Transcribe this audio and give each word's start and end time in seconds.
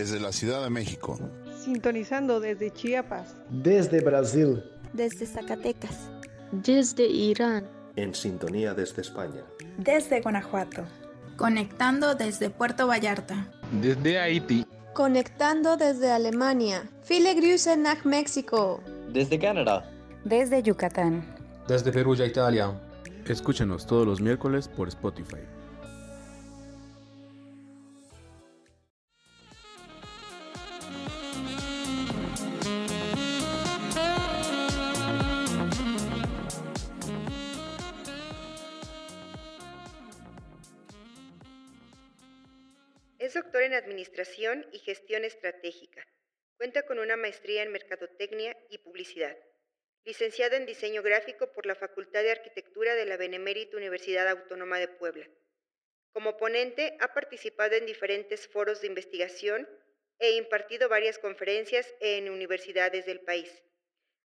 Desde 0.00 0.18
la 0.18 0.32
Ciudad 0.32 0.62
de 0.64 0.70
México. 0.70 1.18
Sintonizando 1.62 2.40
desde 2.40 2.72
Chiapas. 2.72 3.36
Desde 3.50 4.00
Brasil. 4.00 4.64
Desde 4.94 5.26
Zacatecas. 5.26 6.08
Desde 6.52 7.06
Irán. 7.06 7.68
En 7.96 8.14
sintonía 8.14 8.72
desde 8.72 9.02
España. 9.02 9.44
Desde 9.76 10.22
Guanajuato. 10.22 10.84
Conectando 11.36 12.14
desde 12.14 12.48
Puerto 12.48 12.86
Vallarta. 12.86 13.52
Desde 13.82 14.18
Haití. 14.18 14.64
Conectando 14.94 15.76
desde 15.76 16.10
Alemania. 16.10 16.88
Grüße 17.06 17.76
nach 17.76 18.02
México. 18.06 18.80
Desde 19.12 19.38
Canadá. 19.38 19.84
Desde 20.24 20.62
Yucatán. 20.62 21.22
Desde 21.68 21.92
Perugia, 21.92 22.24
Italia. 22.24 22.72
Escúchenos 23.26 23.84
todos 23.86 24.06
los 24.06 24.22
miércoles 24.22 24.66
por 24.66 24.88
Spotify. 24.88 25.44
En 43.70 43.76
Administración 43.76 44.66
y 44.72 44.80
Gestión 44.80 45.24
Estratégica. 45.24 46.04
Cuenta 46.56 46.82
con 46.82 46.98
una 46.98 47.16
maestría 47.16 47.62
en 47.62 47.70
Mercadotecnia 47.70 48.56
y 48.68 48.78
Publicidad. 48.78 49.36
Licenciado 50.04 50.56
en 50.56 50.66
Diseño 50.66 51.02
Gráfico 51.02 51.52
por 51.52 51.66
la 51.66 51.76
Facultad 51.76 52.22
de 52.22 52.32
Arquitectura 52.32 52.96
de 52.96 53.04
la 53.04 53.16
Benemérita 53.16 53.76
Universidad 53.76 54.28
Autónoma 54.28 54.80
de 54.80 54.88
Puebla. 54.88 55.28
Como 56.12 56.36
ponente, 56.36 56.96
ha 56.98 57.14
participado 57.14 57.76
en 57.76 57.86
diferentes 57.86 58.48
foros 58.48 58.80
de 58.80 58.88
investigación 58.88 59.68
e 60.18 60.32
impartido 60.32 60.88
varias 60.88 61.18
conferencias 61.18 61.94
en 62.00 62.28
universidades 62.28 63.06
del 63.06 63.20
país. 63.20 63.62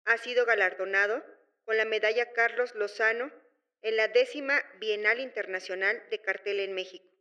Ha 0.05 0.17
sido 0.17 0.45
galardonado 0.45 1.23
con 1.65 1.75
la 1.75 1.85
medalla 1.85 2.31
Carlos 2.31 2.73
Lozano 2.75 3.33
en 3.81 3.97
la 3.97 4.07
décima 4.07 4.63
Bienal 4.79 5.19
Internacional 5.19 6.01
de 6.09 6.21
Cartel 6.21 6.61
en 6.61 6.73
México. 6.73 7.14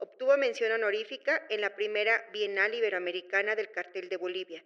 Obtuvo 0.00 0.36
mención 0.36 0.70
honorífica 0.70 1.44
en 1.50 1.60
la 1.60 1.74
primera 1.74 2.24
Bienal 2.32 2.72
Iberoamericana 2.72 3.56
del 3.56 3.72
Cartel 3.72 4.08
de 4.08 4.16
Bolivia. 4.16 4.64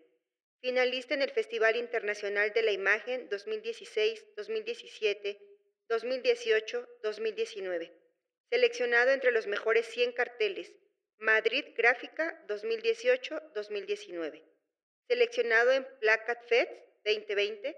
Finalista 0.61 1.15
en 1.15 1.23
el 1.23 1.31
Festival 1.31 1.77
Internacional 1.77 2.53
de 2.53 2.63
la 2.63 2.73
Imagen 2.73 3.31
2016, 3.31 4.27
2017, 4.37 5.41
2018, 5.89 6.89
2019. 7.03 7.93
Seleccionado 8.51 9.11
entre 9.13 9.33
los 9.33 9.47
mejores 9.47 9.87
100 9.87 10.13
carteles. 10.13 10.71
Madrid 11.17 11.65
Gráfica 11.77 12.45
2018-2019. 12.49 14.43
Seleccionado 15.09 15.73
en 15.73 15.87
Placat 16.01 16.47
Fest 16.47 16.71
2020. 17.07 17.75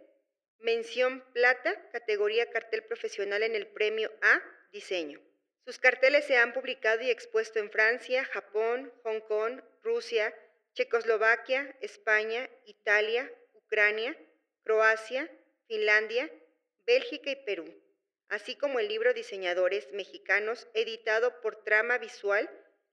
Mención 0.58 1.22
Plata, 1.32 1.88
categoría 1.92 2.50
cartel 2.50 2.82
profesional 2.82 3.44
en 3.44 3.54
el 3.54 3.68
Premio 3.68 4.10
A, 4.22 4.42
Diseño. 4.72 5.20
Sus 5.64 5.78
carteles 5.78 6.26
se 6.26 6.36
han 6.36 6.52
publicado 6.52 7.02
y 7.02 7.10
expuesto 7.10 7.58
en 7.58 7.70
Francia, 7.70 8.24
Japón, 8.26 8.92
Hong 9.02 9.20
Kong, 9.20 9.62
Rusia, 9.82 10.34
Checoslovaquia, 10.74 11.74
España, 11.80 12.50
Italia, 12.66 13.32
Ucrania, 13.54 14.14
Croacia, 14.62 15.30
Finlandia, 15.66 16.30
Bélgica 16.84 17.30
y 17.30 17.36
Perú, 17.36 17.64
así 18.28 18.56
como 18.56 18.78
el 18.78 18.88
libro 18.88 19.14
Diseñadores 19.14 19.90
Mexicanos 19.92 20.68
editado 20.74 21.40
por 21.40 21.64
Trama 21.64 21.96
Visual, 21.96 22.50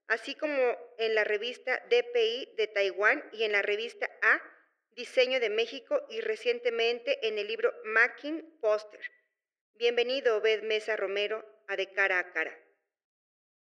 así 0.07 0.35
como 0.35 0.77
en 0.97 1.13
la 1.13 1.25
revista 1.25 1.83
DPI 1.89 2.53
de 2.55 2.67
Taiwán 2.67 3.21
y 3.33 3.43
en 3.43 3.51
la 3.51 3.61
revista 3.61 4.09
A, 4.21 4.41
Diseño 4.91 5.41
de 5.41 5.49
México 5.49 6.05
y 6.09 6.21
recientemente 6.21 7.27
en 7.27 7.37
el 7.37 7.47
libro 7.47 7.73
Making 7.83 8.59
Poster. 8.61 9.01
Bienvenido, 9.75 10.37
Obed 10.37 10.63
Mesa 10.63 10.95
Romero, 10.95 11.45
a 11.67 11.75
De 11.75 11.91
Cara 11.93 12.19
a 12.19 12.31
Cara. 12.33 12.60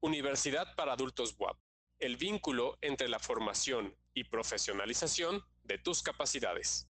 Universidad 0.04 0.76
para 0.76 0.92
Adultos 0.92 1.34
WAP, 1.40 1.58
el 1.98 2.18
vínculo 2.18 2.78
entre 2.82 3.08
la 3.08 3.20
formación 3.20 3.96
y 4.14 4.26
profesionalización 4.26 5.42
de 5.64 5.78
tus 5.78 6.04
capacidades. 6.04 6.90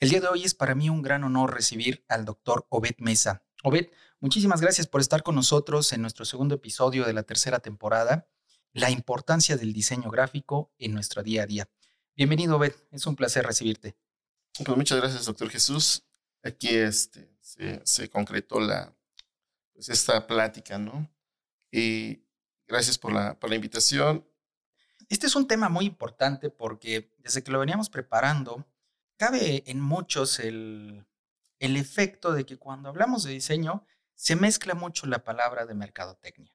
El 0.00 0.08
día 0.08 0.22
de 0.22 0.28
hoy 0.28 0.44
es 0.44 0.54
para 0.54 0.74
mí 0.74 0.88
un 0.88 1.02
gran 1.02 1.24
honor 1.24 1.52
recibir 1.52 2.06
al 2.08 2.24
doctor 2.24 2.66
Obed 2.70 2.94
Mesa. 3.00 3.44
Obed, 3.64 3.90
muchísimas 4.18 4.62
gracias 4.62 4.86
por 4.86 5.02
estar 5.02 5.22
con 5.22 5.34
nosotros 5.34 5.92
en 5.92 6.00
nuestro 6.00 6.24
segundo 6.24 6.54
episodio 6.54 7.04
de 7.04 7.12
la 7.12 7.24
tercera 7.24 7.60
temporada, 7.60 8.30
La 8.72 8.90
importancia 8.90 9.58
del 9.58 9.74
diseño 9.74 10.10
gráfico 10.10 10.72
en 10.78 10.94
nuestro 10.94 11.22
día 11.22 11.42
a 11.42 11.46
día. 11.46 11.70
Bienvenido, 12.16 12.56
Obed, 12.56 12.74
es 12.92 13.06
un 13.06 13.14
placer 13.14 13.44
recibirte. 13.44 13.94
Pues 14.64 14.76
muchas 14.76 14.98
gracias, 14.98 15.26
doctor 15.26 15.50
Jesús. 15.50 16.02
Aquí 16.42 16.70
este, 16.70 17.30
se, 17.42 17.82
se 17.84 18.08
concretó 18.08 18.58
la, 18.58 18.96
pues 19.74 19.90
esta 19.90 20.26
plática, 20.26 20.78
¿no? 20.78 21.10
Y 21.70 22.23
gracias 22.66 22.98
por 22.98 23.12
la, 23.12 23.38
por 23.38 23.50
la 23.50 23.56
invitación. 23.56 24.26
Este 25.08 25.26
es 25.26 25.36
un 25.36 25.46
tema 25.46 25.68
muy 25.68 25.84
importante 25.86 26.50
porque 26.50 27.14
desde 27.18 27.42
que 27.42 27.52
lo 27.52 27.60
veníamos 27.60 27.90
preparando, 27.90 28.66
cabe 29.16 29.64
en 29.66 29.80
muchos 29.80 30.38
el, 30.40 31.06
el 31.58 31.76
efecto 31.76 32.32
de 32.32 32.46
que 32.46 32.58
cuando 32.58 32.88
hablamos 32.88 33.24
de 33.24 33.32
diseño 33.32 33.86
se 34.14 34.36
mezcla 34.36 34.74
mucho 34.74 35.06
la 35.06 35.24
palabra 35.24 35.66
de 35.66 35.74
mercadotecnia. 35.74 36.52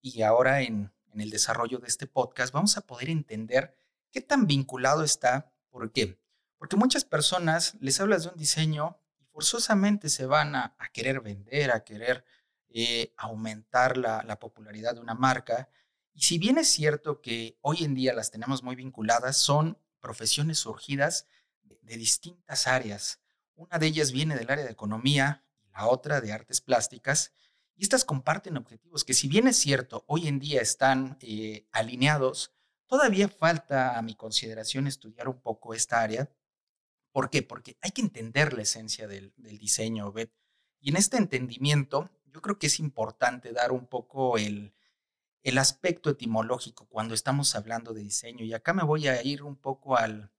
Y 0.00 0.22
ahora 0.22 0.62
en, 0.62 0.92
en 1.12 1.20
el 1.20 1.30
desarrollo 1.30 1.78
de 1.78 1.88
este 1.88 2.06
podcast 2.06 2.52
vamos 2.52 2.76
a 2.76 2.82
poder 2.82 3.10
entender 3.10 3.74
qué 4.10 4.20
tan 4.20 4.46
vinculado 4.46 5.02
está. 5.02 5.52
¿Por 5.70 5.92
qué? 5.92 6.20
Porque 6.56 6.76
muchas 6.76 7.04
personas 7.04 7.76
les 7.80 8.00
hablas 8.00 8.24
de 8.24 8.30
un 8.30 8.36
diseño 8.36 8.98
y 9.18 9.24
forzosamente 9.24 10.08
se 10.08 10.26
van 10.26 10.54
a, 10.54 10.76
a 10.78 10.88
querer 10.90 11.20
vender, 11.20 11.70
a 11.70 11.84
querer 11.84 12.24
eh, 12.70 13.12
aumentar 13.16 13.96
la, 13.96 14.22
la 14.24 14.38
popularidad 14.38 14.94
de 14.94 15.00
una 15.00 15.14
marca. 15.14 15.68
Y 16.14 16.22
si 16.22 16.38
bien 16.38 16.58
es 16.58 16.68
cierto 16.68 17.20
que 17.20 17.58
hoy 17.62 17.84
en 17.84 17.94
día 17.94 18.12
las 18.14 18.30
tenemos 18.30 18.62
muy 18.62 18.76
vinculadas, 18.76 19.36
son 19.36 19.78
profesiones 20.00 20.58
surgidas 20.58 21.26
de, 21.62 21.96
distintas 21.96 22.66
áreas. 22.66 23.20
Una 23.54 23.78
de 23.78 23.86
ellas 23.86 24.12
viene 24.12 24.36
del 24.36 24.50
área 24.50 24.64
de 24.64 24.70
economía 24.70 25.44
y 25.62 25.68
la 25.70 25.86
otra 25.86 26.20
de 26.20 26.32
artes 26.32 26.60
plásticas. 26.60 27.32
Y 27.76 27.82
estas 27.82 28.04
comparten 28.04 28.56
objetivos 28.56 29.04
que 29.04 29.14
si 29.14 29.28
bien 29.28 29.46
es 29.48 29.56
cierto, 29.56 30.04
hoy 30.06 30.28
en 30.28 30.38
día 30.38 30.60
están 30.60 31.18
eh, 31.20 31.66
alineados, 31.72 32.52
todavía 32.86 33.28
falta 33.28 33.98
a 33.98 34.02
mi 34.02 34.14
consideración 34.14 34.86
estudiar 34.86 35.28
un 35.28 35.40
poco 35.40 35.74
esta 35.74 36.00
área. 36.00 36.30
¿Por 37.12 37.30
qué? 37.30 37.42
Porque 37.42 37.76
hay 37.80 37.90
que 37.90 38.02
entender 38.02 38.52
la 38.52 38.62
esencia 38.62 39.06
del, 39.06 39.32
diseño, 39.36 40.12
Bet. 40.12 40.32
Y 40.80 40.90
en 40.90 40.96
este 40.96 41.16
entendimiento, 41.16 42.10
yo 42.38 42.42
creo 42.42 42.58
que 42.60 42.68
es 42.68 42.78
importante 42.78 43.52
dar 43.52 43.72
un 43.72 43.88
poco 43.88 44.38
el, 44.38 44.72
el 45.42 45.58
aspecto 45.58 46.08
etimológico 46.08 46.86
cuando 46.86 47.12
estamos 47.12 47.56
hablando 47.56 47.92
de 47.92 48.04
diseño. 48.04 48.44
Y 48.44 48.54
acá 48.54 48.72
me 48.72 48.84
voy 48.84 49.08
a 49.08 49.20
ir 49.24 49.42
un 49.42 49.56
poco 49.56 49.96
al, 49.96 50.30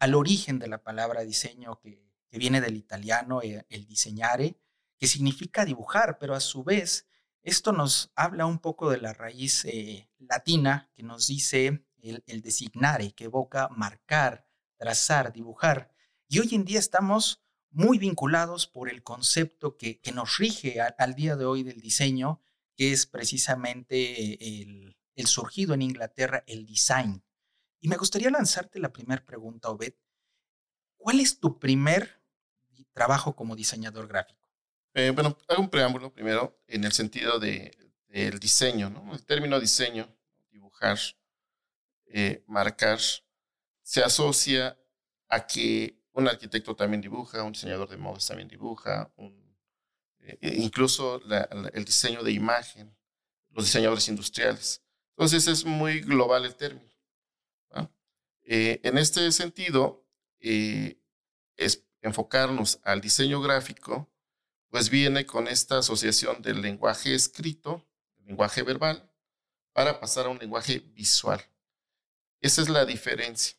al 0.00 0.14
origen 0.16 0.58
de 0.58 0.66
la 0.66 0.82
palabra 0.82 1.20
diseño, 1.20 1.78
que, 1.78 2.10
que 2.28 2.38
viene 2.38 2.60
del 2.60 2.74
italiano, 2.74 3.40
eh, 3.40 3.64
el 3.68 3.86
diseñare, 3.86 4.58
que 4.98 5.06
significa 5.06 5.64
dibujar, 5.64 6.18
pero 6.18 6.34
a 6.34 6.40
su 6.40 6.64
vez 6.64 7.06
esto 7.44 7.70
nos 7.70 8.10
habla 8.16 8.46
un 8.46 8.58
poco 8.58 8.90
de 8.90 8.98
la 8.98 9.12
raíz 9.12 9.64
eh, 9.66 10.10
latina 10.18 10.90
que 10.92 11.04
nos 11.04 11.28
dice 11.28 11.86
el, 12.02 12.24
el, 12.26 12.42
designare, 12.42 13.12
que 13.12 13.26
evoca 13.26 13.68
marcar, 13.68 14.44
trazar, 14.76 15.32
dibujar. 15.32 15.94
Y 16.26 16.40
hoy 16.40 16.52
en 16.52 16.64
día 16.64 16.80
estamos 16.80 17.43
muy 17.74 17.98
vinculados 17.98 18.66
por 18.66 18.88
el 18.88 19.02
concepto 19.02 19.76
que, 19.76 20.00
nos 20.14 20.38
rige 20.38 20.80
al 20.80 21.14
día 21.14 21.36
de 21.36 21.44
hoy 21.44 21.62
del 21.62 21.80
diseño, 21.80 22.40
que 22.76 22.92
es 22.92 23.06
precisamente 23.06 24.62
el, 24.62 24.96
el, 25.14 25.26
surgido 25.26 25.74
en 25.74 25.82
Inglaterra, 25.82 26.44
el 26.46 26.66
design. 26.66 27.22
Y 27.80 27.88
me 27.88 27.96
gustaría 27.96 28.30
lanzarte 28.30 28.78
la 28.78 28.92
primera 28.92 29.24
pregunta, 29.24 29.68
Obed. 29.70 29.94
¿Cuál 30.96 31.20
es 31.20 31.38
tu 31.38 31.58
primer 31.58 32.22
trabajo 32.92 33.36
como 33.36 33.56
diseñador 33.56 34.08
gráfico? 34.08 34.48
Eh, 34.94 35.10
bueno, 35.10 35.36
hago 35.48 35.62
un 35.62 35.68
preámbulo 35.68 36.12
primero 36.12 36.62
en 36.68 36.84
el 36.84 36.92
sentido 36.92 37.38
de, 37.38 37.76
del 38.08 38.38
diseño, 38.38 38.88
¿no? 38.88 39.12
El 39.12 39.26
término 39.26 39.58
diseño, 39.58 40.08
dibujar, 40.50 40.98
eh, 42.06 42.44
marcar, 42.46 43.00
se 43.82 44.02
asocia 44.02 44.78
a 45.28 45.46
que 45.46 46.00
un 46.14 46.28
arquitecto 46.28 46.74
también 46.74 47.00
dibuja, 47.00 47.42
un 47.42 47.52
diseñador 47.52 47.88
de 47.88 47.96
modas 47.96 48.26
también 48.26 48.48
dibuja, 48.48 49.12
eh, 50.20 50.54
incluso 50.56 51.20
la, 51.26 51.48
la, 51.52 51.68
el 51.74 51.84
diseño 51.84 52.22
de 52.22 52.32
imagen, 52.32 52.96
los 53.50 53.66
diseñadores 53.66 54.08
industriales. 54.08 54.82
Entonces 55.10 55.46
es 55.46 55.64
muy 55.64 56.00
global 56.00 56.44
el 56.44 56.56
término. 56.56 56.92
Eh, 58.46 58.80
en 58.82 58.98
este 58.98 59.30
sentido, 59.32 60.06
eh, 60.40 61.00
enfocarnos 62.02 62.78
al 62.82 63.00
diseño 63.00 63.40
gráfico, 63.40 64.12
pues 64.68 64.90
viene 64.90 65.24
con 65.24 65.48
esta 65.48 65.78
asociación 65.78 66.42
del 66.42 66.60
lenguaje 66.60 67.14
escrito, 67.14 67.88
lenguaje 68.26 68.62
verbal, 68.62 69.10
para 69.72 69.98
pasar 69.98 70.26
a 70.26 70.28
un 70.28 70.38
lenguaje 70.38 70.80
visual. 70.80 71.40
Esa 72.40 72.60
es 72.60 72.68
la 72.68 72.84
diferencia, 72.84 73.56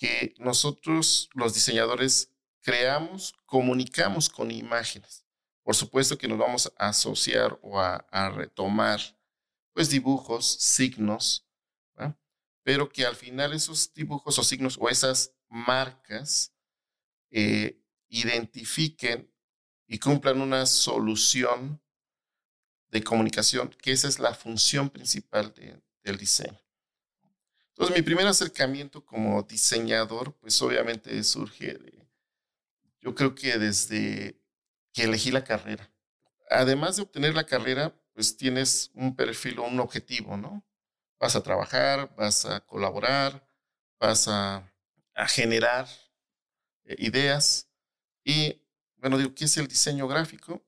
que 0.00 0.34
nosotros 0.38 1.28
los 1.34 1.52
diseñadores 1.52 2.32
creamos, 2.62 3.34
comunicamos 3.44 4.30
con 4.30 4.50
imágenes. 4.50 5.26
Por 5.62 5.76
supuesto 5.76 6.16
que 6.16 6.26
nos 6.26 6.38
vamos 6.38 6.72
a 6.78 6.88
asociar 6.88 7.58
o 7.62 7.78
a, 7.78 8.30
retomar 8.34 8.98
pues 9.74 9.90
dibujos, 9.90 10.46
signos, 10.58 11.46
pero 12.62 12.88
que 12.88 13.04
al 13.04 13.14
final 13.14 13.52
esos 13.52 13.92
dibujos 13.92 14.38
o 14.38 14.42
signos 14.42 14.78
o 14.80 14.88
esas 14.88 15.34
marcas 15.48 16.52
eh, 17.30 17.78
identifiquen 18.08 19.30
y 19.86 19.98
cumplan 19.98 20.40
una 20.40 20.64
solución 20.66 21.80
de 22.88 23.04
comunicación, 23.04 23.70
que 23.82 23.92
esa 23.92 24.08
es 24.08 24.18
la 24.18 24.34
función 24.34 24.88
principal 24.88 25.54
del 26.02 26.16
diseño. 26.16 26.58
Entonces, 27.80 27.96
mi 27.96 28.02
primer 28.02 28.26
acercamiento 28.26 29.02
como 29.02 29.42
diseñador, 29.42 30.34
pues 30.34 30.60
obviamente 30.60 31.24
surge 31.24 31.78
de, 31.78 32.06
yo 33.00 33.14
creo 33.14 33.34
que 33.34 33.56
desde 33.56 34.38
que 34.92 35.04
elegí 35.04 35.30
la 35.30 35.44
carrera. 35.44 35.90
Además 36.50 36.96
de 36.96 37.02
obtener 37.04 37.34
la 37.34 37.46
carrera, 37.46 37.98
pues 38.12 38.36
tienes 38.36 38.90
un 38.92 39.16
perfil 39.16 39.60
o 39.60 39.62
un 39.62 39.80
objetivo, 39.80 40.36
¿no? 40.36 40.62
Vas 41.18 41.36
a 41.36 41.42
trabajar, 41.42 42.14
vas 42.16 42.44
a 42.44 42.60
colaborar, 42.60 43.48
vas 43.98 44.28
a, 44.28 44.70
generar 45.28 45.88
eh, 46.84 46.96
ideas. 46.98 47.66
Y, 48.22 48.60
bueno, 48.98 49.16
digo, 49.16 49.34
¿qué 49.34 49.46
es 49.46 49.56
el 49.56 49.66
diseño 49.66 50.06
gráfico? 50.06 50.62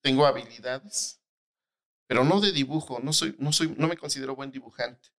Tengo 0.00 0.24
habilidades, 0.24 1.20
pero 2.06 2.22
no 2.22 2.40
de 2.40 2.52
dibujo, 2.52 3.00
no, 3.00 3.12
soy, 3.12 3.34
no, 3.40 3.52
soy, 3.52 3.74
no 3.76 3.88
me 3.88 3.96
considero 3.96 4.36
buen 4.36 4.52
dibujante. 4.52 5.11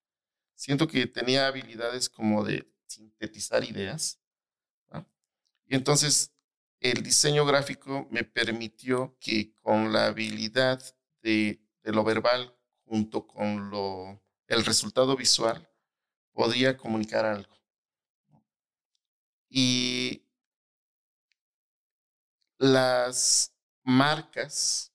Siento 0.62 0.86
que 0.86 1.08
tenía 1.08 1.48
habilidades 1.48 2.08
como 2.08 2.44
de 2.44 2.72
sintetizar 2.86 3.64
ideas. 3.64 4.20
Y 5.66 5.74
entonces 5.74 6.32
el 6.78 7.02
diseño 7.02 7.44
gráfico 7.44 8.06
me 8.12 8.22
permitió 8.22 9.18
que 9.18 9.56
con 9.56 9.92
la 9.92 10.06
habilidad 10.06 10.80
de, 11.20 11.60
lo 11.82 12.04
verbal 12.04 12.56
junto 12.84 13.26
con 13.26 13.70
lo, 13.70 14.22
el 14.46 14.64
resultado 14.64 15.16
visual 15.16 15.68
podía 16.30 16.76
comunicar 16.76 17.24
algo. 17.24 17.56
Y 19.48 20.28
las 22.58 23.52
marcas, 23.82 24.92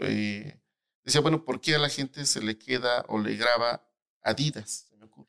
eh, 0.00 0.60
decía, 1.04 1.20
bueno, 1.20 1.44
¿por 1.44 1.60
qué 1.60 1.76
a 1.76 1.78
la 1.78 1.88
gente 1.88 2.26
se 2.26 2.42
le 2.42 2.58
queda 2.58 3.04
o 3.06 3.20
le 3.20 3.36
graba 3.36 3.88
Adidas? 4.24 4.88
Se 4.88 4.96
me 4.96 5.04
ocurre. 5.04 5.28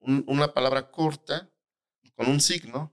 una 0.00 0.52
palabra 0.52 0.90
corta 0.90 1.50
con 2.16 2.28
un 2.28 2.40
signo 2.40 2.92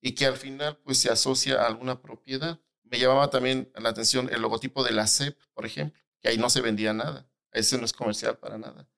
y 0.00 0.14
que 0.14 0.26
al 0.26 0.36
final 0.36 0.78
pues 0.78 0.98
se 0.98 1.10
asocia 1.10 1.62
a 1.62 1.66
alguna 1.66 2.00
propiedad. 2.00 2.60
Me 2.82 2.98
llamaba 2.98 3.30
también 3.30 3.70
la 3.74 3.90
atención 3.90 4.28
el 4.32 4.40
logotipo 4.40 4.82
de 4.82 4.92
la 4.92 5.06
CEP, 5.06 5.38
por 5.52 5.66
ejemplo, 5.66 6.00
que 6.20 6.28
ahí 6.28 6.38
no 6.38 6.50
se 6.50 6.62
vendía 6.62 6.92
nada. 6.92 7.28
Ese 7.52 7.78
no 7.78 7.84
es 7.84 7.92
comercial 7.92 8.38
para 8.38 8.58
nada. 8.58 8.88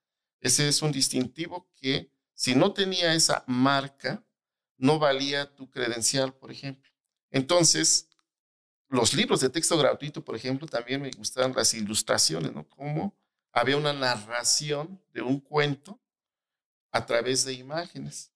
Ese 0.41 0.69
es 0.69 0.81
un 0.83 0.93
distintivo 0.93 1.71
que 1.75 2.11
si 2.35 2.55
no 2.55 2.73
tenía 2.73 3.15
esa 3.15 3.45
marca, 3.47 4.25
no 4.79 4.99
valía 4.99 5.55
tu 5.55 5.69
credencial, 5.69 6.35
por 6.35 6.51
ejemplo. 6.51 6.91
Entonces, 7.31 8.09
los 8.89 9.13
libros 9.13 9.41
de 9.41 9.51
texto 9.51 9.77
gratuito, 9.77 10.25
por 10.25 10.37
ejemplo, 10.37 10.67
también 10.67 11.03
me 11.03 11.11
gustaban 11.11 11.53
las 11.55 11.75
ilustraciones, 11.75 12.53
¿no? 12.53 12.67
Cómo 12.69 13.15
había 13.53 13.77
una 13.77 13.93
narración 13.93 15.03
de 15.13 15.23
un 15.23 15.41
cuento 15.41 16.01
a 16.93 17.07
través 17.07 17.45
de 17.45 17.53
imágenes. 17.53 18.33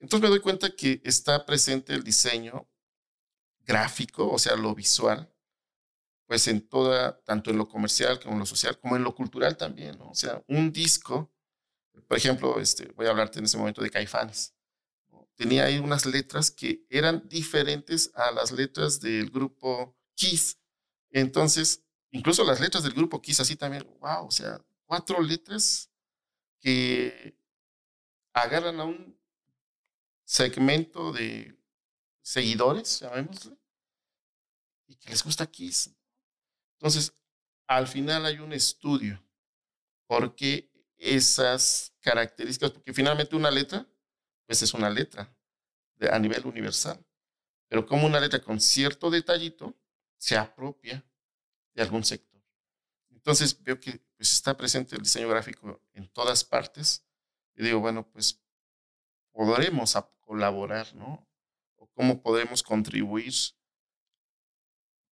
Entonces 0.00 0.22
me 0.22 0.28
doy 0.28 0.40
cuenta 0.40 0.74
que 0.74 1.00
está 1.04 1.44
presente 1.44 1.92
el 1.92 2.04
diseño 2.04 2.68
gráfico, 3.60 4.30
o 4.30 4.38
sea, 4.38 4.56
lo 4.56 4.74
visual, 4.74 5.32
pues 6.26 6.46
en 6.48 6.66
toda, 6.68 7.20
tanto 7.22 7.50
en 7.50 7.58
lo 7.58 7.68
comercial 7.68 8.20
como 8.20 8.34
en 8.34 8.40
lo 8.40 8.46
social, 8.46 8.78
como 8.78 8.96
en 8.96 9.02
lo 9.02 9.14
cultural 9.14 9.56
también, 9.56 9.98
O 10.00 10.14
sea, 10.14 10.42
un 10.46 10.72
disco, 10.72 11.32
por 12.06 12.16
ejemplo, 12.16 12.60
este, 12.60 12.86
voy 12.92 13.06
a 13.06 13.10
hablarte 13.10 13.38
en 13.38 13.46
ese 13.46 13.58
momento 13.58 13.82
de 13.82 13.90
Caifanes, 13.90 14.54
tenía 15.38 15.64
ahí 15.64 15.78
unas 15.78 16.04
letras 16.04 16.50
que 16.50 16.84
eran 16.90 17.28
diferentes 17.28 18.10
a 18.14 18.32
las 18.32 18.50
letras 18.50 19.00
del 19.00 19.30
grupo 19.30 19.96
Kiss. 20.14 20.58
Entonces, 21.10 21.84
incluso 22.10 22.44
las 22.44 22.60
letras 22.60 22.82
del 22.84 22.94
grupo 22.94 23.20
Kiss 23.20 23.40
así 23.40 23.56
también, 23.56 23.84
wow, 24.00 24.26
o 24.26 24.30
sea, 24.30 24.60
cuatro 24.86 25.20
letras 25.20 25.90
que 26.60 27.36
agarran 28.32 28.80
a 28.80 28.84
un 28.84 29.18
segmento 30.24 31.12
de 31.12 31.56
seguidores, 32.22 33.00
llamémosle, 33.00 33.56
y 34.86 34.96
que 34.96 35.10
les 35.10 35.22
gusta 35.22 35.46
Kiss. 35.46 35.94
Entonces, 36.78 37.12
al 37.66 37.86
final 37.86 38.24
hay 38.26 38.38
un 38.38 38.52
estudio 38.52 39.22
porque 40.06 40.70
esas 40.96 41.94
características, 42.00 42.72
porque 42.72 42.92
finalmente 42.92 43.36
una 43.36 43.50
letra, 43.50 43.86
pues 44.46 44.62
es 44.62 44.74
una 44.74 44.90
letra 44.90 45.34
a 46.10 46.18
nivel 46.18 46.46
universal, 46.46 47.04
pero 47.68 47.86
como 47.86 48.06
una 48.06 48.20
letra 48.20 48.40
con 48.40 48.60
cierto 48.60 49.10
detallito 49.10 49.76
se 50.16 50.36
apropia 50.36 51.04
de 51.78 51.84
algún 51.84 52.02
sector. 52.04 52.42
Entonces 53.10 53.62
veo 53.62 53.78
que 53.78 54.00
pues, 54.16 54.32
está 54.32 54.56
presente 54.56 54.96
el 54.96 55.02
diseño 55.02 55.28
gráfico 55.28 55.80
en 55.92 56.08
todas 56.08 56.42
partes 56.42 57.06
y 57.54 57.62
digo, 57.62 57.78
bueno, 57.78 58.10
pues 58.10 58.42
podremos 59.32 59.96
colaborar, 60.20 60.92
¿no? 60.96 61.28
O 61.76 61.86
cómo 61.92 62.20
podemos 62.20 62.64
contribuir. 62.64 63.32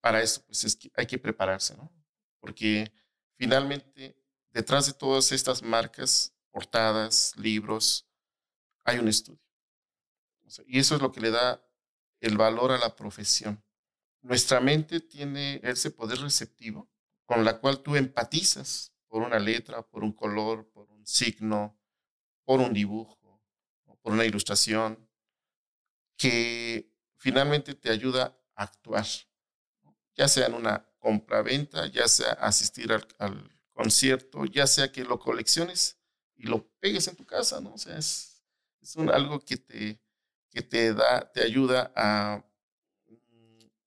Para 0.02 0.24
eso, 0.24 0.44
pues 0.46 0.64
es 0.64 0.76
que 0.76 0.92
hay 0.96 1.06
que 1.06 1.20
prepararse, 1.20 1.76
¿no? 1.78 1.92
Porque 2.40 2.92
finalmente, 3.38 4.16
detrás 4.50 4.88
de 4.88 4.94
todas 4.94 5.32
estas 5.32 5.62
marcas, 5.62 6.36
portadas, 6.50 7.36
libros, 7.38 8.08
hay 8.84 8.98
un 8.98 9.08
estudio. 9.08 9.42
y 10.66 10.80
eso 10.80 10.96
es 10.96 11.02
lo 11.02 11.12
que 11.12 11.22
le 11.22 11.32
da 11.32 11.64
el 12.22 12.38
valor 12.38 12.72
a 12.72 12.78
la 12.78 12.96
profesión. 12.96 13.65
Nuestra 14.25 14.60
mente 14.60 15.00
tiene 15.00 15.60
ese 15.63 15.91
poder 15.91 16.20
receptivo 16.20 16.89
con 17.25 17.46
la 17.46 17.60
cual 17.60 17.82
tú 17.82 17.96
empatizas 17.96 18.91
por 19.08 19.22
una 19.22 19.39
letra, 19.39 19.82
por 19.82 20.03
un 20.03 20.13
color, 20.13 20.67
por 20.72 20.89
un 20.91 21.05
signo, 21.05 21.79
por 22.44 22.60
un 22.60 22.74
dibujo 22.74 23.25
por 24.05 24.13
una 24.13 24.24
ilustración 24.24 25.10
que 26.15 26.94
finalmente 27.17 27.74
te 27.74 27.89
ayuda 27.89 28.39
a 28.53 28.63
actuar, 28.65 29.03
ya 30.13 30.27
sea 30.27 30.46
en 30.46 30.53
una 30.53 30.88
compra-venta, 31.00 31.88
ya 31.88 32.08
sea 32.08 32.34
asistir 32.34 32.91
al, 32.91 33.51
concierto, 33.74 34.46
ya 34.46 34.67
sea 34.67 34.91
que 34.91 35.03
lo 35.03 35.17
colecciones 35.17 35.98
y 36.36 36.44
lo 36.44 36.70
pegues 36.79 37.08
en 37.08 37.15
tu 37.15 37.25
casa, 37.25 37.60
¿no? 37.60 37.72
O 37.72 37.75
es, 37.75 38.44
es 38.79 38.96
algo 38.96 39.39
que 39.39 39.58
te, 39.58 40.00
que 40.51 40.62
te 40.62 40.94
da, 40.94 41.32
te 41.32 41.41
ayuda 41.41 41.91
a 41.96 42.46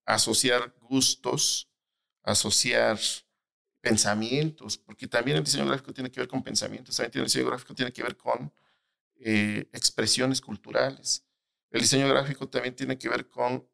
asociar 0.08 0.74
gustos, 0.80 1.68
asociar 2.22 2.98
pensamientos, 3.80 4.78
porque 4.78 5.06
también 5.06 5.36
el 5.36 5.44
diseño 5.44 5.66
gráfico 5.66 5.92
tiene 5.92 6.10
que 6.10 6.20
ver 6.20 6.28
con 6.28 6.42
pensamientos, 6.42 6.96
también 6.96 7.20
el 7.20 7.24
diseño 7.24 7.46
gráfico 7.46 7.74
tiene 7.74 7.92
que 7.92 8.02
ver 8.02 8.16
con 8.16 8.50
eh, 9.16 9.68
expresiones 9.72 10.40
culturales. 10.40 11.26
El 11.70 11.82
diseño 11.82 12.08
gráfico 12.08 12.48
también 12.48 12.74
tiene 12.74 12.96
que 12.96 13.08
ver 13.10 13.28
con 13.28 13.68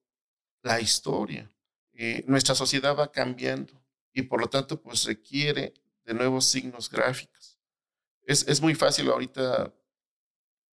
la 0.63 0.81
historia. 0.81 1.49
Eh, 1.93 2.25
nuestra 2.27 2.57
sociedad 2.57 2.97
va 2.97 3.13
cambiando 3.13 3.81
y 4.13 4.23
por 4.23 4.41
lo 4.41 4.49
tanto 4.49 4.83
pues 4.83 5.05
requiere 5.05 5.73
de 6.05 6.15
nuevos 6.15 6.47
signos 6.47 6.91
gráficos. 6.91 7.61
Es, 8.23 8.49
es 8.49 8.61
muy 8.61 8.75
fácil 8.75 9.09
ahorita, 9.09 9.73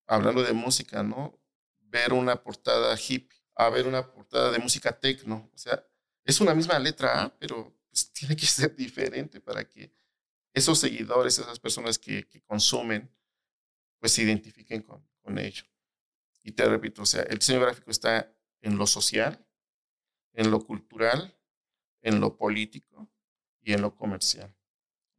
hablando 0.07 0.41
de 0.41 0.53
música, 0.53 1.03
¿no? 1.03 1.39
Ver 1.81 2.13
una 2.13 2.41
portada 2.41 2.97
hippie, 2.97 3.40
a 3.65 3.69
ver 3.69 3.87
una 3.87 4.11
portada 4.11 4.51
de 4.51 4.59
música 4.59 4.97
techno. 4.97 5.49
O 5.53 5.57
sea, 5.57 5.85
es 6.23 6.41
una 6.41 6.53
misma 6.53 6.79
letra 6.79 7.23
A, 7.23 7.37
pero 7.37 7.75
pues, 7.89 8.11
tiene 8.13 8.35
que 8.35 8.45
ser 8.45 8.75
diferente 8.75 9.39
para 9.39 9.67
que 9.67 9.93
esos 10.53 10.79
seguidores, 10.79 11.37
esas 11.39 11.59
personas 11.59 11.97
que, 11.97 12.27
que 12.27 12.41
consumen, 12.41 13.09
pues 13.99 14.13
se 14.13 14.23
identifiquen 14.23 14.81
con, 14.81 15.05
con 15.21 15.37
ello. 15.37 15.63
Y 16.43 16.51
te 16.51 16.65
repito, 16.65 17.03
o 17.03 17.05
sea, 17.05 17.21
el 17.23 17.37
diseño 17.37 17.61
gráfico 17.61 17.91
está 17.91 18.33
en 18.61 18.77
lo 18.77 18.87
social, 18.87 19.45
en 20.33 20.49
lo 20.49 20.59
cultural, 20.65 21.37
en 22.01 22.19
lo 22.19 22.35
político 22.35 23.09
y 23.61 23.73
en 23.73 23.81
lo 23.81 23.95
comercial. 23.95 24.53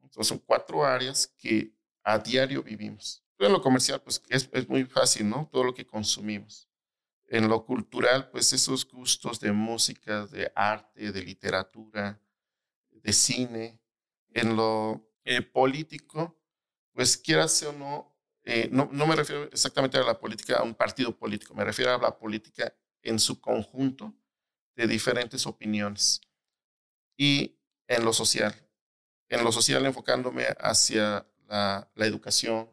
Entonces 0.01 0.27
son 0.27 0.39
cuatro 0.39 0.85
áreas 0.85 1.29
que 1.39 1.73
a 2.03 2.19
diario 2.19 2.63
vivimos. 2.63 3.23
Pero 3.37 3.49
en 3.49 3.53
lo 3.53 3.63
comercial, 3.63 4.03
pues 4.03 4.23
es, 4.29 4.51
es 4.53 4.69
muy 4.69 4.85
fácil, 4.85 5.29
¿no? 5.29 5.49
Todo 5.51 5.65
lo 5.65 5.75
que 5.75 5.87
consumimos. 5.87 6.69
En 7.33 7.49
lo 7.49 7.65
cultural, 7.65 8.29
pues 8.29 8.53
esos 8.53 8.87
gustos 8.87 9.41
de 9.41 9.53
música, 9.53 10.27
de 10.27 10.53
arte, 10.55 11.13
de 11.13 11.23
literatura, 11.23 12.21
de 12.91 13.13
cine. 13.15 13.81
En 14.35 14.55
lo 14.55 15.11
eh, 15.25 15.41
político, 15.41 16.39
pues 16.93 17.17
quieras 17.17 17.63
o 17.63 17.73
no, 17.73 18.15
eh, 18.45 18.69
no, 18.71 18.91
no 18.93 19.07
me 19.07 19.17
refiero 19.17 19.45
exactamente 19.45 19.97
a 19.97 20.03
la 20.03 20.21
política, 20.21 20.59
a 20.59 20.63
un 20.63 20.75
partido 20.75 21.17
político, 21.17 21.55
me 21.55 21.65
refiero 21.65 21.95
a 21.95 21.99
la 21.99 22.19
política 22.19 22.77
en 23.01 23.19
su 23.19 23.41
conjunto 23.41 24.15
de 24.77 24.87
diferentes 24.87 25.47
opiniones. 25.47 26.21
Y 27.17 27.59
en 27.89 28.05
lo 28.05 28.13
social, 28.13 28.55
en 29.31 29.43
lo 29.43 29.53
social 29.53 29.87
enfocándome 29.87 30.49
hacia 30.61 31.27
la, 31.49 31.91
educación, 31.97 32.71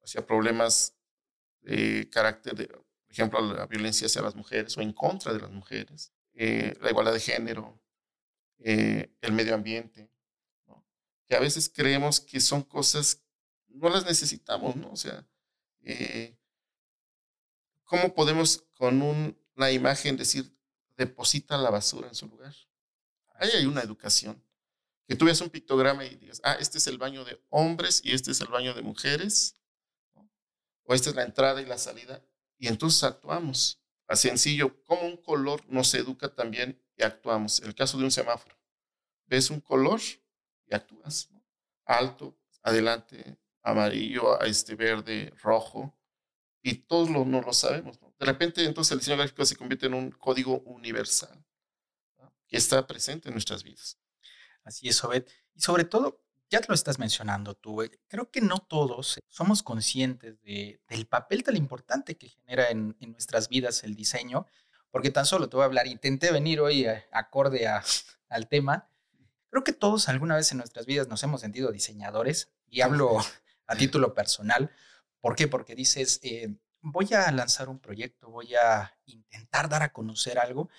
hacia 0.00 0.24
problemas 0.24 0.96
de 1.60 2.08
carácter, 2.08 2.54
de, 2.54 2.87
por 3.08 3.14
ejemplo, 3.14 3.40
la 3.40 3.66
violencia 3.66 4.06
hacia 4.06 4.20
las 4.20 4.34
mujeres 4.34 4.76
o 4.76 4.82
en 4.82 4.92
contra 4.92 5.32
de 5.32 5.40
las 5.40 5.50
mujeres, 5.50 6.12
eh, 6.34 6.76
la 6.82 6.90
igualdad 6.90 7.14
de 7.14 7.20
género, 7.20 7.80
eh, 8.58 9.10
el 9.22 9.32
medio 9.32 9.54
ambiente, 9.54 10.10
que 11.26 11.34
a 11.34 11.40
veces 11.40 11.70
creemos 11.74 12.20
que 12.20 12.38
son 12.38 12.62
cosas, 12.62 13.22
no 13.68 13.88
las 13.88 14.04
necesitamos, 14.04 14.76
¿no? 14.76 14.92
O 14.92 14.96
sea, 14.96 15.26
eh, 15.80 16.36
¿cómo 17.84 18.14
podemos 18.14 18.66
con 18.74 19.00
una 19.00 19.70
imagen 19.70 20.18
decir, 20.18 20.54
deposita 20.96 21.56
la 21.56 21.70
basura 21.70 22.08
en 22.08 22.14
su 22.14 22.28
lugar? 22.28 22.54
Ahí 23.36 23.50
hay 23.54 23.64
una 23.64 23.80
educación. 23.80 24.42
Que 25.06 25.16
tú 25.16 25.24
veas 25.24 25.40
un 25.40 25.48
pictograma 25.48 26.04
y 26.04 26.14
digas, 26.16 26.42
ah, 26.44 26.58
este 26.60 26.76
es 26.76 26.86
el 26.86 26.98
baño 26.98 27.24
de 27.24 27.42
hombres 27.48 28.02
y 28.04 28.12
este 28.12 28.32
es 28.32 28.40
el 28.42 28.48
baño 28.48 28.74
de 28.74 28.82
mujeres, 28.82 29.54
o 30.82 30.94
esta 30.94 31.08
es 31.08 31.16
la 31.16 31.22
entrada 31.22 31.62
y 31.62 31.66
la 31.66 31.78
salida, 31.78 32.22
y 32.58 32.68
entonces 32.68 33.04
actuamos. 33.04 33.80
A 34.06 34.16
sencillo, 34.16 34.82
como 34.84 35.02
un 35.02 35.16
color 35.18 35.62
nos 35.68 35.92
educa 35.94 36.34
también 36.34 36.82
y 36.96 37.02
actuamos. 37.02 37.60
El 37.60 37.74
caso 37.74 37.98
de 37.98 38.04
un 38.04 38.10
semáforo, 38.10 38.56
ves 39.26 39.50
un 39.50 39.60
color 39.60 40.00
y 40.66 40.74
actúas. 40.74 41.30
Alto, 41.84 42.38
adelante, 42.62 43.38
amarillo, 43.62 44.40
este 44.40 44.74
verde, 44.74 45.32
rojo, 45.42 45.98
y 46.62 46.74
todos 46.74 47.10
lo, 47.10 47.24
no 47.24 47.40
lo 47.40 47.52
sabemos. 47.52 47.98
De 48.18 48.26
repente, 48.26 48.64
entonces 48.64 48.92
el 48.92 48.98
diseño 48.98 49.16
gráfico 49.16 49.44
se 49.44 49.56
convierte 49.56 49.86
en 49.86 49.94
un 49.94 50.10
código 50.10 50.60
universal 50.60 51.44
que 52.46 52.56
está 52.56 52.86
presente 52.86 53.28
en 53.28 53.34
nuestras 53.34 53.62
vidas. 53.62 53.98
Así 54.64 54.88
es, 54.88 55.02
Obed. 55.04 55.26
Y 55.54 55.60
sobre 55.60 55.84
todo, 55.84 56.24
ya 56.50 56.60
te 56.60 56.68
lo 56.68 56.74
estás 56.74 56.98
mencionando 56.98 57.54
tú, 57.54 57.82
eh, 57.82 57.90
creo 58.08 58.30
que 58.30 58.40
no 58.40 58.58
todos 58.58 59.18
somos 59.28 59.62
conscientes 59.62 60.40
de, 60.42 60.80
del 60.88 61.06
papel 61.06 61.42
tan 61.42 61.56
importante 61.56 62.16
que 62.16 62.28
genera 62.28 62.70
en, 62.70 62.96
en, 63.00 63.12
nuestras 63.12 63.48
vidas 63.48 63.84
el 63.84 63.94
diseño, 63.94 64.46
porque 64.90 65.10
tan 65.10 65.26
solo 65.26 65.48
te 65.48 65.56
voy 65.56 65.62
a 65.64 65.66
hablar, 65.66 65.86
intenté 65.86 66.32
venir 66.32 66.60
hoy 66.60 66.86
a, 66.86 67.04
acorde 67.12 67.66
a, 67.66 67.82
al 68.28 68.48
tema, 68.48 68.90
creo 69.50 69.64
que 69.64 69.72
todos 69.72 70.08
alguna 70.08 70.36
vez 70.36 70.50
en 70.52 70.58
nuestras 70.58 70.86
vidas 70.86 71.08
nos 71.08 71.22
hemos 71.22 71.40
sentido 71.40 71.70
diseñadores, 71.70 72.50
y 72.66 72.80
hablo 72.80 73.18
a 73.66 73.76
título 73.76 74.14
personal, 74.14 74.70
¿por 75.20 75.36
qué? 75.36 75.48
Porque 75.48 75.74
dices, 75.74 76.20
eh, 76.22 76.54
voy 76.80 77.12
a 77.12 77.30
lanzar 77.32 77.68
un 77.68 77.78
proyecto, 77.78 78.30
voy 78.30 78.54
a 78.54 78.96
intentar 79.04 79.68
dar 79.68 79.82
a 79.82 79.92
conocer 79.92 80.38
algo, 80.38 80.70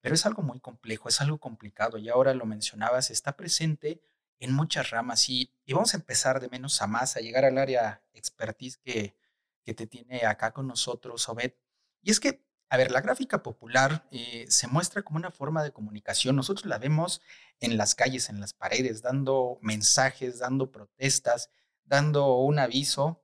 pero 0.00 0.16
es 0.16 0.26
algo 0.26 0.42
muy 0.42 0.58
complejo, 0.58 1.08
es 1.08 1.20
algo 1.20 1.38
complicado, 1.38 1.98
y 1.98 2.08
ahora 2.08 2.34
lo 2.34 2.44
mencionabas, 2.44 3.10
está 3.10 3.36
presente 3.36 4.00
en 4.42 4.52
muchas 4.52 4.90
ramas 4.90 5.28
y, 5.28 5.52
vamos 5.68 5.94
a 5.94 5.96
empezar 5.96 6.40
de 6.40 6.48
menos 6.48 6.82
a 6.82 6.86
más, 6.86 7.16
a 7.16 7.20
llegar 7.20 7.44
al 7.44 7.58
área 7.58 8.02
expertise 8.12 8.76
que, 8.76 9.16
que 9.64 9.72
te 9.72 9.86
tiene 9.86 10.26
acá 10.26 10.52
con 10.52 10.66
nosotros, 10.66 11.28
Obed. 11.28 11.54
Y 12.02 12.10
es 12.10 12.18
que, 12.18 12.44
a 12.68 12.76
ver, 12.76 12.90
la 12.90 13.00
gráfica 13.00 13.42
popular 13.42 14.08
eh, 14.10 14.46
se 14.48 14.66
muestra 14.66 15.02
como 15.02 15.18
una 15.18 15.30
forma 15.30 15.62
de 15.62 15.72
comunicación. 15.72 16.34
Nosotros 16.34 16.66
la 16.66 16.78
vemos 16.78 17.22
en 17.60 17.76
las 17.76 17.94
calles, 17.94 18.28
en 18.28 18.40
las 18.40 18.52
paredes, 18.52 19.00
dando 19.00 19.58
mensajes, 19.62 20.40
dando 20.40 20.72
protestas, 20.72 21.50
dando 21.84 22.36
un 22.38 22.58
aviso, 22.58 23.22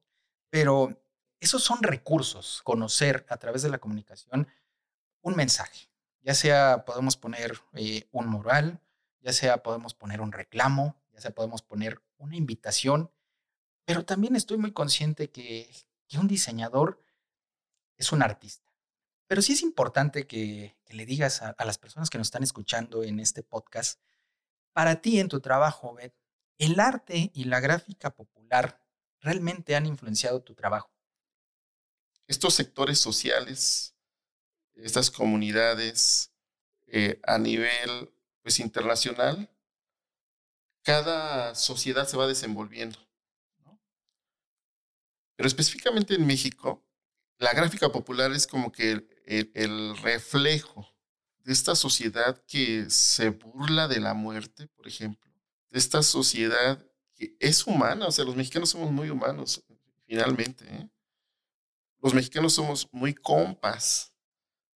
pero 0.50 1.02
esos 1.40 1.64
son 1.64 1.82
recursos, 1.82 2.62
conocer 2.62 3.26
a 3.28 3.38
través 3.38 3.62
de 3.62 3.70
la 3.70 3.78
comunicación 3.78 4.46
un 5.22 5.34
mensaje. 5.34 5.90
Ya 6.22 6.34
sea 6.34 6.84
podemos 6.84 7.16
poner 7.16 7.60
eh, 7.75 8.08
un 8.12 8.28
mural, 8.28 8.80
ya 9.20 9.32
sea 9.32 9.62
podemos 9.64 9.94
poner 9.94 10.20
un 10.20 10.30
reclamo, 10.30 10.96
ya 11.18 11.22
sea 11.22 11.34
podemos 11.34 11.62
poner 11.62 12.00
una 12.16 12.37
invitación, 12.37 13.10
pero 13.84 14.04
también 14.04 14.37
estoy 14.37 14.56
muy 14.56 14.72
consciente 14.72 15.30
que, 15.30 15.68
un 16.14 16.28
diseñador 16.28 17.04
es 17.96 18.12
un 18.12 18.22
artista. 18.22 18.72
Pero 19.26 19.42
sí 19.42 19.54
es 19.54 19.62
importante 19.62 20.26
que, 20.26 20.76
le 20.87 21.06
digas 21.06 21.42
a, 21.42 21.56
las 21.64 21.76
personas 21.76 22.08
que 22.08 22.18
nos 22.18 22.28
están 22.28 22.44
escuchando 22.44 23.02
en 23.02 23.18
este 23.18 23.42
podcast, 23.42 24.00
para 24.72 25.00
ti 25.00 25.18
en 25.18 25.28
tu 25.28 25.40
trabajo, 25.40 25.96
el 26.58 26.80
arte 26.80 27.32
y 27.34 27.44
la 27.44 27.58
gráfica 27.58 28.14
popular 28.14 28.80
realmente 29.20 29.75
han 29.75 29.87
influenciado 29.87 30.40
tu 30.40 30.54
trabajo. 30.54 30.90
Estos 32.28 32.54
sectores 32.54 33.00
sociales, 33.00 33.96
estas 34.75 35.10
comunidades 35.10 36.32
eh, 36.87 37.20
a 37.25 37.38
nivel 37.38 38.14
pues, 38.40 38.60
internacional, 38.60 39.50
cada 40.88 41.54
sociedad 41.54 42.09
se 42.09 42.16
va 42.16 42.26
desenvolviendo. 42.26 42.99
Pero 45.37 45.47
específicamente 45.47 46.14
en 46.14 46.26
México, 46.26 46.83
la 47.37 47.52
gráfica 47.52 47.92
popular 47.92 48.33
es 48.33 48.47
como 48.47 48.73
que 48.73 49.07
el, 49.26 49.99
reflejo 49.99 50.88
de 51.45 51.52
esta 51.52 51.75
sociedad 51.75 52.42
que 52.47 52.88
se 52.88 53.28
burla 53.28 53.87
de 53.87 54.00
la 54.00 54.14
muerte, 54.14 54.66
por 54.68 54.88
ejemplo, 54.88 55.30
de 55.68 55.78
esta 55.78 56.02
sociedad 56.02 56.83
que 57.12 57.37
es 57.38 57.66
humana, 57.66 58.07
o 58.07 58.11
sea, 58.11 58.25
los 58.25 58.35
mexicanos 58.35 58.71
somos 58.71 58.90
muy 58.90 59.11
humanos, 59.11 59.62
finalmente. 60.07 60.64
¿eh? 60.75 60.88
Los 62.00 62.14
mexicanos 62.14 62.54
somos 62.54 62.88
muy 62.92 63.12
compas, 63.12 64.14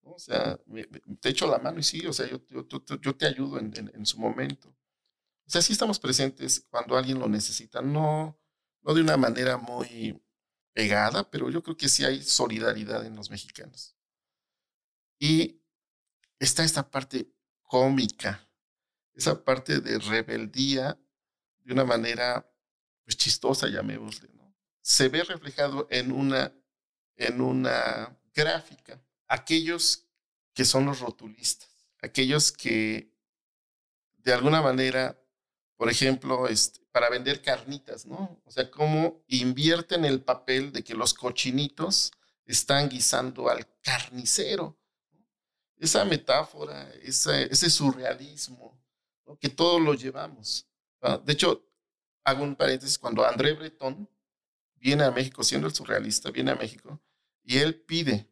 o 0.03 0.19
sea, 0.19 0.61
te 1.21 1.31
echo 1.31 1.47
la 1.47 1.57
mano 1.57 1.79
y 1.79 1.83
sí, 1.83 2.07
o 2.07 2.13
sea, 2.13 2.29
yo, 2.29 3.17
te 3.17 3.27
ayudo 3.27 3.59
en 3.59 4.05
su 4.05 4.21
momento. 4.21 4.77
O 5.47 5.51
sea, 5.51 5.63
sí 5.63 5.73
estamos 5.73 5.99
presentes 5.99 6.67
cuando 6.71 6.97
alguien 6.97 7.19
lo 7.19 7.29
necesita, 7.29 7.83
no, 7.83 8.39
no 8.83 8.95
de 8.95 9.01
una 9.01 9.17
manera 9.17 9.57
muy 9.57 10.21
pegada, 10.73 11.31
pero 11.31 11.51
yo 11.51 11.63
creo 11.63 11.77
que 11.77 11.89
sí 11.89 12.05
hay 12.05 12.23
solidaridad 12.23 13.05
en 13.05 13.17
los 13.17 13.31
mexicanos. 13.31 13.97
Y 15.19 15.63
está 16.39 16.65
esta 16.65 16.91
parte 16.91 17.33
cómica, 17.63 18.49
esa 19.15 19.45
parte 19.45 19.81
de 19.81 19.99
rebeldía 19.99 20.99
de 21.61 21.73
una 21.73 21.85
manera 21.85 22.51
pues, 23.05 23.17
chistosa, 23.17 23.69
llamémosle, 23.69 24.31
¿no? 24.35 24.55
Se 24.81 25.09
ve 25.09 25.23
reflejado 25.23 25.87
en 25.91 26.11
una, 26.11 26.53
en 27.17 27.41
una 27.41 28.19
gráfica. 28.35 29.01
Aquellos 29.29 30.09
que 30.55 30.65
son 30.65 30.87
los 30.87 31.01
rotulistas, 31.01 31.71
aquellos 32.03 32.53
que 32.53 33.13
de 34.19 34.33
alguna 34.33 34.61
manera 34.61 35.22
por 35.83 35.91
ejemplo, 35.91 36.47
este, 36.47 36.79
para 36.93 37.11
vender 37.11 37.43
carnitas, 37.43 38.07
¿no? 38.07 38.41
O 38.45 38.53
sea, 38.53 38.71
cómo 38.71 39.25
invierten 39.27 40.05
el 40.05 40.23
papel 40.23 40.71
de 40.71 40.85
que 40.85 40.95
los 40.95 41.13
cochinitos 41.13 42.13
están 42.45 42.89
guisando 42.89 43.49
al 43.49 43.67
carnicero. 43.81 44.79
Esa 45.77 46.05
metáfora, 46.05 46.89
ese, 47.03 47.53
ese 47.53 47.69
surrealismo, 47.69 48.81
¿no? 49.27 49.37
que 49.41 49.49
todos 49.49 49.83
lo 49.83 49.95
llevamos. 49.95 50.69
De 51.25 51.33
hecho, 51.33 51.69
hago 52.23 52.45
un 52.45 52.55
paréntesis, 52.55 52.97
cuando 52.97 53.27
André 53.27 53.55
Breton 53.55 54.09
viene 54.77 55.03
a 55.03 55.11
México, 55.11 55.43
siendo 55.43 55.67
el 55.67 55.75
surrealista, 55.75 56.31
viene 56.31 56.53
a 56.53 56.55
México, 56.55 57.03
y 57.43 57.59
él 57.59 57.75
pide 57.75 58.31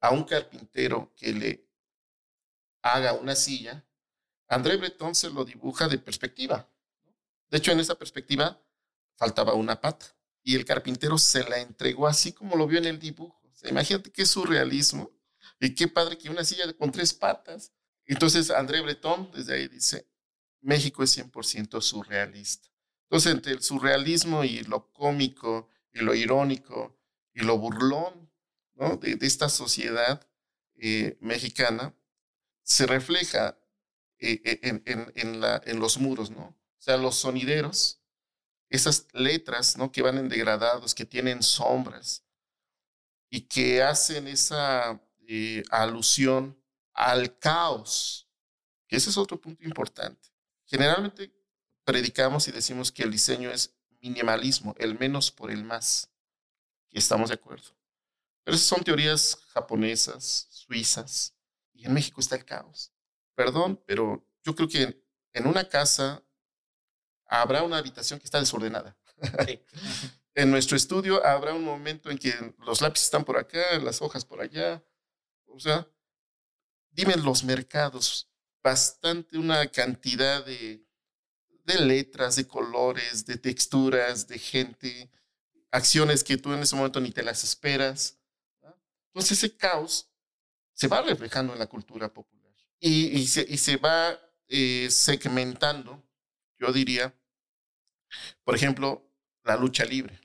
a 0.00 0.12
un 0.12 0.22
carpintero 0.22 1.12
que 1.16 1.32
le 1.32 1.68
haga 2.80 3.14
una 3.14 3.34
silla, 3.34 3.84
André 4.50 4.76
Breton 4.76 5.14
se 5.14 5.30
lo 5.30 5.44
dibuja 5.44 5.86
de 5.86 5.96
perspectiva. 5.96 6.68
De 7.48 7.58
hecho, 7.58 7.70
en 7.70 7.78
esa 7.78 7.94
perspectiva 7.94 8.60
faltaba 9.14 9.54
una 9.54 9.80
pata 9.80 10.06
y 10.42 10.56
el 10.56 10.64
carpintero 10.64 11.18
se 11.18 11.48
la 11.48 11.58
entregó 11.58 12.08
así 12.08 12.32
como 12.32 12.56
lo 12.56 12.66
vio 12.66 12.78
en 12.78 12.86
el 12.86 12.98
dibujo. 12.98 13.40
O 13.44 13.56
sea, 13.56 13.70
imagínate 13.70 14.10
qué 14.10 14.26
surrealismo 14.26 15.12
y 15.60 15.72
qué 15.74 15.86
padre 15.86 16.18
que 16.18 16.30
una 16.30 16.42
silla 16.42 16.72
con 16.72 16.90
tres 16.90 17.14
patas. 17.14 17.72
Entonces, 18.06 18.50
André 18.50 18.80
Breton 18.80 19.30
desde 19.32 19.54
ahí 19.54 19.68
dice, 19.68 20.08
México 20.60 21.04
es 21.04 21.16
100% 21.16 21.80
surrealista. 21.80 22.68
Entonces, 23.04 23.32
entre 23.32 23.52
el 23.52 23.62
surrealismo 23.62 24.42
y 24.42 24.64
lo 24.64 24.92
cómico 24.92 25.68
y 25.92 26.00
lo 26.00 26.12
irónico 26.12 26.98
y 27.32 27.40
lo 27.40 27.56
burlón 27.56 28.28
de, 29.00 29.16
esta 29.20 29.48
sociedad 29.48 30.26
eh, 30.74 31.18
mexicana, 31.20 31.94
se 32.62 32.86
refleja 32.86 33.59
en, 34.20 34.82
en, 34.86 35.12
en, 35.14 35.40
la, 35.40 35.60
en, 35.64 35.80
los 35.80 35.98
muros, 35.98 36.30
¿no? 36.30 36.42
O 36.42 36.82
sea, 36.82 36.96
los 36.96 37.16
sonideros, 37.16 38.00
esas 38.68 39.06
letras, 39.12 39.76
¿no? 39.76 39.90
Que 39.90 40.02
van 40.02 40.18
en 40.18 40.28
degradados, 40.28 40.94
que 40.94 41.04
tienen 41.04 41.42
sombras 41.42 42.24
y 43.30 43.42
que 43.42 43.82
hacen 43.82 44.26
esa 44.28 45.00
eh, 45.26 45.62
alusión 45.70 46.60
al 46.92 47.38
caos, 47.38 48.28
que 48.86 48.96
ese 48.96 49.10
es 49.10 49.16
otro 49.16 49.40
punto 49.40 49.64
importante. 49.64 50.28
Generalmente 50.66 51.32
predicamos 51.84 52.46
y 52.48 52.52
decimos 52.52 52.92
que 52.92 53.04
el 53.04 53.10
diseño 53.10 53.50
es 53.50 53.74
minimalismo, 54.00 54.74
el 54.78 54.98
menos 54.98 55.30
por 55.30 55.50
el 55.50 55.64
más. 55.64 56.10
Y 56.90 56.98
estamos 56.98 57.28
de 57.28 57.36
acuerdo. 57.36 57.70
Pero 58.44 58.56
esas 58.56 58.68
son 58.68 58.82
teorías 58.82 59.36
japonesas, 59.52 60.48
suizas, 60.50 61.34
y 61.72 61.86
en 61.86 61.94
México 61.94 62.20
está 62.20 62.36
el 62.36 62.44
caos. 62.44 62.92
Perdón, 63.40 63.82
pero 63.86 64.22
yo 64.44 64.54
creo 64.54 64.68
que 64.68 65.02
en 65.32 65.46
una 65.46 65.66
casa 65.66 66.22
habrá 67.24 67.62
una 67.62 67.78
habitación 67.78 68.18
que 68.18 68.26
está 68.26 68.38
desordenada. 68.38 68.98
en 70.34 70.50
nuestro 70.50 70.76
estudio 70.76 71.24
habrá 71.24 71.54
un 71.54 71.64
momento 71.64 72.10
en 72.10 72.18
que 72.18 72.34
los 72.58 72.82
lápices 72.82 73.06
están 73.06 73.24
por 73.24 73.38
acá, 73.38 73.78
las 73.78 74.02
hojas 74.02 74.26
por 74.26 74.42
allá. 74.42 74.84
O 75.46 75.58
sea, 75.58 75.88
dime 76.90 77.16
los 77.16 77.42
mercados, 77.42 78.30
bastante 78.62 79.38
una 79.38 79.66
cantidad 79.68 80.44
de, 80.44 80.84
de 81.64 81.80
letras, 81.80 82.36
de 82.36 82.46
colores, 82.46 83.24
de 83.24 83.38
texturas, 83.38 84.28
de 84.28 84.38
gente, 84.38 85.10
acciones 85.70 86.22
que 86.22 86.36
tú 86.36 86.52
en 86.52 86.60
ese 86.60 86.76
momento 86.76 87.00
ni 87.00 87.10
te 87.10 87.22
las 87.22 87.42
esperas. 87.42 88.18
Entonces 89.06 89.38
ese 89.38 89.56
caos 89.56 90.10
se 90.74 90.88
va 90.88 91.00
reflejando 91.00 91.54
en 91.54 91.58
la 91.58 91.66
cultura 91.66 92.12
popular 92.12 92.39
y, 92.80 93.18
y, 93.18 93.26
se, 93.26 93.46
y 93.48 93.58
se, 93.58 93.76
va 93.76 94.18
eh, 94.48 94.88
segmentando, 94.90 96.02
yo 96.58 96.72
diría, 96.72 97.14
por 98.42 98.56
ejemplo, 98.56 99.06
la 99.44 99.56
lucha 99.56 99.84
libre. 99.84 100.18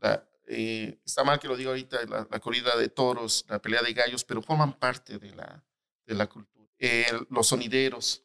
La, 0.00 0.26
eh, 0.46 0.98
está 1.04 1.22
mal 1.22 1.38
que 1.38 1.48
lo 1.48 1.56
diga 1.56 1.70
ahorita, 1.70 2.04
la, 2.06 2.26
la, 2.30 2.40
corrida 2.40 2.76
de 2.76 2.88
toros, 2.88 3.44
la 3.48 3.60
pelea 3.60 3.82
de 3.82 3.92
gallos, 3.92 4.24
pero 4.24 4.42
forman 4.42 4.78
parte 4.78 5.18
de 5.18 5.34
la, 5.34 5.64
de 6.06 6.14
la 6.14 6.26
cultura. 6.26 6.66
Eh, 6.78 7.06
los 7.30 7.46
sonideros. 7.46 8.24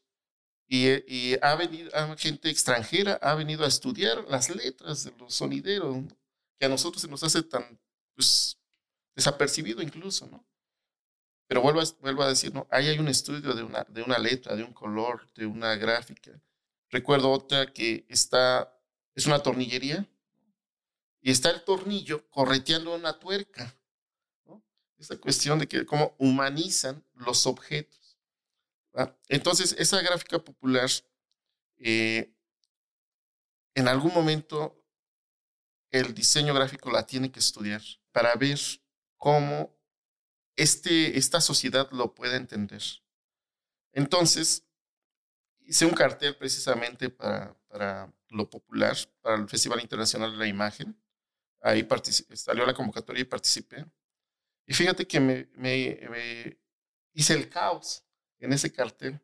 Y, 0.70 0.88
y, 1.08 1.38
ha 1.42 1.56
venido 1.56 1.92
gente 2.18 2.50
extranjera, 2.50 3.20
ha 3.22 3.36
venido 3.36 3.64
a 3.64 3.68
estudiar 3.68 4.26
las 4.28 4.50
letras 4.50 5.04
de 5.04 5.12
los 5.18 5.34
sonideros, 5.34 5.98
que 6.60 6.66
a 6.66 6.70
nosotros 6.70 7.02
se 7.02 7.08
nos 7.08 7.24
hace 7.24 7.44
tan 7.44 7.80
pues, 8.16 8.58
desapercibido 9.16 9.82
incluso, 9.82 10.28
¿no? 10.28 10.47
Pero 11.48 11.62
vuelvo 11.62 11.80
a, 11.80 11.86
vuelvo 12.02 12.26
decir, 12.28 12.54
¿no? 12.54 12.68
Ahí 12.70 12.88
hay 12.88 13.00
un 13.00 13.08
estudio 13.08 13.54
de 13.54 13.64
una, 13.64 14.18
letra, 14.20 14.56
de 14.56 14.64
un 14.64 14.74
color, 14.74 15.32
de 15.34 15.46
una 15.46 15.76
gráfica. 15.76 16.40
Recuerdo 16.90 17.32
otra 17.32 17.72
que 17.74 18.06
está, 18.10 18.78
es 19.16 19.26
una 19.26 19.40
tornillería, 19.40 20.06
y 21.22 21.32
está 21.32 21.50
el 21.50 21.64
tornillo 21.64 22.30
correteando 22.30 22.94
una 22.96 23.18
tuerca. 23.18 23.76
¿no? 24.46 24.64
Esta 24.98 25.18
cuestión 25.18 25.60
de 25.60 25.68
que 25.68 25.86
cómo 25.86 26.16
humanizan 26.18 27.04
los 27.16 27.46
objetos. 27.48 28.18
Entonces, 29.28 29.76
esa 29.78 30.02
gráfica 30.02 30.40
popular, 30.40 30.90
eh, 31.78 32.34
en 33.76 33.88
algún 33.88 34.14
momento, 34.14 34.84
el 35.92 36.14
diseño 36.14 36.54
gráfico 36.54 36.92
la 36.92 37.06
tiene 37.06 37.32
que 37.32 37.40
estudiar 37.40 37.82
para 38.12 38.34
ver 38.36 38.60
cómo 39.18 39.77
este, 40.58 41.18
esta 41.18 41.40
sociedad 41.40 41.90
lo 41.92 42.14
puede 42.14 42.36
entender. 42.36 42.82
Entonces, 43.94 44.68
hice 45.62 45.86
un 45.86 45.94
cartel 45.94 46.36
precisamente 46.36 47.10
para, 47.10 47.58
para 47.70 48.14
lo 48.30 48.50
popular, 48.50 48.98
para 49.22 49.38
el 49.38 49.48
Festival 49.48 49.80
Internacional 49.82 50.32
de 50.32 50.38
la 50.38 50.48
Imagen. 50.48 51.00
Ahí 51.62 51.88
salió 52.34 52.66
la 52.66 52.74
convocatoria 52.74 53.22
y 53.22 53.26
participé. 53.26 53.86
Y 54.66 54.74
fíjate 54.74 55.08
que 55.08 55.20
me 55.20 56.58
hice 57.14 57.34
el 57.34 57.50
caos 57.50 58.04
en 58.40 58.54
ese 58.54 58.72
cartel. 58.72 59.20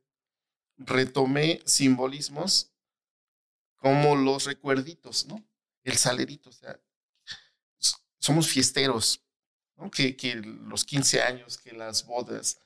Retomé 0.78 1.62
simbolismos 1.66 2.72
como 3.84 4.16
los 4.16 4.46
recuerditos, 4.46 5.26
¿no? 5.26 5.46
El 5.84 5.98
salerito, 5.98 6.50
o 6.50 6.54
sea, 6.54 6.80
somos 8.18 8.48
fiesteros, 8.48 9.22
que, 9.92 10.36
los 10.36 10.86
15 10.86 11.22
años, 11.22 11.58
que 11.58 11.74
las 11.74 12.06
bodas, 12.06 12.60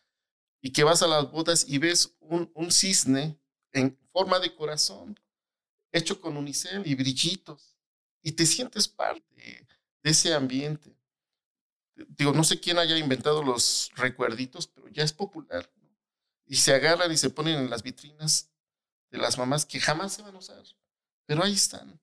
y 0.62 0.72
que 0.72 0.84
vas 0.84 1.02
a 1.02 1.08
las 1.08 1.30
bodas 1.32 1.66
y 1.68 1.78
ves 1.78 2.16
un, 2.20 2.72
cisne 2.72 3.40
en 3.72 3.98
forma 4.12 4.40
de 4.40 4.54
corazón, 4.56 5.20
hecho 5.92 6.20
con 6.20 6.38
unicel 6.38 6.86
y 6.86 6.96
brillitos, 6.96 7.78
y 8.22 8.32
te 8.34 8.46
sientes 8.46 8.88
parte 8.88 9.68
de 10.04 10.10
ese 10.10 10.34
ambiente. 10.34 10.98
Digo, 12.10 12.34
no 12.34 12.44
sé 12.44 12.60
quién 12.60 12.78
haya 12.78 12.98
inventado 12.98 13.44
los 13.44 13.92
recuerditos, 13.96 14.68
pero 14.68 14.88
ya 14.90 15.04
es 15.04 15.14
popular. 15.14 15.72
Y 16.46 16.56
se 16.56 16.74
agarran 16.74 17.12
y 17.12 17.18
se 17.18 17.30
ponen 17.30 17.56
en 17.56 17.70
las 17.70 17.84
vitrinas 17.84 18.52
de 19.10 19.18
las 19.18 19.38
mamás 19.38 19.66
que 19.66 19.80
jamás 19.80 20.14
se 20.14 20.22
van 20.22 20.36
a 20.36 20.40
usar, 20.40 20.64
pero 21.26 21.44
ahí 21.44 21.54
están. 21.54 22.00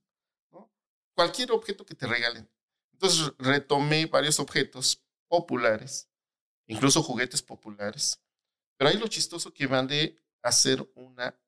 Cualquier 1.15 1.53
objeto 1.53 1.87
que 1.87 1.95
te 1.95 2.07
regalen. 2.07 2.49
Entonces 2.95 3.33
retomé 3.39 4.07
varios 4.07 4.39
objetos 4.39 5.03
populares, 5.29 6.09
incluso 6.67 7.03
juguetes 7.03 7.43
populares, 7.43 8.21
pero 8.77 8.91
ahí 8.91 8.97
lo 8.97 9.09
chistoso 9.09 9.53
que 9.53 9.69
mandé 9.69 10.17
a 10.43 10.49
hacer 10.49 10.89
una 10.95 11.39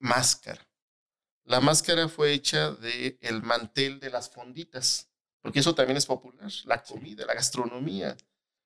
máscara. 0.00 0.66
La 1.44 1.60
máscara 1.60 2.08
fue 2.08 2.32
hecha 2.32 2.72
del 2.72 3.16
el 3.20 3.42
mantel 3.42 4.00
de 4.00 4.10
las 4.10 4.28
fonditas, 4.28 5.08
porque 5.40 5.60
eso 5.60 5.74
también 5.74 5.96
es 5.96 6.06
popular, 6.06 6.50
la 6.64 6.82
comida, 6.82 7.24
la 7.24 7.34
gastronomía. 7.34 8.16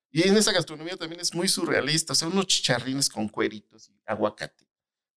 Y 0.09 0.27
en 0.27 0.37
esa 0.37 0.51
gastronomía 0.51 0.97
también 0.97 1.21
es 1.21 1.33
muy 1.35 1.47
surrealista, 1.47 2.13
o 2.13 2.15
sea, 2.15 2.27
unos 2.27 2.47
chicharrines 2.47 3.09
con 3.09 3.29
cueritos 3.29 3.89
y 3.89 4.01
aguacate. 4.05 4.67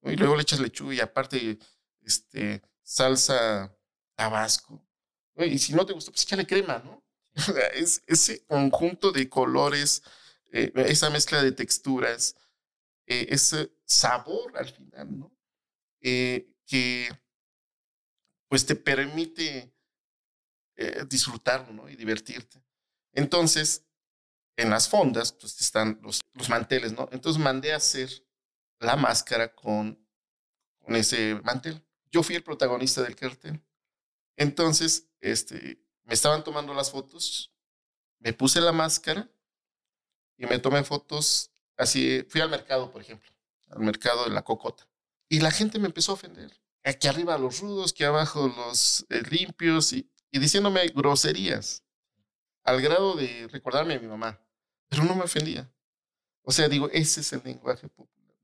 ¿no? 0.02 0.12
Y 0.12 0.16
luego 0.16 0.37
le 0.37 0.42
echas 0.42 0.61
lechuga 0.61 0.94
y 0.94 1.00
aparte 1.00 1.59
este, 2.02 2.62
salsa 2.83 3.74
tabasco. 4.14 4.83
Y 5.46 5.59
si 5.59 5.72
no 5.72 5.87
te 5.87 5.92
gustó, 5.92 6.11
pues 6.12 6.22
échale 6.24 6.46
crema, 6.46 6.79
¿no? 6.85 7.03
es 7.74 8.03
ese 8.07 8.44
conjunto 8.46 9.12
de 9.12 9.29
colores, 9.29 10.03
eh, 10.53 10.72
esa 10.74 11.11
mezcla 11.11 11.42
de 11.42 11.53
texturas, 11.53 12.37
eh, 13.07 13.26
ese 13.31 13.72
sabor 13.85 14.57
al 14.57 14.68
final, 14.68 15.18
¿no? 15.18 15.37
Eh, 16.00 16.53
que 16.66 17.09
pues 18.48 18.66
te 18.66 18.74
permite 18.74 19.72
disfrutarlo 21.09 21.74
¿no? 21.74 21.90
y 21.90 21.94
divertirte. 21.94 22.64
Entonces, 23.12 23.85
en 24.57 24.70
las 24.70 24.88
fondas 24.88 25.31
pues 25.33 25.61
están 25.61 26.00
los, 26.03 26.20
los, 26.33 26.48
manteles, 26.48 26.92
¿no? 26.92 27.07
Entonces 27.12 27.42
mandé 27.42 27.74
a 27.74 27.76
hacer 27.76 28.09
la 28.79 28.96
máscara 28.96 29.55
con, 29.55 30.03
con 30.79 30.96
ese 30.96 31.35
mantel. 31.44 31.85
Yo 32.11 32.22
fui 32.22 32.35
el 32.35 32.42
protagonista 32.42 33.03
del 33.03 33.14
cartel. 33.14 33.62
Entonces, 34.40 35.07
este, 35.20 35.79
me 36.05 36.14
estaban 36.14 36.42
tomando 36.42 36.72
las 36.72 36.90
fotos, 36.90 37.53
me 38.20 38.33
puse 38.33 38.59
la 38.62 38.72
máscara 38.72 39.31
y 40.38 40.46
me 40.46 40.59
tomé 40.59 40.83
fotos 40.83 41.53
así. 41.76 42.24
Fui 42.26 42.40
al 42.40 42.48
mercado, 42.48 42.90
por 42.90 43.03
ejemplo, 43.03 43.31
al 43.68 43.81
mercado 43.81 44.24
de 44.24 44.31
la 44.31 44.40
cocota. 44.40 44.88
Y 45.29 45.40
la 45.40 45.50
gente 45.50 45.79
me 45.79 45.88
empezó 45.88 46.12
a 46.12 46.14
ofender 46.14 46.50
aquí 46.83 47.07
arriba 47.07 47.37
los 47.37 47.61
rudos, 47.61 47.92
que 47.92 48.07
abajo 48.07 48.48
los 48.48 49.05
eh, 49.11 49.20
limpios, 49.31 49.92
y, 49.92 50.11
y, 50.31 50.38
diciéndome 50.38 50.88
groserías, 50.88 51.85
al 52.64 52.81
grado 52.81 53.16
de 53.16 53.46
recordarme 53.53 53.96
a 53.96 54.00
mi 54.00 54.07
mamá, 54.07 54.40
pero 54.88 55.05
no 55.05 55.14
me 55.14 55.24
ofendía. 55.24 55.70
O 56.40 56.50
sea, 56.50 56.66
digo, 56.66 56.88
ese 56.92 57.20
es 57.20 57.31
el 57.35 57.42
lenguaje 57.44 57.88
popular. 57.90 58.38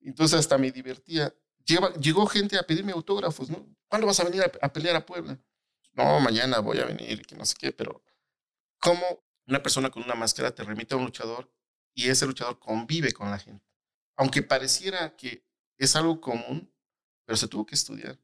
Entonces 0.00 0.40
hasta 0.40 0.56
me 0.56 0.72
divertía. 0.72 1.34
Lleva, 1.66 1.92
llegó 1.94 2.26
gente 2.26 2.56
a 2.58 2.62
pedirme 2.62 2.92
autógrafos, 2.92 3.50
¿no? 3.50 3.66
¿Cuándo 3.88 4.06
vas 4.06 4.20
a 4.20 4.24
venir 4.24 4.42
a, 4.42 4.72
pelear 4.72 4.96
a 4.96 5.04
Puebla? 5.04 5.38
No, 5.92 6.20
mañana 6.20 6.60
voy 6.60 6.78
a 6.78 6.84
venir, 6.84 7.26
que 7.26 7.34
no 7.34 7.44
sé 7.44 7.54
qué, 7.58 7.72
pero 7.72 8.02
¿cómo 8.80 9.24
una 9.46 9.62
persona 9.62 9.90
con 9.90 10.02
una 10.02 10.14
máscara 10.14 10.54
te 10.54 10.62
remite 10.62 10.94
a 10.94 10.98
un 10.98 11.04
luchador 11.04 11.52
y 11.94 12.08
ese 12.08 12.26
luchador 12.26 12.58
convive 12.58 13.12
con 13.12 13.30
la 13.30 13.38
gente? 13.38 13.66
Aunque 14.16 14.42
pareciera 14.42 15.16
que 15.16 15.44
es 15.78 15.96
algo 15.96 16.20
común, 16.20 16.72
pero 17.24 17.36
se 17.36 17.48
tuvo 17.48 17.66
que 17.66 17.74
estudiar. 17.74 18.18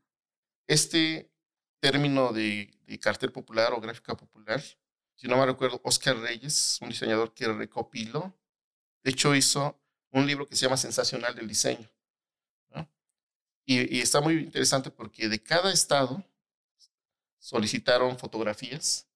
Este 0.69 1.33
término 1.81 2.33
de, 2.33 2.73
de, 2.87 2.99
cartel 3.01 3.33
popular 3.33 3.73
o 3.73 3.81
gráfica 3.81 4.17
popular, 4.17 4.63
si 5.17 5.27
no 5.27 5.37
me 5.37 5.47
recuerdo, 5.47 5.81
Oscar 5.85 6.17
Reyes, 6.17 6.79
un 6.81 6.91
diseñador 6.91 7.35
que 7.35 7.49
recopiló, 7.49 8.37
de 9.03 9.11
hecho 9.11 9.35
hizo 9.35 9.81
un 10.13 10.27
libro 10.27 10.47
que 10.47 10.55
se 10.55 10.67
llama 10.67 10.77
Sensacional 10.77 11.35
del 11.35 11.49
Diseño. 11.49 11.92
Y, 13.65 14.01
está 14.01 14.21
muy 14.21 14.35
interesante 14.35 14.91
porque 14.91 15.29
de 15.29 15.43
cada 15.43 15.73
estado 15.73 16.25
solicitaron 17.39 18.19
fotografías 18.19 19.09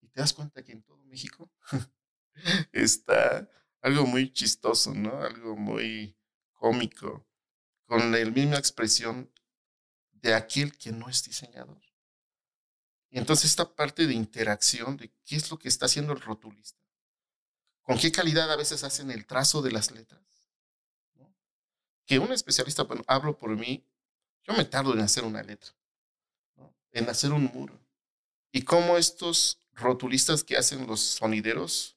y 0.00 0.08
te 0.08 0.20
das 0.20 0.32
cuenta 0.32 0.62
que 0.62 0.72
en 0.72 0.82
todo 0.82 1.02
México 1.04 1.50
está 2.72 3.48
algo 3.80 4.06
muy 4.06 4.32
chistoso, 4.32 4.94
¿no? 4.94 5.22
Algo 5.22 5.56
muy 5.56 6.16
cómico 6.52 7.26
con 7.86 8.12
la 8.12 8.24
misma 8.30 8.56
expresión 8.56 9.30
de 10.12 10.34
aquel 10.34 10.76
que 10.76 10.92
no 10.92 11.08
es 11.08 11.24
diseñador. 11.24 11.82
Y 13.10 13.18
entonces 13.18 13.50
esta 13.50 13.74
parte 13.74 14.06
de 14.06 14.14
interacción, 14.14 14.96
de 14.96 15.12
qué 15.24 15.36
es 15.36 15.50
lo 15.50 15.58
que 15.58 15.68
está 15.68 15.86
haciendo 15.86 16.14
el 16.14 16.20
rotulista, 16.20 16.80
con 17.82 17.98
qué 17.98 18.10
calidad 18.10 18.50
a 18.50 18.56
veces 18.56 18.84
hacen 18.84 19.10
el 19.10 19.26
trazo 19.26 19.60
de 19.60 19.72
las 19.72 19.90
letras. 19.90 20.22
Que 22.06 22.18
un 22.18 22.32
especialista, 22.32 22.82
bueno, 22.82 23.04
hablo 23.06 23.36
por 23.36 23.50
mí, 23.50 23.84
yo 24.44 24.54
me 24.54 24.64
tardo 24.64 24.92
en 24.92 25.00
hacer 25.00 25.24
una 25.24 25.42
letra. 25.42 25.70
en 26.94 27.08
hacer 27.08 27.32
un 27.32 27.44
muro. 27.44 27.80
Y 28.52 28.62
cómo 28.62 28.98
estos 28.98 29.58
rotulistas 29.72 30.44
que 30.44 30.58
hacen 30.58 30.86
los 30.86 31.00
sonideros, 31.00 31.96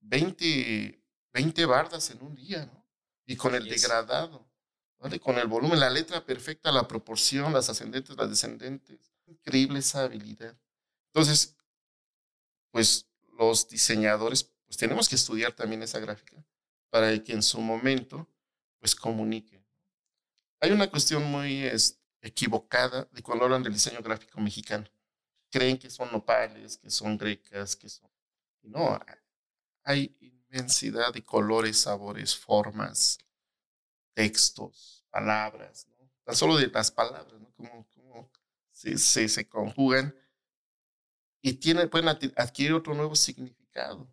20, 0.00 1.00
20 1.32 1.66
bardas 1.66 2.10
en 2.10 2.22
un 2.22 2.34
día, 2.34 2.66
¿no? 2.66 2.84
Y 3.26 3.36
con 3.36 3.54
el 3.54 3.68
degradado, 3.68 4.48
¿vale? 4.98 5.20
Con 5.20 5.38
el 5.38 5.46
volumen, 5.46 5.78
la 5.78 5.90
letra 5.90 6.24
perfecta, 6.24 6.72
la 6.72 6.88
proporción, 6.88 7.52
las 7.52 7.68
ascendentes, 7.68 8.16
las 8.16 8.28
descendentes. 8.28 9.12
Increíble 9.26 9.78
esa 9.78 10.02
habilidad. 10.02 10.58
Entonces, 11.12 11.56
pues 12.70 13.06
los 13.38 13.68
diseñadores, 13.68 14.44
pues 14.66 14.76
tenemos 14.76 15.08
que 15.08 15.14
estudiar 15.14 15.52
también 15.52 15.82
esa 15.82 16.00
gráfica 16.00 16.44
para 16.90 17.22
que 17.22 17.32
en 17.32 17.42
su 17.42 17.60
momento, 17.60 18.26
pues 18.78 18.94
comunique. 18.94 19.62
Hay 20.60 20.72
una 20.72 20.90
cuestión 20.90 21.24
muy 21.24 21.70
equivocada 22.20 23.08
de 23.12 23.22
cuando 23.22 23.44
hablan 23.44 23.62
del 23.62 23.72
diseño 23.72 24.02
gráfico 24.02 24.40
mexicano. 24.40 24.84
Creen 25.50 25.78
que 25.78 25.90
son 25.90 26.10
nopales, 26.12 26.76
que 26.78 26.90
son 26.90 27.16
grecas, 27.16 27.76
que 27.76 27.88
son... 27.88 28.10
No, 28.62 28.98
hay 29.84 30.16
inmensidad 30.20 31.12
de 31.12 31.22
colores, 31.22 31.80
sabores, 31.80 32.36
formas, 32.36 33.18
textos, 34.14 35.06
palabras, 35.10 35.86
¿no? 35.86 36.10
Tan 36.24 36.36
solo 36.36 36.56
de 36.56 36.66
las 36.66 36.90
palabras, 36.90 37.40
¿no? 37.40 37.50
Como, 37.54 38.30
se, 38.70 38.98
se, 38.98 39.28
se, 39.28 39.48
conjugan 39.48 40.14
y 41.40 41.54
tiene, 41.54 41.86
pueden 41.86 42.08
adquirir 42.08 42.74
otro 42.74 42.94
nuevo 42.94 43.16
significado. 43.16 44.12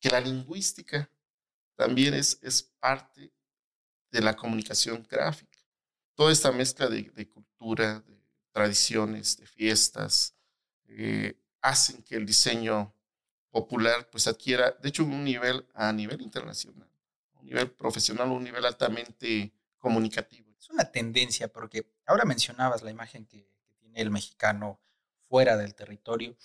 Que 0.00 0.10
la 0.10 0.20
lingüística 0.20 1.10
también 1.78 2.12
es, 2.12 2.38
es 2.42 2.62
parte 2.62 3.32
de 4.10 4.20
la 4.20 4.36
comunicación 4.36 5.06
gráfica 5.08 5.58
toda 6.18 6.32
esta 6.32 6.50
mezcla 6.50 6.88
de, 6.88 7.28
cultura, 7.28 8.00
de 8.00 8.20
tradiciones, 8.50 9.36
de 9.36 9.46
fiestas, 9.46 10.34
eh, 10.88 11.40
hacen 11.62 12.02
que 12.02 12.16
el 12.16 12.26
diseño 12.26 12.92
popular 13.50 14.10
pues 14.10 14.26
adquiera, 14.26 14.72
de 14.82 14.88
hecho, 14.88 15.04
un 15.04 15.22
nivel 15.22 15.64
a 15.74 15.92
nivel 15.92 16.20
internacional, 16.20 16.90
un 17.34 17.46
nivel 17.46 17.70
profesional, 17.70 18.32
un 18.32 18.42
nivel 18.42 18.66
altamente 18.66 19.52
comunicativo. 19.78 20.52
Es 20.58 20.68
una 20.70 20.90
tendencia 20.90 21.46
porque 21.52 21.88
ahora 22.04 22.24
mencionabas 22.24 22.82
la 22.82 22.90
imagen 22.90 23.24
que, 23.24 23.48
tiene 23.78 24.00
el 24.00 24.10
mexicano 24.10 24.80
fuera 25.28 25.56
del 25.56 25.76
territorio 25.76 26.36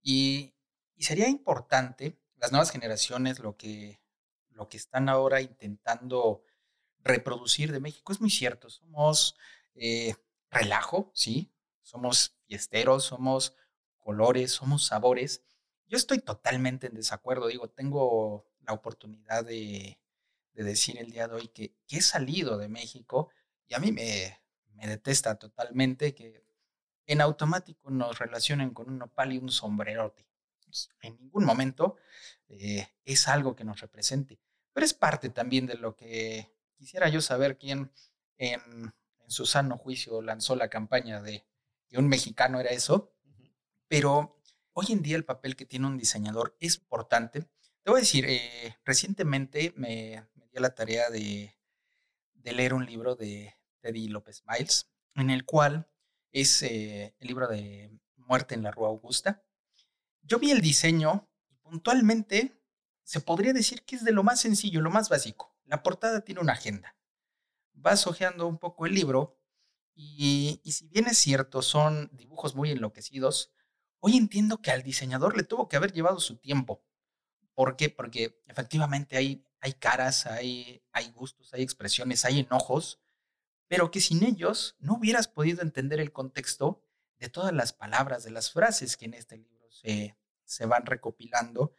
y, 0.00 0.54
y, 0.96 1.04
sería 1.04 1.28
importante 1.28 2.18
las 2.36 2.50
nuevas 2.50 2.70
generaciones 2.70 3.40
lo 3.40 3.58
que, 3.58 4.00
lo 4.58 4.68
que 4.68 4.76
están 4.76 5.08
ahora 5.08 5.40
intentando 5.40 6.42
reproducir 6.98 7.72
de 7.72 7.80
México. 7.80 8.12
Es 8.12 8.20
muy 8.20 8.30
cierto, 8.30 8.68
somos 8.68 9.36
eh, 9.74 10.14
relajo, 10.50 11.10
¿sí? 11.14 11.54
Somos 11.80 12.36
fiesteros, 12.46 13.04
somos 13.04 13.54
colores, 13.98 14.50
somos 14.50 14.84
sabores. 14.84 15.42
Yo 15.86 15.96
estoy 15.96 16.18
totalmente 16.18 16.88
en 16.88 16.94
desacuerdo, 16.94 17.46
digo, 17.46 17.70
tengo 17.70 18.46
la 18.66 18.72
oportunidad 18.74 19.44
de, 19.44 19.98
decir 20.52 20.98
el 20.98 21.12
día 21.12 21.28
de 21.28 21.34
hoy 21.36 21.48
que, 21.48 21.76
he 21.88 22.00
salido 22.00 22.58
de 22.58 22.68
México 22.68 23.30
y 23.68 23.74
a 23.74 23.78
mí 23.78 23.92
me, 23.92 24.40
me 24.74 24.88
detesta 24.88 25.38
totalmente 25.38 26.16
que 26.16 26.44
en 27.06 27.20
automático 27.20 27.90
nos 27.90 28.18
relacionen 28.18 28.70
con 28.74 28.88
un 28.88 28.98
nopal 28.98 29.32
y 29.32 29.38
un 29.38 29.50
sombrerote. 29.50 30.26
En 31.00 31.16
ningún 31.16 31.44
momento 31.44 31.96
eh, 32.48 32.88
es 33.04 33.28
algo 33.28 33.54
que 33.54 33.64
nos 33.64 33.80
represente, 33.80 34.40
pero 34.78 34.86
es 34.86 34.94
parte 34.94 35.28
también 35.28 35.66
de 35.66 35.74
lo 35.74 35.96
que 35.96 36.54
Quisiera 36.76 37.08
yo 37.08 37.20
saber 37.20 37.58
quién 37.58 37.90
en, 38.36 38.94
su 39.26 39.44
sano 39.44 39.76
juicio 39.76 40.22
lanzó 40.22 40.54
la 40.54 40.70
campaña 40.70 41.20
de 41.20 41.44
que 41.88 41.98
un 41.98 42.06
mexicano 42.06 42.60
era 42.60 42.70
eso, 42.70 43.12
pero 43.88 44.40
hoy 44.74 44.86
en 44.90 45.02
día 45.02 45.16
el 45.16 45.24
papel 45.24 45.56
que 45.56 45.66
tiene 45.66 45.88
un 45.88 45.98
diseñador 45.98 46.56
es 46.60 46.76
importante. 46.76 47.40
Te 47.82 47.90
voy 47.90 47.98
a 47.98 48.02
decir, 48.02 48.26
eh, 48.28 48.76
recientemente 48.84 49.72
me, 49.74 50.28
di 50.52 50.60
la 50.60 50.76
tarea 50.76 51.10
de, 51.10 51.52
leer 52.44 52.72
un 52.72 52.86
libro 52.86 53.16
de 53.16 53.56
Teddy 53.80 54.06
López 54.06 54.44
Miles, 54.46 54.88
en 55.16 55.30
el 55.30 55.44
cual 55.44 55.90
es 56.30 56.62
eh, 56.62 57.16
el 57.18 57.26
libro 57.26 57.48
de 57.48 57.90
Muerte 58.14 58.54
en 58.54 58.62
la 58.62 58.70
Rua 58.70 58.90
Augusta. 58.90 59.44
Yo 60.22 60.38
vi 60.38 60.52
el 60.52 60.60
diseño 60.60 61.28
y 61.48 61.56
puntualmente 61.56 62.57
se 63.08 63.20
podría 63.20 63.54
decir 63.54 63.86
que 63.86 63.96
es 63.96 64.04
de 64.04 64.12
lo 64.12 64.22
más 64.22 64.38
sencillo, 64.38 64.82
lo 64.82 64.90
más 64.90 65.08
básico. 65.08 65.56
La 65.64 65.82
portada 65.82 66.20
tiene 66.20 66.42
una 66.42 66.52
agenda. 66.52 66.94
Vas 67.72 68.06
hojeando 68.06 68.46
un 68.46 68.58
poco 68.58 68.84
el 68.84 68.92
libro 68.92 69.40
y, 69.94 70.60
si 70.66 70.88
bien 70.88 71.06
es 71.06 71.16
cierto, 71.16 71.62
son 71.62 72.10
dibujos 72.12 72.54
muy 72.54 72.70
enloquecidos, 72.70 73.50
hoy 74.00 74.18
entiendo 74.18 74.60
que 74.60 74.72
al 74.72 74.82
diseñador 74.82 75.38
le 75.38 75.42
tuvo 75.44 75.70
que 75.70 75.76
haber 75.76 75.94
llevado 75.94 76.20
su 76.20 76.36
tiempo. 76.36 76.84
¿Por 77.54 77.76
qué? 77.76 77.88
Porque 77.88 78.42
efectivamente 78.46 79.16
hay, 79.16 79.42
hay 79.60 79.72
caras, 79.72 80.26
hay, 80.26 80.82
hay 80.92 81.10
gustos, 81.12 81.54
hay 81.54 81.62
expresiones, 81.62 82.26
hay 82.26 82.40
enojos, 82.40 83.00
pero 83.68 83.90
que 83.90 84.02
sin 84.02 84.22
ellos 84.22 84.76
no 84.80 84.96
hubieras 84.96 85.28
podido 85.28 85.62
entender 85.62 85.98
el 85.98 86.12
contexto 86.12 86.84
de 87.18 87.30
todas 87.30 87.54
las 87.54 87.72
palabras, 87.72 88.22
de 88.22 88.32
las 88.32 88.52
frases 88.52 88.98
que 88.98 89.06
en 89.06 89.14
este 89.14 89.38
libro 89.38 89.70
se, 89.70 90.14
se 90.44 90.66
van 90.66 90.84
recopilando. 90.84 91.72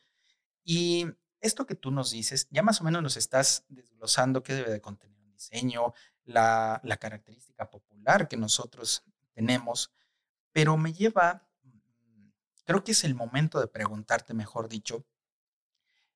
Y 0.72 1.08
esto 1.42 1.66
que 1.66 1.74
tú 1.74 1.90
nos 1.90 2.12
dices, 2.12 2.48
ya 2.52 2.62
más 2.62 2.80
o 2.80 2.84
menos 2.84 3.02
nos 3.02 3.18
estás 3.18 3.66
desglosando 3.70 4.44
qué 4.44 4.54
debe 4.54 4.70
de 4.70 4.82
contener 4.82 5.20
un 5.20 5.32
diseño, 5.32 5.96
la, 6.26 6.80
característica 7.00 7.72
popular 7.72 8.28
que 8.28 8.38
nosotros 8.38 9.04
tenemos, 9.34 9.92
pero 10.52 10.78
me 10.78 10.94
lleva, 10.94 11.50
creo 12.66 12.84
que 12.84 12.92
es 12.92 13.04
el 13.04 13.16
momento 13.16 13.60
de 13.60 13.66
preguntarte, 13.66 14.36
mejor 14.36 14.70
dicho, 14.70 15.08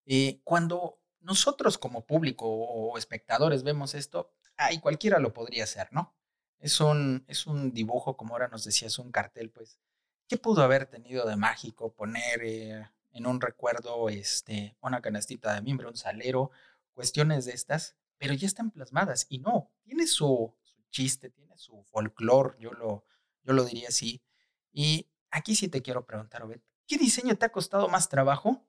eh, 0.05 0.39
cuando 0.43 1.01
nosotros 1.21 1.79
como 1.79 2.05
público 2.05 2.45
o 2.45 2.95
espectadores 2.99 3.63
vemos 3.63 3.95
esto, 3.95 4.35
ay, 4.55 4.77
cualquiera 4.77 5.17
lo 5.17 5.33
podría 5.33 5.63
hacer, 5.63 5.87
¿no? 5.91 6.15
Es 6.59 6.79
un, 6.79 7.25
es 7.27 7.47
un 7.47 7.73
dibujo, 7.73 8.17
como 8.17 8.35
ahora 8.35 8.49
nos 8.49 8.65
decías, 8.65 8.99
un 8.99 9.11
cartel, 9.11 9.49
pues, 9.49 9.79
¿qué 10.27 10.37
pudo 10.37 10.61
haber 10.61 10.85
tenido 10.85 11.25
de 11.25 11.37
mágico 11.37 11.91
poner 11.95 12.43
eh, 12.43 12.87
en 13.13 13.25
un 13.25 13.39
recuerdo, 13.39 14.09
este, 14.09 14.75
una 14.81 15.01
canastita 15.01 15.53
de 15.53 15.61
mimbre, 15.61 15.87
un 15.87 15.95
salero, 15.95 16.51
cuestiones 16.93 17.45
de 17.45 17.53
estas, 17.53 17.95
pero 18.17 18.33
ya 18.33 18.47
están 18.47 18.71
plasmadas 18.71 19.25
y 19.29 19.39
no, 19.39 19.71
tiene 19.83 20.07
su, 20.07 20.53
chiste, 20.93 21.29
tiene 21.29 21.57
su 21.57 21.83
folclore, 21.83 22.55
yo 22.59 22.71
lo, 22.71 23.05
yo 23.43 23.53
lo 23.53 23.65
diría 23.65 23.89
así. 23.89 24.23
Y 24.71 25.09
aquí 25.29 25.55
sí 25.55 25.67
te 25.67 25.81
quiero 25.81 26.05
preguntar, 26.05 26.43
Obed, 26.43 26.61
¿qué 26.87 26.97
diseño 26.97 27.37
te 27.37 27.45
ha 27.45 27.51
costado 27.51 27.89
más 27.89 28.07
trabajo 28.07 28.65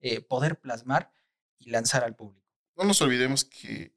eh, 0.00 0.20
poder 0.20 0.60
plasmar 0.60 1.12
y 1.56 1.70
lanzar 1.70 2.04
al 2.04 2.14
público? 2.14 2.46
No 2.76 2.84
nos 2.84 3.00
olvidemos 3.00 3.44
que 3.44 3.94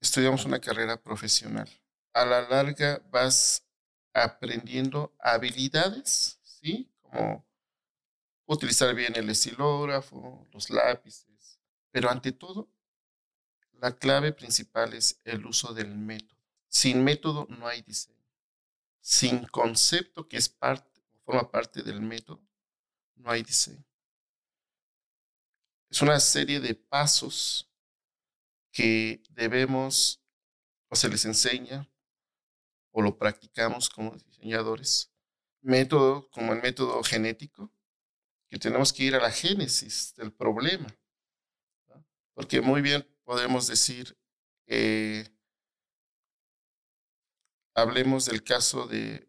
estudiamos 0.00 0.44
una 0.44 0.60
carrera 0.60 1.02
profesional. 1.02 1.68
A 2.14 2.24
la 2.24 2.48
larga 2.48 3.02
vas 3.10 3.66
aprendiendo 4.14 5.14
habilidades, 5.18 6.38
¿sí? 6.42 6.90
Como 7.02 7.46
utilizar 8.46 8.94
bien 8.94 9.14
el 9.16 9.28
estilógrafo, 9.28 10.46
los 10.52 10.70
lápices, 10.70 11.58
pero 11.90 12.10
ante 12.10 12.32
todo, 12.32 12.70
la 13.72 13.96
clave 13.96 14.32
principal 14.32 14.94
es 14.94 15.20
el 15.24 15.44
uso 15.44 15.74
del 15.74 15.94
método. 15.94 16.40
Sin 16.68 17.04
método 17.04 17.46
no 17.50 17.68
hay 17.68 17.82
diseño. 17.82 18.16
Sin 19.00 19.46
concepto 19.46 20.28
que 20.28 20.36
es 20.36 20.48
parte 20.48 20.96
forma 21.26 21.50
parte 21.50 21.82
del 21.82 22.00
método, 22.00 22.40
no 23.16 23.30
hay 23.30 23.42
diseño. 23.42 23.84
Es 25.90 26.00
una 26.00 26.20
serie 26.20 26.60
de 26.60 26.74
pasos 26.74 27.68
que 28.70 29.22
debemos 29.30 30.22
o 30.88 30.94
se 30.94 31.08
les 31.08 31.24
enseña 31.24 31.90
o 32.92 33.02
lo 33.02 33.18
practicamos 33.18 33.88
como 33.88 34.16
diseñadores. 34.16 35.12
Método 35.60 36.30
como 36.30 36.52
el 36.52 36.62
método 36.62 37.02
genético, 37.02 37.72
que 38.48 38.58
tenemos 38.58 38.92
que 38.92 39.04
ir 39.04 39.14
a 39.14 39.20
la 39.20 39.30
génesis 39.30 40.14
del 40.14 40.32
problema. 40.32 40.86
Porque 42.34 42.60
muy 42.60 42.82
bien 42.82 43.06
podemos 43.24 43.66
decir, 43.66 44.16
hablemos 47.74 48.26
del 48.26 48.44
caso 48.44 48.86
de, 48.86 49.28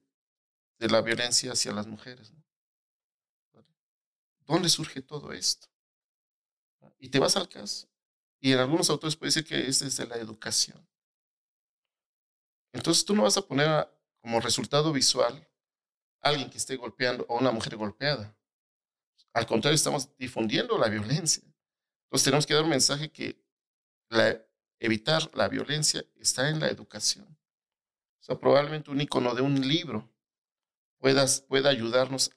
de, 0.80 0.90
la 0.90 1.02
violencia 1.02 1.54
hacia 1.54 1.72
las 1.72 1.88
mujeres. 1.88 2.34
¿Dónde 4.46 4.70
surge 4.70 5.02
todo 5.02 5.34
esto? 5.34 5.68
Y 7.00 7.10
te 7.10 7.20
vas 7.20 7.36
al 7.36 7.50
caso. 7.50 7.88
Y 8.40 8.54
en 8.54 8.60
algunos 8.60 8.90
autores 8.90 9.16
puede 9.16 9.30
decir 9.30 9.46
que 9.46 9.68
es 9.68 9.80
desde 9.80 10.06
la 10.06 10.18
educación. 10.18 10.88
Entonces 12.72 13.04
tú 13.04 13.16
no 13.16 13.24
vas 13.24 13.38
a 13.38 13.42
poner 13.42 13.90
como 14.22 14.40
resultado 14.40 14.94
visual 14.94 15.48
a 16.22 16.30
alguien 16.30 16.50
que 16.50 16.58
esté 16.58 16.76
golpeando 16.76 17.26
o 17.28 17.38
una 17.38 17.52
mujer 17.52 17.76
golpeada. 17.76 18.37
Al 19.38 19.46
contrario, 19.46 19.76
estamos 19.76 20.10
difundiendo 20.18 20.80
la 20.80 20.90
violencia. 20.90 21.44
Entonces 22.06 22.26
tenemos 22.26 22.48
que 22.48 22.56
dar 22.56 22.64
un 22.64 22.72
mensaje 22.72 23.12
que 23.12 23.40
evitar 24.80 25.30
la 25.36 25.48
violencia 25.48 26.04
está 26.16 26.50
en 26.50 26.60
la 26.60 26.70
educación. 26.70 27.28
O 28.20 28.24
sea, 28.24 28.40
probablemente 28.40 28.90
un 28.90 29.00
icono 29.00 29.36
de 29.36 29.44
un 29.44 29.62
libro 29.68 30.10
puedas, 30.98 31.42
pueda 31.42 31.70
ayudarnos 31.70 32.32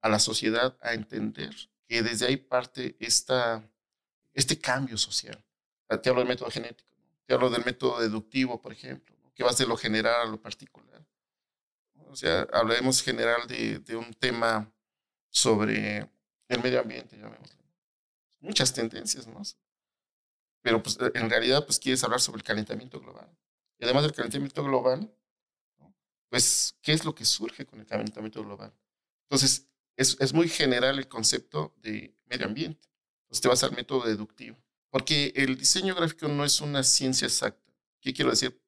a 0.00 0.08
la 0.08 0.18
sociedad 0.18 0.78
a 0.80 0.94
entender 0.94 1.54
que 1.86 2.02
desde 2.02 2.28
ahí 2.28 2.38
parte 2.38 2.96
esta, 2.98 3.62
este 4.32 4.58
cambio 4.58 4.96
social. 4.96 5.44
Te 6.02 6.08
hablo 6.08 6.22
del 6.22 6.28
método 6.28 6.50
genético, 6.50 6.96
te 7.26 7.34
hablo 7.34 7.50
del 7.50 7.62
método 7.62 8.00
deductivo, 8.00 8.58
por 8.58 8.72
ejemplo, 8.72 9.14
que 9.34 9.44
va 9.44 9.52
de 9.52 9.66
lo 9.66 9.76
general 9.76 10.28
a 10.28 10.30
lo 10.30 10.40
particular. 10.40 11.06
O 12.06 12.16
sea, 12.16 12.48
hablaremos 12.54 13.02
general 13.02 13.46
de, 13.46 13.80
de 13.80 13.96
un 13.96 14.14
tema 14.14 14.72
sobre 15.28 16.10
el 16.54 16.62
medio 16.62 16.80
ambiente, 16.80 17.16
llamémoslo. 17.16 17.62
Muchas 18.40 18.72
tendencias, 18.72 19.26
¿no? 19.26 19.42
Pero 20.62 20.82
pues, 20.82 20.98
en 21.14 21.30
realidad, 21.30 21.64
pues 21.64 21.78
quieres 21.78 22.02
hablar 22.04 22.20
sobre 22.20 22.38
el 22.38 22.44
calentamiento 22.44 23.00
global. 23.00 23.28
Y 23.78 23.84
además 23.84 24.04
del 24.04 24.12
calentamiento 24.12 24.62
global, 24.62 25.12
pues, 26.28 26.76
¿qué 26.82 26.92
es 26.92 27.04
lo 27.04 27.14
que 27.14 27.24
surge 27.24 27.66
con 27.66 27.80
el 27.80 27.86
calentamiento 27.86 28.42
global? 28.42 28.72
Entonces, 29.24 29.68
es, 29.96 30.16
es 30.20 30.32
muy 30.32 30.48
general 30.48 30.98
el 30.98 31.08
concepto 31.08 31.74
de 31.78 32.16
medio 32.26 32.46
ambiente. 32.46 32.88
Entonces, 33.24 33.42
te 33.42 33.48
vas 33.48 33.62
al 33.64 33.72
método 33.72 34.06
deductivo. 34.06 34.56
Porque 34.90 35.32
el 35.36 35.56
diseño 35.56 35.94
gráfico 35.94 36.28
no 36.28 36.44
es 36.44 36.60
una 36.60 36.82
ciencia 36.82 37.26
exacta. 37.26 37.72
¿Qué 38.00 38.12
quiero 38.12 38.30
decir? 38.30 38.62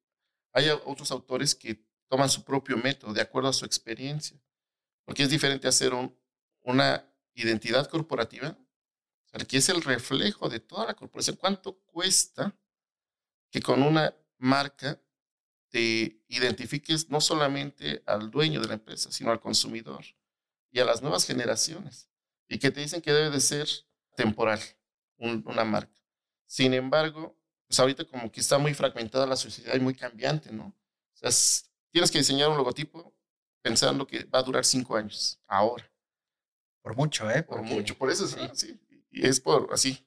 Hay 0.53 0.69
otros 0.71 1.11
autores 1.11 1.55
que 1.55 1.85
toman 2.09 2.31
su 2.31 2.45
propio 2.45 2.77
método 2.77 3.13
de 3.13 3.21
acuerdo 3.21 3.49
a 3.49 3.53
su 3.53 3.65
experiencia. 3.65 4.41
Porque 5.05 5.23
es 5.23 5.31
diferente 5.31 5.69
hacer 5.69 5.93
un, 5.93 6.17
una 6.63 7.07
identidad 7.35 7.89
corporativa, 7.89 8.57
que 9.49 9.57
es 9.57 9.69
el 9.69 9.83
reflejo 9.83 10.49
de 10.49 10.61
toda 10.61 10.87
la 10.87 10.95
corporación. 10.95 11.37
¿Cuánto 11.37 11.79
cuesta 11.81 12.57
que 13.51 13.61
con 13.61 13.83
una 13.83 14.15
marca 14.39 15.01
te 15.71 16.23
identifiques 16.29 17.11
no 17.11 17.21
solamente 17.21 18.03
al 18.07 18.31
dueño 18.31 18.61
de 18.61 18.69
la 18.69 18.75
empresa, 18.75 19.11
sino 19.11 19.33
al 19.33 19.41
consumidor 19.41 20.05
y 20.71 20.79
a 20.79 20.85
las 20.85 21.03
nuevas 21.03 21.27
generaciones? 21.27 22.09
Y 22.49 22.59
que 22.59 22.71
te 22.71 22.81
dicen 22.81 23.03
que 23.03 23.13
debe 23.13 23.31
de 23.31 23.41
ser 23.41 23.69
temporal 24.17 24.61
una 25.17 25.65
marca. 25.65 26.01
Sin 26.47 26.75
embargo, 26.75 27.37
pues 27.67 27.81
ahorita 27.81 28.05
como 28.05 28.31
que 28.31 28.41
está 28.41 28.59
muy 28.59 28.75
fragmentada 28.75 29.27
la 29.27 29.37
sociedad 29.37 29.75
y 29.75 29.81
muy 29.81 29.95
cambiante, 29.95 30.53
¿no? 30.53 30.67
O 30.67 31.17
sea, 31.17 31.31
tienes 31.91 32.11
que 32.11 32.19
diseñar 32.19 32.51
un 32.51 32.57
logotipo 32.57 33.17
pensando 33.63 34.07
que 34.07 34.25
va 34.25 34.41
a 34.41 34.43
durar 34.43 34.65
cinco 34.65 34.97
años, 34.97 35.41
ahora. 35.47 35.91
Por 36.85 36.97
mucho, 36.97 37.31
¿eh? 37.31 37.43
Por 37.43 37.63
mucho, 37.63 37.97
por 37.97 38.11
eso 38.11 38.29
sí. 38.29 38.39
sí. 38.53 38.79
Y 39.11 39.27
es 39.27 39.41
por 39.41 39.73
así. 39.73 40.07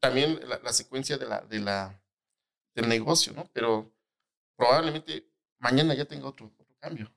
También 0.00 0.40
la, 0.48 0.72
secuencia 0.72 1.18
de 1.18 1.26
la, 1.26 1.42
de 1.42 1.60
la, 1.60 2.02
del 2.74 2.88
negocio, 2.88 3.34
¿no? 3.34 3.50
Pero 3.52 3.94
probablemente 4.56 5.30
mañana 5.58 5.92
ya 5.92 6.06
tenga 6.06 6.26
otro, 6.26 6.50
otro 6.58 6.74
cambio. 6.78 7.14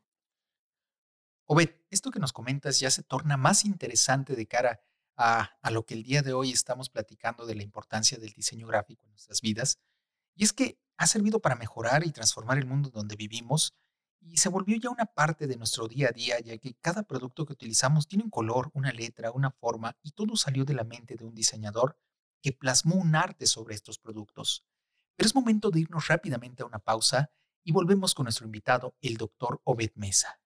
Obed, 1.45 1.69
esto 1.89 2.11
que 2.11 2.19
nos 2.19 2.33
comentas 2.33 2.81
ya 2.81 2.91
se 2.91 3.01
torna 3.01 3.37
más 3.37 3.63
interesante 3.63 4.35
de 4.35 4.45
cara 4.47 4.81
a, 5.15 5.57
a, 5.61 5.71
lo 5.71 5.85
que 5.85 5.93
el 5.93 6.03
día 6.03 6.21
de 6.21 6.33
hoy 6.33 6.51
estamos 6.51 6.89
platicando 6.89 7.45
de 7.45 7.55
la 7.55 7.63
importancia 7.63 8.17
del 8.17 8.33
diseño 8.33 8.67
gráfico 8.67 9.05
en 9.05 9.11
nuestras 9.11 9.39
vidas. 9.39 9.79
Y 10.35 10.43
es 10.43 10.51
que 10.51 10.77
ha 10.97 11.07
servido 11.07 11.39
para 11.39 11.55
mejorar 11.55 12.05
y 12.05 12.11
transformar 12.11 12.57
el 12.57 12.65
mundo 12.65 12.89
donde 12.89 13.15
vivimos 13.15 13.73
y 14.21 14.37
se 14.37 14.49
volvió 14.49 14.77
ya 14.77 14.89
una 14.89 15.05
parte 15.05 15.47
de 15.47 15.57
nuestro 15.57 15.87
día 15.87 16.09
a 16.09 16.11
día, 16.11 16.39
ya 16.39 16.57
que 16.57 16.75
cada 16.75 17.03
producto 17.03 17.45
que 17.45 17.53
utilizamos 17.53 18.07
tiene 18.07 18.23
un 18.23 18.29
color, 18.29 18.69
una 18.73 18.91
letra, 18.91 19.31
una 19.31 19.51
forma, 19.51 19.97
y 20.03 20.11
todo 20.11 20.35
salió 20.35 20.65
de 20.65 20.73
la 20.73 20.83
mente 20.83 21.15
de 21.15 21.25
un 21.25 21.33
diseñador 21.33 21.97
que 22.41 22.51
plasmó 22.51 22.95
un 22.95 23.15
arte 23.15 23.45
sobre 23.45 23.75
estos 23.75 23.99
productos. 23.99 24.65
Pero 25.15 25.27
es 25.27 25.35
momento 25.35 25.71
de 25.71 25.81
irnos 25.81 26.07
rápidamente 26.07 26.63
a 26.63 26.65
una 26.65 26.79
pausa 26.79 27.31
y 27.63 27.71
volvemos 27.71 28.13
con 28.13 28.25
nuestro 28.25 28.45
invitado, 28.45 28.95
el 29.01 29.17
doctor 29.17 29.61
Obed 29.63 29.91
Mesa. 29.95 30.39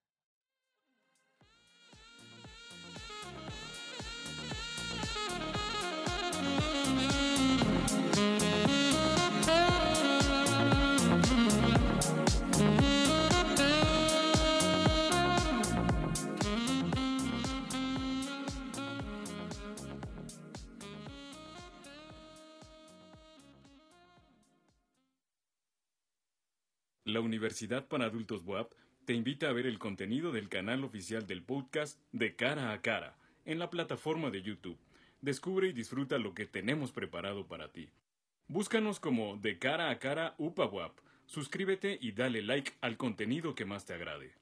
La 27.14 27.20
Universidad 27.20 27.86
para 27.86 28.06
Adultos 28.06 28.42
WAP 28.44 28.72
te 29.04 29.12
invita 29.12 29.48
a 29.48 29.52
ver 29.52 29.66
el 29.66 29.78
contenido 29.78 30.32
del 30.32 30.48
canal 30.48 30.82
oficial 30.82 31.28
del 31.28 31.44
podcast 31.44 31.96
De 32.10 32.34
Cara 32.34 32.72
a 32.72 32.82
Cara 32.82 33.16
en 33.44 33.60
la 33.60 33.70
plataforma 33.70 34.30
de 34.30 34.42
YouTube. 34.42 34.80
Descubre 35.20 35.68
y 35.68 35.72
disfruta 35.72 36.18
lo 36.18 36.34
que 36.34 36.46
tenemos 36.46 36.90
preparado 36.90 37.46
para 37.46 37.70
ti. 37.70 37.88
Búscanos 38.48 38.98
como 38.98 39.36
De 39.36 39.60
Cara 39.60 39.90
a 39.90 40.00
Cara 40.00 40.34
UPA 40.38 40.66
WAP. 40.66 40.98
Suscríbete 41.26 41.96
y 42.00 42.10
dale 42.10 42.42
like 42.42 42.72
al 42.80 42.96
contenido 42.96 43.54
que 43.54 43.64
más 43.64 43.86
te 43.86 43.94
agrade. 43.94 44.34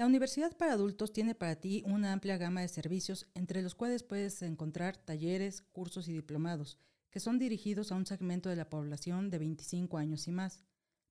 La 0.00 0.06
Universidad 0.06 0.56
para 0.56 0.72
Adultos 0.72 1.12
tiene 1.12 1.34
para 1.34 1.56
ti 1.56 1.82
una 1.84 2.14
amplia 2.14 2.38
gama 2.38 2.62
de 2.62 2.68
servicios, 2.68 3.26
entre 3.34 3.60
los 3.60 3.74
cuales 3.74 4.02
puedes 4.02 4.40
encontrar 4.40 4.96
talleres, 4.96 5.60
cursos 5.72 6.08
y 6.08 6.14
diplomados, 6.14 6.78
que 7.10 7.20
son 7.20 7.38
dirigidos 7.38 7.92
a 7.92 7.96
un 7.96 8.06
segmento 8.06 8.48
de 8.48 8.56
la 8.56 8.70
población 8.70 9.28
de 9.28 9.36
25 9.36 9.98
años 9.98 10.26
y 10.26 10.32
más. 10.32 10.64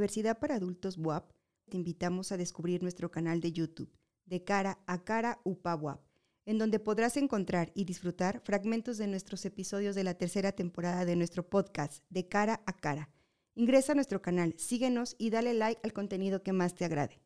Universidad 0.00 0.38
para 0.38 0.54
Adultos 0.54 0.96
WAP 0.96 1.30
te 1.68 1.76
invitamos 1.76 2.32
a 2.32 2.38
descubrir 2.38 2.82
nuestro 2.82 3.10
canal 3.10 3.42
de 3.42 3.52
YouTube, 3.52 3.92
de 4.24 4.42
cara 4.42 4.78
a 4.86 5.04
cara 5.04 5.42
UPA 5.44 5.74
WAP, 5.74 6.00
en 6.46 6.56
donde 6.56 6.78
podrás 6.78 7.18
encontrar 7.18 7.70
y 7.74 7.84
disfrutar 7.84 8.40
fragmentos 8.42 8.96
de 8.96 9.08
nuestros 9.08 9.44
episodios 9.44 9.94
de 9.94 10.04
la 10.04 10.14
tercera 10.14 10.52
temporada 10.52 11.04
de 11.04 11.16
nuestro 11.16 11.50
podcast, 11.50 12.02
de 12.08 12.26
cara 12.26 12.62
a 12.64 12.78
cara. 12.78 13.10
Ingresa 13.54 13.92
a 13.92 13.94
nuestro 13.94 14.22
canal, 14.22 14.54
síguenos 14.56 15.16
y 15.18 15.28
dale 15.28 15.52
like 15.52 15.82
al 15.84 15.92
contenido 15.92 16.42
que 16.42 16.54
más 16.54 16.74
te 16.74 16.86
agrade. 16.86 17.20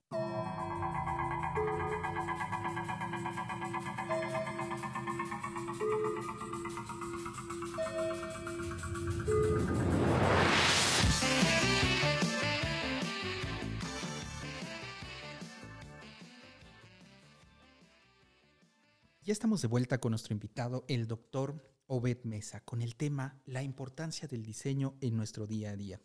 Estamos 19.35 19.63
de 19.63 19.67
vuelta 19.67 19.99
con 19.99 20.13
nuestro 20.13 20.33
invitado, 20.33 20.85
el 20.87 21.09
doctor 21.09 21.61
Obed 21.89 22.23
Mesa, 22.23 22.61
con 22.61 22.83
el 22.83 22.95
tema 22.95 23.43
La 23.47 23.65
importancia 23.65 24.29
del 24.29 24.45
diseño 24.45 24.95
en 25.01 25.17
nuestro 25.17 25.49
día 25.49 25.71
a 25.71 25.77
día. 25.77 26.01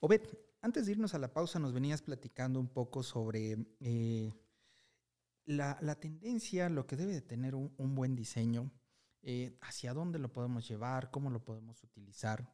Obed, 0.00 0.20
antes 0.60 0.84
de 0.84 0.92
irnos 0.92 1.14
a 1.14 1.18
la 1.18 1.32
pausa, 1.32 1.58
nos 1.58 1.72
venías 1.72 2.02
platicando 2.02 2.60
un 2.60 2.68
poco 2.68 3.02
sobre 3.02 3.56
eh, 3.80 4.30
la, 5.46 5.94
tendencia, 5.98 6.68
lo 6.68 6.86
que 6.86 6.96
debe 6.96 7.14
de 7.14 7.22
tener 7.22 7.54
un, 7.54 7.94
buen 7.94 8.14
diseño. 8.14 8.70
eh, 9.22 9.56
hacia 9.62 9.94
dónde 9.94 10.18
lo 10.18 10.30
podemos 10.30 10.68
llevar, 10.68 11.10
cómo 11.10 11.30
lo 11.30 11.42
podemos 11.42 11.82
utilizar. 11.82 12.52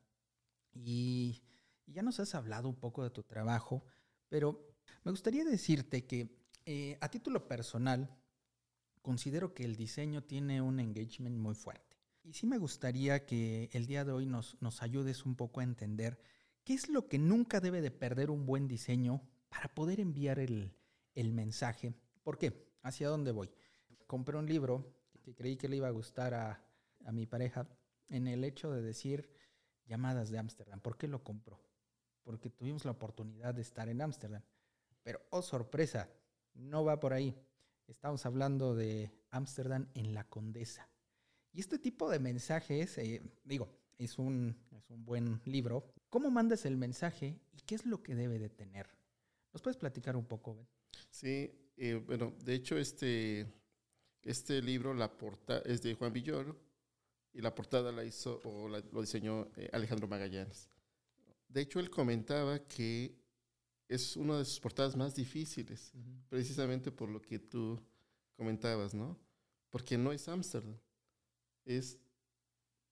Y, 0.73 1.43
ya 1.87 2.03
nos 2.03 2.21
has 2.21 2.37
hablado 2.37 2.69
un 2.69 2.77
poco 2.77 3.03
de 3.03 3.11
tu 3.11 3.25
trabajo, 3.25 3.85
pero 4.29 4.73
me 5.03 5.11
gustaría 5.11 5.45
decirte 5.45 6.07
que 6.07 6.39
eh, 6.65 6.97
a 7.01 7.09
título 7.09 7.49
personal, 7.49 8.22
considero 9.03 9.53
que 9.53 9.65
el 9.65 9.77
diseño 9.77 10.23
tiene 10.23 10.63
un 10.63 10.81
engagement 10.81 11.37
muy 11.37 11.55
fuerte. 11.55 11.97
Y 12.25 12.33
sí 12.35 12.47
me 12.47 12.59
gustaría 12.59 13.27
que 13.27 13.69
el 13.73 13.87
día 13.87 14.05
de 14.05 14.13
hoy 14.13 14.27
nos, 14.27 14.57
nos 14.63 14.83
ayudes 14.83 15.27
un 15.27 15.35
poco 15.35 15.61
a 15.61 15.65
entender 15.65 16.21
qué 16.65 16.75
es 16.75 16.89
lo 16.89 17.09
que 17.09 17.19
nunca 17.19 17.61
debe 17.61 17.81
de 17.81 17.91
perder 17.91 18.31
un 18.31 18.47
buen 18.47 18.69
diseño 18.69 19.21
para 19.49 19.75
poder 19.75 20.01
enviar 20.01 20.39
el, 20.39 20.73
el 21.15 21.33
mensaje. 21.33 21.95
¿Por 22.23 22.39
qué? 22.39 22.73
¿Hacia 22.83 23.09
dónde 23.09 23.33
voy? 23.33 23.51
Compré 24.07 24.37
un 24.39 24.47
libro 24.47 24.95
que 25.23 25.35
creí 25.35 25.57
que 25.57 25.69
le 25.69 25.77
iba 25.77 25.89
a 25.89 25.93
gustar 25.93 26.35
a, 26.35 26.65
a 27.05 27.13
mi 27.13 27.27
pareja 27.27 27.69
en 28.09 28.29
el 28.29 28.45
hecho 28.45 28.71
de 28.71 28.83
decir 28.83 29.29
llamadas 29.87 30.31
de 30.31 30.39
Ámsterdam. 30.39 30.81
¿Por 30.81 30.97
qué 30.97 31.09
lo 31.09 31.23
compró? 31.25 31.61
Porque 32.23 32.51
tuvimos 32.51 32.85
la 32.85 32.93
oportunidad 32.93 33.55
de 33.55 33.63
estar 33.63 33.89
en 33.89 34.01
Ámsterdam. 34.01 34.43
Pero, 35.03 35.21
oh 35.31 35.43
sorpresa, 35.43 36.09
no 36.55 36.85
va 36.85 37.01
por 37.01 37.13
ahí. 37.13 37.37
Estamos 37.93 38.25
hablando 38.25 38.75
de 38.75 39.11
Ámsterdam 39.31 39.87
en 39.93 40.15
la 40.15 40.25
Condesa. 40.25 40.89
Y 41.53 41.61
este 41.61 41.79
tipo 41.79 42.09
de 42.09 42.19
mensajes, 42.19 42.97
eh, 42.97 43.23
digo, 43.45 43.69
es 43.99 44.19
un, 44.19 44.57
es 44.71 44.89
un 44.89 45.05
buen 45.05 45.43
libro. 45.45 45.93
¿Cómo 46.09 46.31
mandas 46.31 46.65
el 46.65 46.79
mensaje 46.79 47.39
y 47.53 47.61
qué 47.61 47.75
es 47.75 47.85
lo 47.85 48.03
que 48.03 48.15
debe 48.15 48.39
de 48.39 48.49
tener? 48.49 48.89
¿Nos 49.53 49.61
puedes 49.61 49.77
platicar 49.77 50.17
un 50.17 50.25
poco, 50.25 50.57
Ben? 50.57 50.67
Sí, 51.11 51.51
eh, 51.77 52.03
bueno, 52.07 52.35
de 52.43 52.55
hecho 52.55 52.79
este, 52.79 53.47
este 54.23 54.63
libro 54.63 54.95
la 54.95 55.15
porta, 55.19 55.59
es 55.59 55.83
de 55.83 55.95
Juan 55.95 56.15
Villoro 56.15 56.59
y 57.35 57.43
la 57.43 57.55
portada 57.55 57.93
la 57.93 58.05
hizo 58.05 58.41
o 58.45 58.69
lo 58.69 59.01
diseñó 59.03 59.51
eh, 59.55 59.69
Alejandro 59.71 60.09
Magallanes. 60.09 60.71
De 61.47 61.61
hecho, 61.61 61.79
él 61.79 61.91
comentaba 61.91 62.59
que 62.61 63.22
es 63.93 64.17
una 64.17 64.39
de 64.39 64.45
sus 64.45 64.59
portadas 64.59 64.97
más 64.97 65.15
difíciles, 65.15 65.93
uh 65.95 65.99
-huh. 65.99 66.23
precisamente 66.29 66.91
por 66.91 67.11
lo 67.11 67.21
que 67.21 67.39
tú 67.39 67.79
comentabas, 68.37 68.95
¿no? 68.95 69.19
Porque 69.69 69.99
no 69.99 70.13
es 70.13 70.27
Ámsterdam, 70.29 70.79
es 71.65 71.99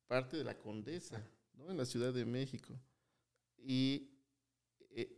parte 0.07 0.37
de 0.37 0.45
la 0.45 0.59
Condesa, 0.59 1.27
¿no? 1.55 1.71
En 1.71 1.79
la 1.79 1.87
Ciudad 1.87 2.13
de 2.13 2.25
México. 2.27 2.79
Y 3.57 4.11
eh, 4.91 5.11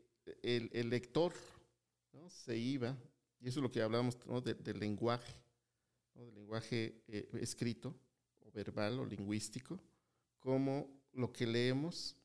el, 0.43 0.71
el, 0.73 0.89
lector 0.89 1.33
¿no? 2.13 2.29
se 2.31 2.57
iba, 2.57 2.97
y 3.41 3.49
eso 3.49 3.59
es 3.59 3.63
lo 3.63 3.71
que 3.71 3.83
hablamos 3.83 4.17
¿no? 4.27 4.41
de, 4.41 4.55
del 4.55 4.79
lenguaje, 4.79 5.35
¿no? 6.15 6.25
del 6.25 6.35
lenguaje 6.35 7.03
eh, 7.09 7.29
escrito, 7.41 7.95
o 8.41 8.53
verbal, 8.53 9.01
o 9.01 9.05
lingüístico, 9.05 9.81
como 10.39 10.89
lo 11.13 11.33
que 11.33 11.47
leemos 11.47 12.17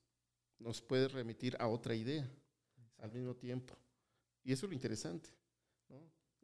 nos 0.59 0.81
puede 0.81 1.07
remitir 1.07 1.55
a 1.59 1.67
otra 1.67 1.95
idea 1.95 2.27
al 2.99 3.11
mismo 3.11 3.35
tiempo. 3.35 3.77
Y 4.43 4.51
eso 4.51 4.65
es 4.65 4.69
lo 4.69 4.75
interesante. 4.75 5.29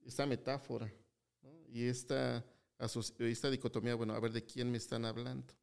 Esta 0.06 0.26
metáfora. 0.26 0.92
Y 1.70 1.86
esta, 1.86 2.46
esta 3.20 3.50
dicotomía, 3.50 3.96
bueno, 3.96 4.14
a 4.14 4.20
ver 4.20 4.32
de 4.32 4.46
quién 4.46 4.70
me 4.70 4.78
están 4.78 5.06
hablando. 5.06 5.54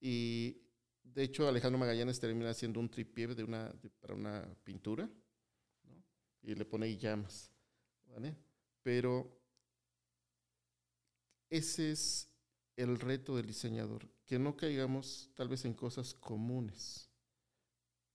Y 0.00 0.60
de 1.02 1.22
hecho 1.22 1.48
Alejandro 1.48 1.78
Magallanes 1.78 2.20
termina 2.20 2.50
haciendo 2.50 2.80
un 2.80 2.90
tripié 2.90 3.28
de 3.28 3.44
una, 3.44 3.72
para 4.00 4.14
una 4.14 4.46
pintura. 4.64 5.08
Y 6.42 6.54
le 6.54 6.64
pone 6.64 6.96
llamas, 6.96 7.52
¿vale? 8.06 8.36
Pero 8.82 9.40
ese 11.48 11.92
es 11.92 12.28
el 12.76 12.98
reto 12.98 13.36
del 13.36 13.46
diseñador, 13.46 14.08
que 14.26 14.38
no 14.38 14.56
caigamos 14.56 15.30
tal 15.34 15.48
vez 15.48 15.64
en 15.64 15.74
cosas 15.74 16.14
comunes. 16.14 17.08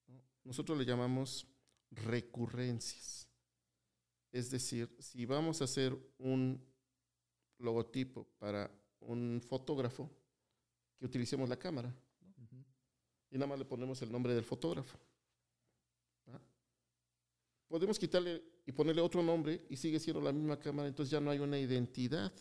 ¿no? 0.07 0.21
Nosotros 0.43 0.77
le 0.77 0.85
llamamos 0.85 1.47
recurrencias. 1.91 3.27
Es 4.31 4.51
decir, 4.51 4.95
si 4.99 5.25
vamos 5.25 5.61
a 5.61 5.65
hacer 5.65 5.97
un 6.17 6.63
logotipo 7.59 8.27
para 8.37 8.69
un 8.99 9.41
fotógrafo, 9.43 10.09
que 10.97 11.05
utilicemos 11.05 11.47
la 11.47 11.57
cámara. 11.57 11.89
¿no? 11.89 12.27
Uh 12.43 12.47
-huh. 12.47 12.65
Y 13.31 13.35
nada 13.35 13.47
más 13.47 13.59
le 13.59 13.65
ponemos 13.65 14.01
el 14.01 14.11
nombre 14.11 14.33
del 14.33 14.43
fotógrafo. 14.43 14.97
¿Ah? 16.27 16.41
Podemos 17.67 17.99
quitarle 17.99 18.43
y 18.65 18.71
ponerle 18.71 19.01
otro 19.01 19.21
nombre 19.21 19.65
y 19.69 19.77
sigue 19.77 19.99
siendo 19.99 20.21
la 20.21 20.31
misma 20.31 20.59
cámara, 20.59 20.87
entonces 20.87 21.11
ya 21.11 21.21
no 21.21 21.31
hay 21.31 21.39
una 21.39 21.57
identidad, 21.57 22.33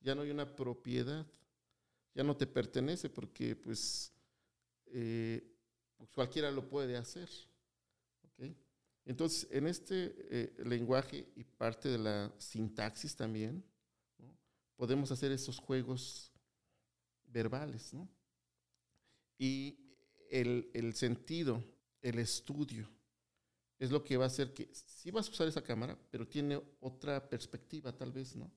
ya 0.00 0.14
no 0.14 0.22
hay 0.22 0.30
una 0.30 0.54
propiedad, 0.54 1.26
ya 2.14 2.22
no 2.22 2.36
te 2.36 2.46
pertenece 2.46 3.10
porque 3.10 3.56
pues, 3.56 4.12
eh, 4.86 5.52
pues 5.96 6.10
cualquiera 6.10 6.50
lo 6.50 6.68
puede 6.68 6.96
hacer. 6.96 7.28
Entonces, 9.06 9.46
en 9.52 9.68
este 9.68 10.16
eh, 10.30 10.54
lenguaje 10.64 11.28
y 11.36 11.44
parte 11.44 11.88
de 11.88 11.98
la 11.98 12.34
sintaxis 12.38 13.14
también, 13.14 13.64
podemos 14.74 15.12
hacer 15.12 15.30
esos 15.30 15.58
juegos 15.58 16.32
verbales. 17.24 17.94
¿no? 17.94 18.08
Y 19.38 19.78
el, 20.28 20.68
el, 20.74 20.92
sentido, 20.94 21.62
el 22.02 22.18
estudio, 22.18 22.90
es 23.78 23.92
lo 23.92 24.02
que 24.02 24.16
va 24.16 24.24
a 24.24 24.28
hacer 24.28 24.52
que 24.52 24.68
sí 24.74 25.12
vas 25.12 25.28
a 25.28 25.30
usar 25.30 25.46
esa 25.46 25.62
cámara, 25.62 25.96
pero 26.10 26.26
tiene 26.26 26.60
otra 26.80 27.28
perspectiva 27.28 27.96
tal 27.96 28.10
vez, 28.10 28.34
¿no? 28.34 28.50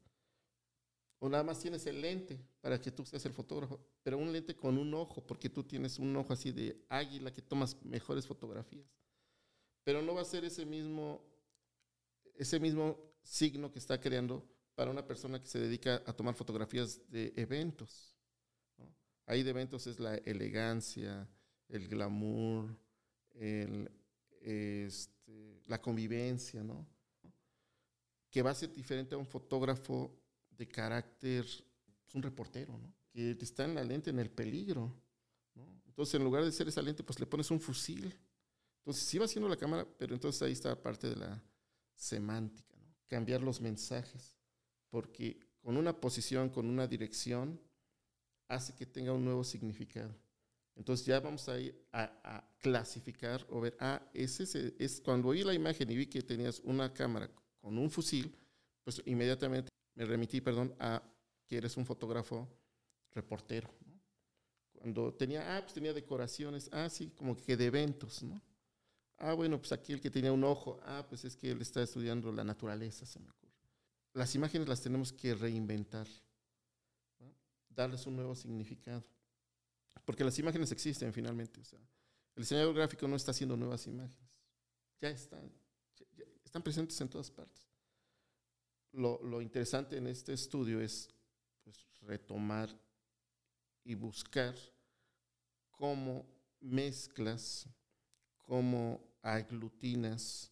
O 1.20 1.28
nada 1.28 1.44
más 1.44 1.60
tienes 1.60 1.86
el 1.86 2.00
lente 2.00 2.40
para 2.62 2.80
que 2.80 2.90
tú 2.90 3.06
seas 3.06 3.26
el 3.26 3.34
fotógrafo, 3.34 3.78
pero 4.02 4.18
un 4.18 4.32
lente 4.32 4.56
con 4.56 4.78
un 4.78 4.94
ojo, 4.94 5.22
porque 5.28 5.50
tú 5.50 5.62
tienes 5.66 6.00
un 6.00 6.16
ojo 6.16 6.32
así 6.32 6.54
de 6.54 6.86
águila 6.88 7.34
que 7.34 7.42
tomas 7.42 7.76
mejores 7.84 8.26
fotografías 8.26 8.99
pero 9.90 10.04
no 10.04 10.14
va 10.14 10.22
a 10.22 10.26
ser 10.26 10.46
ese 10.46 10.68
mismo, 10.68 11.20
ese 12.36 12.60
mismo 12.60 12.96
signo 13.24 13.72
que 13.72 13.80
está 13.80 14.00
creando 14.00 14.48
para 14.76 14.92
una 14.92 15.04
persona 15.04 15.42
que 15.42 15.48
se 15.48 15.58
dedica 15.58 16.04
a 16.06 16.14
tomar 16.14 16.36
fotografías 16.36 17.02
de 17.10 17.34
eventos. 17.36 18.16
¿no? 18.78 18.86
Ahí 19.26 19.42
de 19.42 19.50
eventos 19.50 19.88
es 19.88 20.00
la 20.00 20.14
elegancia, 20.18 21.28
el 21.68 21.88
glamour, 21.88 22.78
el, 23.32 23.90
este, 24.42 25.64
la 25.66 25.82
convivencia, 25.82 26.64
que 28.30 28.44
va 28.44 28.52
a 28.52 28.54
ser 28.54 28.72
diferente 28.72 29.16
a 29.16 29.18
un 29.18 29.26
fotógrafo 29.26 30.16
de 30.52 30.68
carácter, 30.68 31.46
pues 32.04 32.14
un 32.14 32.22
reportero, 32.22 32.80
que 33.12 33.32
está 33.42 33.66
en 33.66 33.74
la 33.74 33.84
lente 33.84 34.12
en 34.12 34.20
el 34.20 34.30
peligro. 34.30 34.96
Entonces, 35.88 36.14
en 36.14 36.24
lugar 36.24 36.46
de 36.46 36.52
ser 36.52 36.68
esa 36.68 36.84
lente, 36.84 37.02
pues 37.02 37.20
le 37.20 37.26
pones 37.26 37.50
un 37.50 37.60
fusil. 37.60 38.16
Entonces, 38.80 39.04
sí 39.04 39.18
va 39.18 39.26
haciendo 39.26 39.50
la 39.50 39.58
cámara, 39.58 39.88
pero 39.98 40.14
entonces 40.14 40.42
ahí 40.42 40.54
está 40.54 40.82
parte 40.82 41.10
de 41.10 41.16
la 41.16 41.44
semántica, 41.94 42.76
¿no? 42.78 42.96
cambiar 43.08 43.42
los 43.42 43.62
mensajes, 43.62 44.38
porque 44.90 45.40
con 45.62 45.78
una 45.78 46.00
posición, 46.00 46.50
con 46.50 46.66
una 46.68 46.88
dirección, 46.88 47.60
hace 48.48 48.74
que 48.74 48.86
tenga 48.86 49.14
un 49.14 49.24
nuevo 49.24 49.44
significado. 49.44 50.16
Entonces 50.76 51.06
ya 51.06 51.20
vamos 51.20 51.48
a 51.50 51.60
ir 51.60 51.76
a, 51.92 52.04
a 52.24 52.50
clasificar 52.58 53.46
o 53.50 53.60
ver, 53.60 53.76
ah, 53.80 54.02
ese 54.14 54.44
es, 54.44 54.56
es, 54.56 55.02
cuando 55.02 55.30
vi 55.30 55.44
la 55.44 55.54
imagen 55.54 55.92
y 55.92 55.96
vi 55.96 56.08
que 56.08 56.22
tenías 56.22 56.62
una 56.62 56.94
cámara 56.94 57.30
con 57.60 57.78
un 57.78 57.92
fusil, 57.92 58.34
pues 58.84 59.02
inmediatamente 59.06 59.70
me 59.94 60.06
remití, 60.06 60.40
perdón, 60.40 60.74
a 60.80 61.04
que 61.46 61.58
eres 61.58 61.76
un 61.76 61.86
fotógrafo 61.86 62.48
reportero. 63.12 63.70
¿no? 63.86 64.00
Cuando 64.72 65.14
tenía, 65.14 65.58
ah, 65.58 65.62
pues 65.62 65.74
tenía 65.74 65.94
decoraciones, 65.94 66.70
ah, 66.72 66.90
sí, 66.90 67.12
como 67.16 67.36
que 67.36 67.58
de 67.58 67.66
eventos, 67.66 68.24
¿no? 68.24 68.42
Ah, 69.20 69.34
bueno, 69.34 69.58
pues 69.60 69.74
aquí 69.74 69.92
el 69.92 70.00
que 70.00 70.10
tenía 70.10 70.32
un 70.32 70.44
ojo, 70.46 70.80
ah, 70.84 71.06
pues 71.08 71.26
es 71.26 71.36
que 71.36 71.52
él 71.52 71.62
está 71.62 71.84
estudiando 71.84 72.32
la 72.32 72.46
naturaleza, 72.46 73.06
se 73.06 73.20
me 73.20 73.30
ocurre. 73.30 73.54
Las 74.14 74.34
imágenes 74.34 74.68
las 74.68 74.82
tenemos 74.82 75.12
que 75.12 75.36
reinventar, 75.36 76.08
darles 77.70 78.06
un 78.08 78.16
nuevo 78.16 78.34
significado. 78.34 79.06
Porque 80.06 80.24
las 80.24 80.40
imágenes 80.40 80.72
existen 80.72 81.14
finalmente. 81.14 81.60
O 81.60 81.64
sea, 81.66 81.80
el 82.36 82.44
diseñador 82.44 82.74
gráfico 82.74 83.08
no 83.08 83.16
está 83.16 83.32
haciendo 83.32 83.58
nuevas 83.58 83.86
imágenes. 83.88 84.32
Ya 85.02 85.10
están, 85.10 85.52
están 86.44 86.64
presentes 86.64 87.00
en 87.02 87.10
todas 87.10 87.30
partes. 87.30 87.68
Lo, 88.94 89.22
lo, 89.22 89.42
interesante 89.42 89.98
en 89.98 90.08
este 90.08 90.34
estudio 90.34 90.82
es 90.82 91.10
pues, 91.64 91.86
retomar 92.02 92.70
y 93.84 93.94
buscar 93.94 94.56
cómo 95.70 96.26
mezclas, 96.60 97.68
cómo 98.38 99.09
aglutinas, 99.22 100.52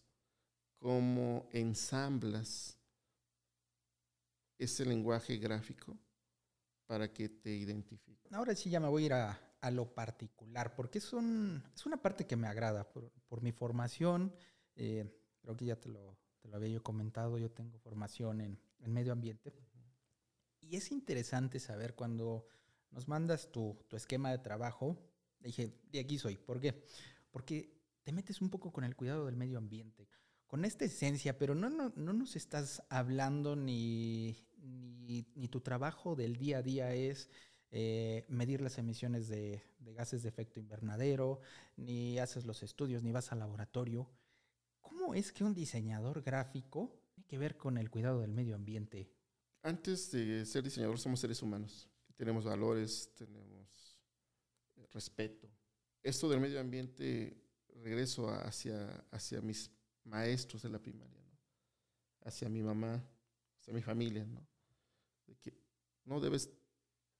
cómo 0.78 1.48
ensamblas 1.52 2.78
ese 4.58 4.84
lenguaje 4.84 5.36
gráfico 5.36 5.96
para 6.86 7.12
que 7.12 7.28
te 7.28 7.50
identifique. 7.50 8.28
Ahora 8.32 8.54
sí 8.54 8.70
ya 8.70 8.80
me 8.80 8.88
voy 8.88 9.04
a 9.04 9.06
ir 9.06 9.12
a, 9.12 9.40
a 9.60 9.70
lo 9.70 9.94
particular, 9.94 10.74
porque 10.74 10.98
es, 10.98 11.04
es, 11.04 11.86
una 11.86 12.00
parte 12.00 12.26
que 12.26 12.36
me 12.36 12.48
agrada 12.48 12.90
por, 12.90 13.10
por 13.28 13.42
mi 13.42 13.52
formación. 13.52 14.34
Eh, 14.74 15.04
creo 15.40 15.56
que 15.56 15.66
ya 15.66 15.76
te 15.76 15.88
lo, 15.88 16.16
te 16.40 16.48
lo, 16.48 16.56
había 16.56 16.70
yo 16.70 16.82
comentado, 16.82 17.38
yo 17.38 17.50
tengo 17.50 17.78
formación 17.78 18.40
en, 18.40 18.58
en 18.80 18.92
medio 18.92 19.12
ambiente. 19.12 19.52
Y 20.60 20.76
es 20.76 20.90
interesante 20.90 21.60
saber 21.60 21.94
cuando 21.94 22.46
nos 22.90 23.08
mandas 23.08 23.50
tu, 23.52 23.78
tu 23.88 23.96
esquema 23.96 24.30
de 24.30 24.38
trabajo, 24.38 24.96
dije, 25.40 25.72
de 25.92 26.00
aquí 26.00 26.18
soy. 26.18 26.36
¿Por 26.36 26.60
qué? 26.60 26.84
Porque 27.30 27.77
te 28.08 28.12
metes 28.12 28.40
un 28.40 28.48
poco 28.48 28.72
con 28.72 28.84
el 28.84 28.96
cuidado 28.96 29.26
del 29.26 29.36
medio 29.36 29.58
ambiente, 29.58 30.08
con 30.46 30.64
esta 30.64 30.86
esencia, 30.86 31.36
pero 31.36 31.54
no, 31.54 31.68
no, 31.68 31.92
no 31.94 32.14
nos 32.14 32.36
estás 32.36 32.82
hablando 32.88 33.54
ni, 33.54 34.34
tu 35.50 35.60
trabajo 35.60 36.16
del 36.16 36.36
día 36.36 36.56
a 36.56 36.62
día 36.62 36.94
es 36.94 37.28
eh, 37.70 38.24
medir 38.30 38.62
las 38.62 38.78
emisiones 38.78 39.28
de, 39.28 39.62
de, 39.78 39.92
gases 39.92 40.22
de 40.22 40.30
efecto 40.30 40.58
invernadero, 40.58 41.42
ni 41.76 42.18
haces 42.18 42.46
los 42.46 42.62
estudios, 42.62 43.02
ni 43.02 43.12
vas 43.12 43.30
al 43.30 43.40
laboratorio. 43.40 44.08
¿Cómo 44.80 45.12
es 45.12 45.30
que 45.30 45.44
un 45.44 45.52
diseñador 45.52 46.22
gráfico 46.22 46.98
tiene 47.12 47.28
que 47.28 47.36
ver 47.36 47.58
con 47.58 47.76
el 47.76 47.90
cuidado 47.90 48.22
del 48.22 48.32
medio 48.32 48.54
ambiente? 48.54 49.12
Antes 49.60 50.10
de 50.12 50.46
ser 50.46 50.64
diseñador 50.64 50.98
somos 50.98 51.20
seres 51.20 51.42
humanos. 51.42 51.90
Tenemos 52.16 52.46
valores, 52.46 53.12
tenemos 53.14 54.00
respeto. 54.94 55.46
Esto 56.02 56.30
del 56.30 56.40
medio 56.40 56.58
ambiente, 56.58 57.47
regreso 57.82 58.28
hacia, 58.28 58.88
hacia 59.10 59.40
mis 59.40 59.70
maestros 60.04 60.62
de 60.62 60.70
la 60.70 60.78
primaria, 60.78 61.22
hacia 62.22 62.48
mi 62.48 62.62
mamá, 62.62 63.04
hacia 63.60 63.72
mi 63.74 63.82
familia, 63.82 64.24
¿no? 64.24 64.46
De 65.26 65.36
que 65.36 65.54
no 66.04 66.20
debes, 66.20 66.50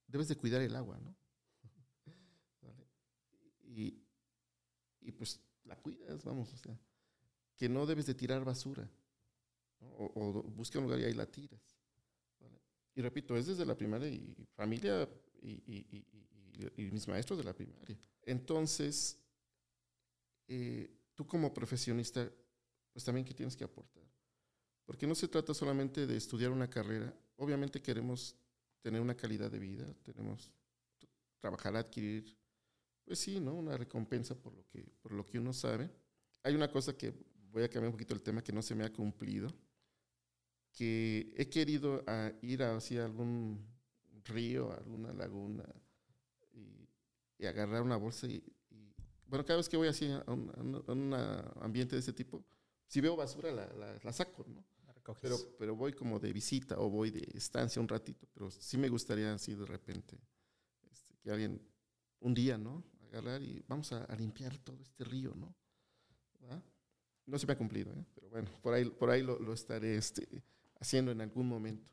debes 0.07 0.29
de 0.29 0.37
cuidar 0.37 0.63
el 0.63 0.75
agua, 0.75 0.99
¿no? 0.99 1.15
Y, 3.71 4.03
y, 5.01 5.13
pues 5.13 5.41
la 5.65 5.77
cuidas, 5.77 6.25
vamos, 6.25 6.53
o 6.53 6.57
sea, 6.57 6.77
que 7.55 7.69
no 7.69 7.85
debes 7.85 8.07
de 8.07 8.15
tirar 8.15 8.45
basura, 8.45 8.91
o, 9.81 10.43
busca 10.43 10.79
un 10.79 10.87
lugar 10.87 11.01
y 11.01 11.05
ahí 11.05 11.13
la 11.13 11.27
tiras. 11.27 11.61
Y 12.95 13.03
repito, 13.03 13.37
es 13.37 13.47
desde 13.47 13.65
la 13.65 13.77
primaria 13.77 14.09
y 14.09 14.35
familia 14.55 15.09
y, 15.41 15.63
y, 15.67 16.05
y 16.77 16.91
mis 16.91 17.07
maestros 17.07 17.39
de 17.39 17.45
la 17.45 17.55
primaria. 17.55 17.97
Entonces, 18.23 19.17
eh, 20.49 20.91
tú 21.15 21.27
como 21.27 21.53
profesionista, 21.53 22.31
pues 22.93 23.05
también 23.05 23.25
qué 23.25 23.35
tienes 23.35 23.55
que 23.55 23.65
aportar. 23.65 24.03
Porque 24.85 25.07
no 25.07 25.15
se 25.15 25.29
trata 25.29 25.53
solamente 25.53 26.07
de 26.07 26.17
estudiar 26.17 26.51
una 26.51 26.69
carrera, 26.69 27.15
obviamente 27.37 27.83
queremos 27.83 28.35
tener 28.81 29.01
una 29.01 29.15
calidad 29.15 29.51
de 29.51 29.59
vida, 29.59 29.95
tenemos 30.03 30.51
trabajar, 31.39 31.77
adquirir, 31.77 32.37
pues 33.05 33.19
sí, 33.19 33.39
¿no? 33.41 33.55
Una 33.55 33.77
recompensa 33.77 34.35
por 34.35 34.55
lo 34.55 34.67
que, 34.67 34.83
por 35.01 35.13
lo 35.13 35.25
que 35.25 35.39
uno 35.39 35.53
sabe. 35.53 35.91
Hay 36.43 36.55
una 36.55 36.71
cosa 36.71 36.97
que 36.97 37.13
voy 37.51 37.63
a 37.63 37.69
cambiar 37.69 37.89
un 37.89 37.93
poquito 37.93 38.15
el 38.15 38.23
tema 38.23 38.43
que 38.43 38.53
no 38.53 38.63
se 38.63 38.75
me 38.75 38.85
ha 38.85 38.93
cumplido, 38.93 39.49
que 40.73 41.33
he 41.37 41.49
querido 41.49 42.03
a 42.07 42.33
ir 42.43 42.63
hacia 42.63 43.05
algún 43.05 43.67
río, 44.25 44.73
alguna 44.73 45.13
laguna 45.13 45.65
y, 46.53 46.89
y 47.39 47.47
agarrar 47.47 47.83
una 47.83 47.97
bolsa 47.97 48.27
y, 48.27 48.43
bueno, 49.29 49.45
cada 49.45 49.59
vez 49.59 49.69
que 49.69 49.77
voy 49.77 49.89
así 49.89 50.07
a 50.07 50.25
un, 50.31 50.85
a 50.87 50.93
un 50.93 51.15
ambiente 51.61 51.97
de 51.97 52.01
ese 52.01 52.13
tipo, 52.13 52.45
si 52.87 53.01
veo 53.01 53.17
basura 53.17 53.53
la, 53.53 53.67
la, 53.75 53.99
la 54.03 54.13
saco, 54.13 54.45
¿no? 54.49 54.65
La 54.87 55.15
pero, 55.21 55.39
pero 55.59 55.77
voy 55.77 55.93
como 55.93 56.19
de 56.19 56.33
visita 56.33 56.79
o 56.79 56.89
voy 56.91 57.11
de 57.11 57.27
estancia 57.35 57.81
un 57.81 57.89
ratito, 57.89 58.27
pero 58.35 58.51
sí 58.51 58.77
me 58.77 58.89
gustaría 58.89 59.33
así 59.33 59.55
de 59.55 59.65
repente 59.65 60.19
este, 60.91 61.15
que 61.23 61.31
alguien 61.31 61.61
un 62.21 62.35
día, 62.35 62.59
¿no? 62.59 62.85
Agarrar 63.07 63.43
y 63.43 63.65
vamos 63.69 63.93
a, 63.93 64.05
a 64.05 64.17
limpiar 64.17 64.59
todo 64.59 64.83
este 64.83 65.05
río, 65.05 65.35
¿no? 65.35 65.55
No 67.27 67.39
se 67.39 67.47
me 67.47 67.53
ha 67.53 67.59
cumplido, 67.59 67.93
¿eh? 67.93 68.07
pero 68.15 68.31
bueno, 68.31 68.49
por 68.63 68.73
ahí, 68.73 68.87
por 68.87 69.11
ahí 69.11 69.23
lo, 69.23 69.39
lo 69.39 69.53
estaré 69.53 69.97
este, 69.99 70.43
haciendo 70.81 71.13
en 71.13 71.21
algún 71.21 71.47
momento. 71.47 71.91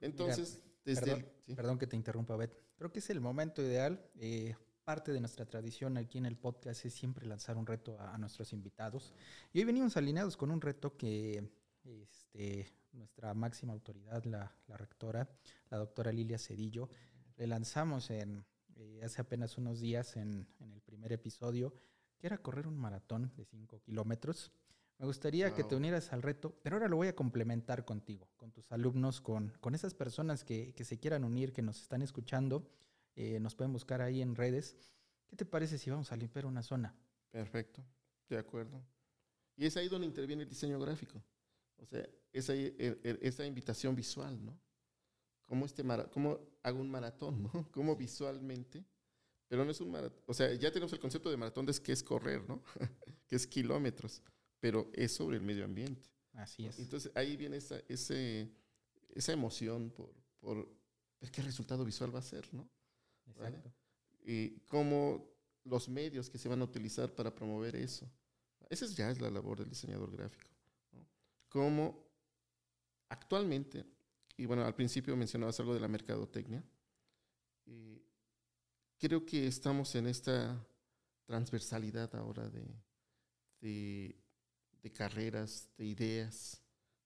Entonces, 0.00 0.60
Mira, 0.62 0.74
desde 0.84 1.00
perdón, 1.00 1.20
el, 1.20 1.42
¿sí? 1.44 1.54
perdón, 1.56 1.78
que 1.78 1.86
te 1.88 1.96
interrumpa, 1.96 2.36
Bet. 2.36 2.56
Creo 2.76 2.92
que 2.92 3.00
es 3.00 3.10
el 3.10 3.20
momento 3.20 3.62
ideal. 3.62 4.08
Eh, 4.20 4.54
parte 4.90 5.12
de 5.12 5.20
nuestra 5.20 5.46
tradición 5.46 5.98
aquí 5.98 6.18
en 6.18 6.26
el 6.26 6.36
podcast 6.36 6.84
es 6.84 6.92
siempre 6.92 7.24
lanzar 7.24 7.56
un 7.56 7.64
reto 7.64 7.96
a, 8.00 8.12
a 8.12 8.18
nuestros 8.18 8.52
invitados. 8.52 9.14
Y 9.52 9.60
hoy 9.60 9.64
venimos 9.64 9.96
alineados 9.96 10.36
con 10.36 10.50
un 10.50 10.60
reto 10.60 10.96
que 10.96 11.48
este, 11.84 12.66
nuestra 12.90 13.32
máxima 13.32 13.72
autoridad, 13.72 14.24
la, 14.24 14.52
la, 14.66 14.76
rectora, 14.76 15.30
la 15.70 15.78
doctora 15.78 16.10
Lilia 16.10 16.38
Cedillo, 16.38 16.88
le 17.36 17.46
lanzamos 17.46 18.10
en, 18.10 18.44
eh, 18.74 19.00
hace 19.04 19.20
apenas 19.20 19.58
unos 19.58 19.78
días 19.78 20.16
en, 20.16 20.48
en, 20.58 20.72
el 20.72 20.80
primer 20.80 21.12
episodio, 21.12 21.72
que 22.18 22.26
era 22.26 22.38
correr 22.38 22.66
un 22.66 22.76
maratón 22.76 23.30
de 23.36 23.44
5 23.44 23.82
kilómetros. 23.82 24.50
Me 24.98 25.06
gustaría 25.06 25.46
wow. 25.46 25.56
que 25.56 25.62
te 25.62 25.76
unieras 25.76 26.12
al 26.12 26.22
reto, 26.22 26.58
pero 26.64 26.74
ahora 26.74 26.88
lo 26.88 26.96
voy 26.96 27.06
a 27.06 27.14
complementar 27.14 27.84
contigo, 27.84 28.28
con 28.36 28.50
tus 28.50 28.72
alumnos, 28.72 29.20
con, 29.20 29.50
con 29.60 29.76
esas 29.76 29.94
personas 29.94 30.42
que, 30.42 30.74
que 30.74 30.82
se 30.82 30.98
quieran 30.98 31.22
unir, 31.22 31.52
que 31.52 31.62
nos 31.62 31.80
están 31.80 32.02
escuchando. 32.02 32.68
Eh, 33.16 33.40
nos 33.40 33.54
pueden 33.54 33.72
buscar 33.72 34.00
ahí 34.00 34.22
en 34.22 34.34
redes. 34.34 34.76
¿Qué 35.26 35.36
te 35.36 35.44
parece 35.44 35.78
si 35.78 35.90
vamos 35.90 36.12
a 36.12 36.16
limpiar 36.16 36.46
una 36.46 36.62
zona? 36.62 36.94
Perfecto, 37.30 37.84
de 38.28 38.38
acuerdo. 38.38 38.82
Y 39.56 39.66
es 39.66 39.76
ahí 39.76 39.88
donde 39.88 40.06
interviene 40.06 40.42
el 40.42 40.48
diseño 40.48 40.78
gráfico. 40.80 41.22
O 41.76 41.86
sea, 41.86 42.06
esa, 42.32 42.54
esa 42.54 43.46
invitación 43.46 43.94
visual, 43.94 44.44
¿no? 44.44 44.58
¿Cómo, 45.46 45.66
este 45.66 45.82
¿Cómo 46.12 46.38
hago 46.62 46.80
un 46.80 46.90
maratón, 46.90 47.42
¿no? 47.42 47.50
¿Cómo 47.72 47.96
visualmente? 47.96 48.84
Pero 49.48 49.64
no 49.64 49.72
es 49.72 49.80
un 49.80 49.90
maratón. 49.90 50.22
O 50.26 50.34
sea, 50.34 50.54
ya 50.54 50.70
tenemos 50.70 50.92
el 50.92 51.00
concepto 51.00 51.30
de 51.30 51.36
maratón 51.36 51.66
de 51.66 51.74
que 51.74 51.92
es 51.92 52.02
correr, 52.02 52.48
¿no? 52.48 52.62
que 53.26 53.36
es 53.36 53.46
kilómetros, 53.46 54.22
pero 54.60 54.90
es 54.92 55.12
sobre 55.12 55.38
el 55.38 55.42
medio 55.42 55.64
ambiente. 55.64 56.08
Así 56.34 56.66
es. 56.66 56.78
Entonces 56.78 57.10
ahí 57.16 57.36
viene 57.36 57.56
esa, 57.56 57.80
ese, 57.88 58.48
esa 59.08 59.32
emoción 59.32 59.90
por, 59.90 60.14
por 60.38 60.68
ver 61.20 61.30
qué 61.32 61.42
resultado 61.42 61.84
visual 61.84 62.14
va 62.14 62.20
a 62.20 62.22
ser, 62.22 62.52
¿no? 62.54 62.70
Exacto. 63.30 63.40
¿Vale? 63.40 63.74
Y 64.22 64.60
cómo 64.66 65.30
los 65.64 65.88
medios 65.88 66.30
que 66.30 66.38
se 66.38 66.48
van 66.48 66.60
a 66.60 66.64
utilizar 66.64 67.14
para 67.14 67.34
promover 67.34 67.76
eso. 67.76 68.10
Esa 68.68 68.84
es 68.84 68.96
ya 68.96 69.10
es 69.10 69.20
la 69.20 69.30
labor 69.30 69.58
del 69.58 69.68
diseñador 69.68 70.10
gráfico. 70.12 70.48
¿no? 70.92 71.06
Cómo 71.48 72.06
actualmente, 73.08 73.84
y 74.36 74.46
bueno, 74.46 74.64
al 74.64 74.74
principio 74.74 75.16
mencionabas 75.16 75.58
algo 75.60 75.74
de 75.74 75.80
la 75.80 75.88
mercadotecnia, 75.88 76.62
y 77.66 78.02
creo 78.98 79.24
que 79.24 79.46
estamos 79.46 79.94
en 79.94 80.06
esta 80.06 80.64
transversalidad 81.24 82.14
ahora 82.14 82.48
de, 82.48 82.64
de, 83.60 84.16
de 84.82 84.92
carreras, 84.92 85.68
de 85.76 85.86
ideas, 85.86 86.62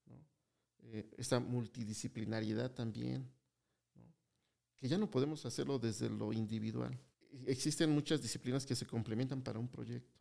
¿no? 0.07 0.17
eh, 0.83 1.11
esta 1.17 1.41
multidisciplinariedad 1.41 2.73
también 2.73 3.34
que 4.85 4.89
ya 4.91 4.99
no 4.99 5.11
podemos 5.11 5.47
hacerlo 5.47 5.79
desde 5.79 6.11
lo 6.11 6.31
individual. 6.31 6.95
Existen 7.47 7.89
muchas 7.89 8.21
disciplinas 8.21 8.67
que 8.67 8.77
se 8.77 8.85
complementan 8.85 9.41
para 9.41 9.59
un 9.59 9.67
proyecto. 9.67 10.21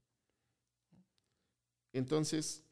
Entonces, 1.91 2.63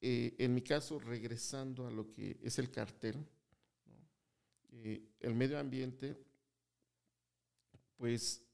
eh, 0.00 0.36
en 0.38 0.54
mi 0.54 0.62
caso, 0.62 1.00
regresando 1.00 1.88
a 1.88 1.90
lo 1.90 2.08
que 2.08 2.38
es 2.40 2.60
el 2.60 2.70
cartel, 2.70 3.16
eh, 4.70 5.02
el 5.18 5.34
medio 5.34 5.58
ambiente, 5.58 6.16
pues 7.96 8.44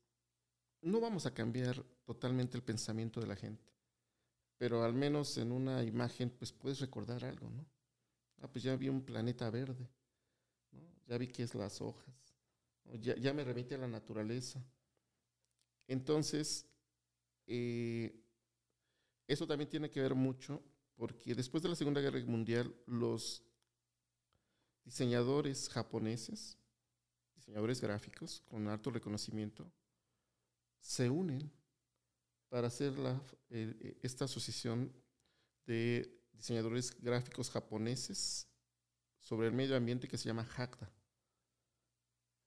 no 0.81 0.99
vamos 0.99 1.27
a 1.27 1.35
cambiar 1.35 1.85
totalmente 2.03 2.57
el 2.57 2.63
pensamiento 2.63 3.21
de 3.21 3.27
la 3.27 3.37
gente, 3.37 3.67
pero 4.57 4.83
al 4.83 4.95
menos 4.95 5.37
en 5.37 5.53
una 5.53 5.85
imagen, 5.85 6.31
pues 6.31 6.51
puedes 6.51 6.81
recordar 6.81 7.27
algo, 7.27 7.51
¿no? 7.51 7.67
Ah, 8.41 8.49
pues 8.49 8.65
ya 8.65 8.75
vi 8.75 8.89
un 8.89 9.03
planeta 9.03 9.51
verde, 9.51 9.87
ya 11.07 11.19
vi 11.19 11.27
qué 11.27 11.43
es 11.43 11.55
las 11.55 11.83
hojas, 11.83 12.26
ya, 12.95 13.33
me 13.33 13.45
remite 13.45 13.75
a 13.75 13.79
la 13.79 13.89
naturaleza. 13.89 14.65
Entonces, 15.87 16.67
eh, 17.47 18.23
eso 19.27 19.47
también 19.47 19.71
tiene 19.71 19.91
que 19.91 20.01
ver 20.01 20.15
mucho 20.15 20.63
porque 20.97 21.35
después 21.35 21.63
de 21.63 21.69
la 21.69 21.77
Segunda 21.77 22.01
Guerra 22.01 22.21
Mundial, 22.27 22.75
los 22.87 23.43
diseñadores 24.85 25.69
japoneses, 25.69 26.57
diseñadores 27.35 27.81
gráficos 27.81 28.43
con 28.47 28.69
alto 28.69 28.91
reconocimiento, 28.91 29.71
se 30.81 31.11
unen 31.11 31.51
para 32.49 32.69
hacer 32.69 32.99
la, 32.99 33.21
eh, 33.51 33.99
esta 34.03 34.25
asociación 34.25 34.93
de 35.67 36.21
diseñadores 36.33 36.97
gráficos 37.01 37.51
japoneses 37.51 38.49
sobre 39.19 39.49
el 39.49 39.53
medio 39.53 39.77
ambiente 39.77 40.09
que 40.09 40.17
se 40.17 40.27
llama 40.27 40.49
HACDA 40.57 40.96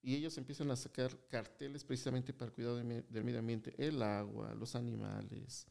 y 0.01 0.15
ellos 0.15 0.37
empiezan 0.37 0.71
a 0.71 0.75
sacar 0.75 1.17
carteles 1.27 1.83
precisamente 1.83 2.33
para 2.33 2.49
el 2.49 2.55
cuidado 2.55 2.77
del 2.77 3.23
medio 3.23 3.39
ambiente, 3.39 3.73
el 3.77 4.01
agua, 4.01 4.53
los 4.53 4.75
animales, 4.75 5.67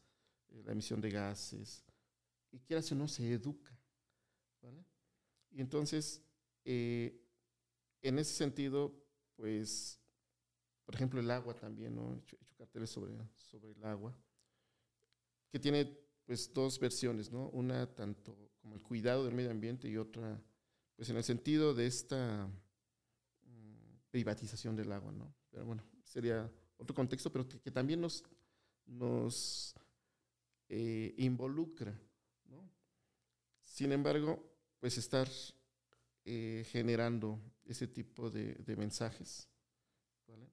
eh, 0.49 0.61
la 0.65 0.71
emisión 0.71 1.01
de 1.01 1.09
gases, 1.09 1.83
y 2.51 2.59
quiera 2.59 2.83
o 2.91 2.95
no 2.95 3.07
se 3.07 3.31
educa. 3.31 3.77
¿vale? 4.61 4.83
Y 5.51 5.61
entonces, 5.61 6.21
eh, 6.63 7.19
en 8.01 8.19
ese 8.19 8.33
sentido, 8.33 8.93
pues, 9.35 9.99
por 10.85 10.95
ejemplo, 10.95 11.19
el 11.19 11.31
agua 11.31 11.55
también, 11.55 11.95
¿no? 11.95 12.13
He 12.13 12.19
hecho, 12.19 12.37
he 12.39 12.43
hecho 12.43 12.55
carteles 12.55 12.89
sobre, 12.89 13.13
sobre 13.35 13.71
el 13.71 13.83
agua, 13.83 14.15
que 15.51 15.59
tiene 15.59 15.97
pues 16.25 16.53
dos 16.53 16.79
versiones, 16.79 17.31
¿no? 17.31 17.49
Una 17.49 17.87
tanto 17.95 18.51
como 18.61 18.75
el 18.75 18.83
cuidado 18.83 19.25
del 19.25 19.33
medio 19.33 19.49
ambiente 19.49 19.87
y 19.87 19.97
otra, 19.97 20.39
pues 20.95 21.09
en 21.09 21.17
el 21.17 21.23
sentido 21.23 21.73
de 21.73 21.87
esta 21.87 22.47
privatización 24.09 24.75
del 24.75 24.91
agua, 24.91 25.11
¿no? 25.11 25.33
Pero 25.49 25.65
bueno, 25.65 25.83
sería 26.03 26.49
otro 26.77 26.95
contexto, 26.95 27.31
pero 27.31 27.47
que, 27.47 27.71
también 27.71 28.01
nos, 28.01 28.23
nos 28.85 29.75
eh, 30.67 31.13
involucra, 31.17 31.99
¿no? 32.45 32.69
Sin 33.61 33.91
embargo, 33.91 34.43
pues 34.79 34.97
estar 34.97 35.27
eh, 36.25 36.65
generando 36.69 37.39
ese 37.65 37.87
tipo 37.87 38.29
de, 38.29 38.55
de 38.55 38.75
mensajes, 38.75 39.47
¿vale? 40.27 40.49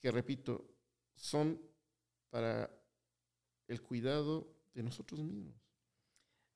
que 0.00 0.10
repito, 0.10 0.68
son 1.14 1.60
para 2.30 2.70
el 3.66 3.82
cuidado 3.82 4.54
de 4.74 4.82
nosotros 4.82 5.20
mismos. 5.20 5.56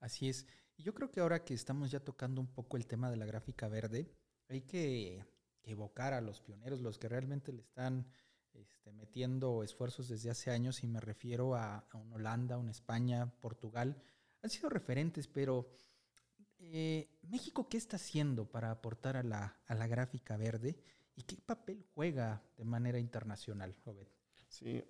Así 0.00 0.28
es. 0.28 0.46
Yo 0.78 0.94
creo 0.94 1.10
que 1.10 1.20
ahora 1.20 1.44
que 1.44 1.54
estamos 1.54 1.90
ya 1.90 2.00
tocando 2.00 2.40
un 2.40 2.52
poco 2.52 2.76
el 2.76 2.86
tema 2.86 3.10
de 3.10 3.16
la 3.16 3.26
gráfica 3.26 3.68
verde, 3.68 4.10
hay 4.48 4.62
que, 4.62 5.24
evocar 5.64 6.12
a 6.12 6.20
los 6.20 6.40
pioneros, 6.40 6.80
los 6.80 6.98
que 6.98 7.08
realmente 7.08 7.52
le 7.52 7.62
están 7.62 8.06
este, 8.54 8.92
metiendo 8.92 9.62
esfuerzos 9.62 10.08
desde 10.08 10.30
hace 10.30 10.50
años, 10.50 10.82
y 10.82 10.86
me 10.86 11.00
refiero 11.00 11.54
a, 11.54 11.86
una 11.94 12.16
Holanda, 12.16 12.58
una 12.58 12.70
España, 12.70 13.32
Portugal. 13.40 14.02
Han 14.42 14.50
sido 14.50 14.68
referentes, 14.68 15.26
pero 15.28 15.70
eh, 16.58 17.08
México, 17.22 17.68
¿qué 17.68 17.76
está 17.76 17.96
haciendo 17.96 18.50
para 18.50 18.70
aportar 18.70 19.16
a 19.16 19.22
la, 19.22 19.60
a 19.66 19.74
la 19.74 19.86
gráfica 19.86 20.36
verde? 20.36 20.76
¿Y 21.14 21.22
qué 21.22 21.36
papel 21.36 21.84
juega 21.94 22.42
de 22.56 22.64
manera 22.64 22.98
internacional, 22.98 23.76
Obed? 23.84 24.08
Sí, 24.48 24.82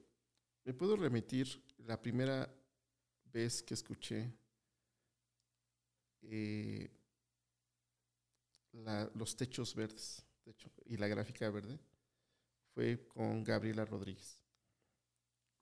me 0.64 0.74
puedo 0.74 0.96
remitir 0.96 1.62
la 1.78 2.00
primera 2.00 2.52
vez 3.32 3.62
que 3.62 3.74
escuché 3.74 4.32
eh, 6.22 6.90
los 9.14 9.36
techos 9.36 9.74
verdes 9.74 10.24
y 10.86 10.96
la 10.96 11.08
gráfica 11.08 11.48
verde 11.50 11.78
fue 12.74 13.06
con 13.06 13.44
Gabriela 13.44 13.84
Rodríguez. 13.84 14.38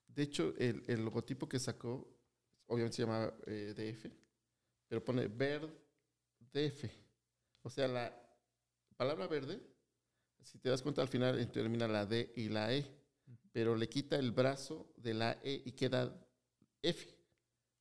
De 0.06 0.22
hecho, 0.22 0.54
el, 0.58 0.82
logotipo 1.04 1.48
que 1.48 1.58
sacó, 1.58 2.08
obviamente 2.66 2.96
se 2.96 3.02
llama 3.02 3.32
eh, 3.46 3.74
DF, 3.76 4.10
pero 4.88 5.04
pone 5.04 5.28
verde 5.28 5.72
DF. 6.52 6.84
O 7.62 7.70
sea, 7.70 7.86
la 7.86 8.12
palabra 8.96 9.26
verde, 9.26 9.60
si 10.42 10.58
te 10.58 10.68
das 10.68 10.82
cuenta 10.82 11.02
al 11.02 11.08
final 11.08 11.50
termina 11.52 11.86
la 11.86 12.06
D 12.06 12.32
y 12.36 12.48
la 12.48 12.74
E, 12.74 12.84
pero 13.52 13.76
le 13.76 13.88
quita 13.88 14.16
el 14.16 14.32
brazo 14.32 14.92
de 14.96 15.14
la 15.14 15.38
E 15.42 15.62
y 15.64 15.72
queda 15.72 16.26
F, 16.82 17.14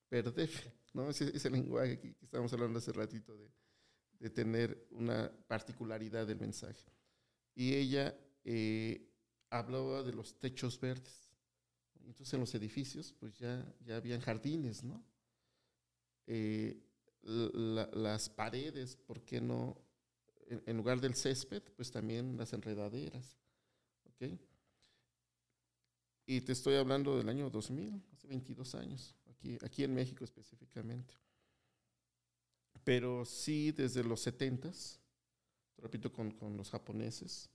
verde 0.10 0.44
F. 0.44 0.72
¿no? 0.94 1.10
Ese, 1.10 1.36
ese 1.36 1.50
lenguaje 1.50 2.00
que, 2.00 2.16
estábamos 2.22 2.52
hablando 2.54 2.80
hace 2.80 2.92
ratito 2.92 3.36
de, 3.38 3.52
de, 4.20 4.30
tener 4.30 4.88
una 4.92 5.32
particularidad 5.48 6.28
del 6.28 6.40
mensaje. 6.40 6.92
Y 7.56 7.74
ella 7.74 8.16
eh, 8.44 9.10
hablaba 9.50 10.04
de 10.04 10.14
los 10.14 10.40
techos 10.40 10.80
verdes. 10.80 11.30
Entonces 12.06 12.34
en 12.34 12.40
los 12.40 12.54
edificios 12.56 13.14
pues 13.14 13.38
ya, 13.38 13.66
ya 13.86 13.98
habían 13.98 14.22
jardines, 14.22 14.84
¿no? 14.84 15.04
Eh, 16.28 16.82
las 17.22 18.30
paredes, 18.30 18.96
¿por 18.96 19.22
qué 19.24 19.42
no? 19.42 19.78
En, 20.66 20.78
lugar 20.78 21.00
del 21.00 21.16
césped, 21.16 21.62
pues 21.76 21.92
también 21.92 22.38
las 22.38 22.54
enredaderas. 22.54 23.38
¿Ok? 24.06 24.40
Y 26.26 26.42
te 26.42 26.52
estoy 26.52 26.76
hablando 26.76 27.18
del 27.18 27.30
año 27.30 27.50
2000, 27.50 28.04
hace 28.14 28.28
22 28.28 28.76
años 28.76 29.16
aquí, 29.64 29.84
en 29.84 29.94
México 29.94 30.24
específicamente. 30.24 31.14
Pero 32.90 33.24
sí 33.24 33.72
desde 33.72 34.04
los 34.04 34.20
70 34.22 34.72
repito, 35.78 36.12
con, 36.12 36.34
los 36.58 36.72
japoneses, 36.72 37.48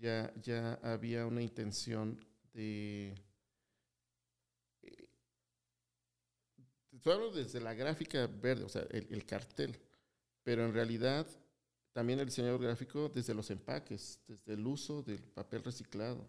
ya, 0.00 0.34
ya 0.42 0.80
había 0.82 1.26
una 1.26 1.42
intención 1.42 2.18
de... 2.52 3.14
Eh, 4.82 5.08
hablo 7.04 7.30
desde 7.30 7.60
la 7.60 7.72
gráfica 7.72 8.26
verde, 8.26 8.64
o 8.64 8.68
sea, 8.68 8.82
el, 8.90 9.06
el, 9.12 9.24
cartel, 9.24 9.78
pero 10.42 10.64
en 10.64 10.74
realidad 10.74 11.24
también 11.92 12.18
el 12.18 12.26
diseñador 12.26 12.60
gráfico 12.60 13.08
desde 13.08 13.32
los 13.32 13.52
empaques, 13.52 14.18
desde 14.26 14.54
el 14.54 14.66
uso 14.66 15.04
del 15.04 15.22
papel 15.22 15.62
reciclado, 15.62 16.28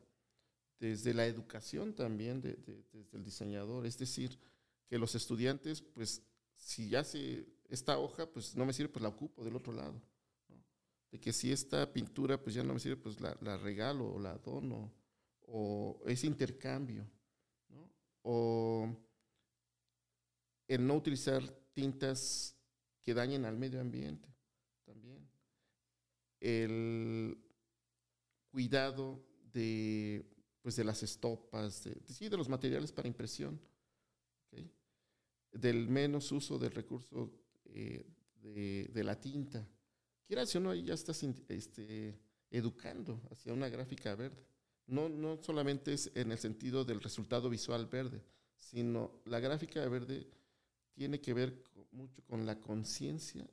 desde 0.79 1.15
la 1.15 1.25
educación 1.25 1.95
también 1.95 2.41
de, 2.41 2.53
desde 2.93 3.17
el 3.17 3.23
diseñador, 3.23 3.87
es 3.87 3.97
decir, 3.97 4.37
que 4.87 4.99
los 4.99 5.15
estudiantes, 5.15 5.81
pues, 5.81 6.21
si 6.53 6.89
ya 6.89 7.03
se 7.03 7.54
esta 7.69 7.97
hoja, 7.97 8.25
pues 8.31 8.55
no 8.55 8.65
me 8.65 8.73
sirve, 8.73 8.89
pues 8.89 9.03
la 9.03 9.09
ocupo 9.09 9.43
del 9.43 9.55
otro 9.55 9.73
lado. 9.73 10.01
De 11.11 11.19
que 11.19 11.33
si 11.33 11.51
esta 11.51 11.91
pintura, 11.91 12.41
pues 12.41 12.55
ya 12.55 12.63
no 12.63 12.73
me 12.73 12.79
sirve, 12.79 12.97
pues 12.97 13.19
la, 13.19 13.37
la 13.41 13.57
regalo 13.57 14.13
o 14.13 14.19
la 14.19 14.37
dono, 14.37 14.91
o 15.47 16.01
ese 16.05 16.27
intercambio. 16.27 17.07
O 18.23 18.89
el 20.67 20.85
no 20.85 20.95
utilizar 20.95 21.43
tintas 21.73 22.55
que 23.03 23.13
dañen 23.13 23.45
al 23.45 23.57
medio 23.57 23.79
ambiente 23.79 24.27
también. 24.83 25.29
El 26.39 27.37
cuidado 28.49 29.23
de, 29.53 30.25
pues 30.61 30.75
de 30.75 30.83
las 30.83 31.03
estopas, 31.03 31.83
de, 31.83 32.01
sí, 32.07 32.29
de 32.29 32.37
los 32.37 32.49
materiales 32.49 32.91
para 32.91 33.07
impresión 33.07 33.59
del 35.55 35.87
menos 35.87 36.31
uso 36.31 36.59
del 36.59 36.71
recurso 36.71 37.31
eh, 37.65 38.05
de, 38.41 39.03
la 39.03 39.19
tinta. 39.19 39.67
Quiera 40.27 40.45
si 40.45 40.57
uno 40.57 40.71
ahí 40.71 40.83
ya 40.83 40.93
estás 40.93 41.21
este, 41.49 42.19
educando 42.51 43.21
hacia 43.31 43.53
una 43.53 43.69
gráfica 43.69 44.15
verde. 44.15 44.45
No, 44.87 45.09
no 45.09 45.41
solamente 45.41 45.93
es 45.93 46.11
en 46.13 46.31
el 46.31 46.37
sentido 46.37 46.85
del 46.85 47.01
resultado 47.01 47.49
visual 47.49 47.87
verde, 47.87 48.23
sino 48.57 49.21
la 49.25 49.39
gráfica 49.39 49.87
verde 49.87 50.27
tiene 50.93 51.19
que 51.19 51.33
ver 51.33 51.63
mucho 51.91 52.21
con 52.23 52.45
la 52.45 52.59
conciencia 52.59 53.47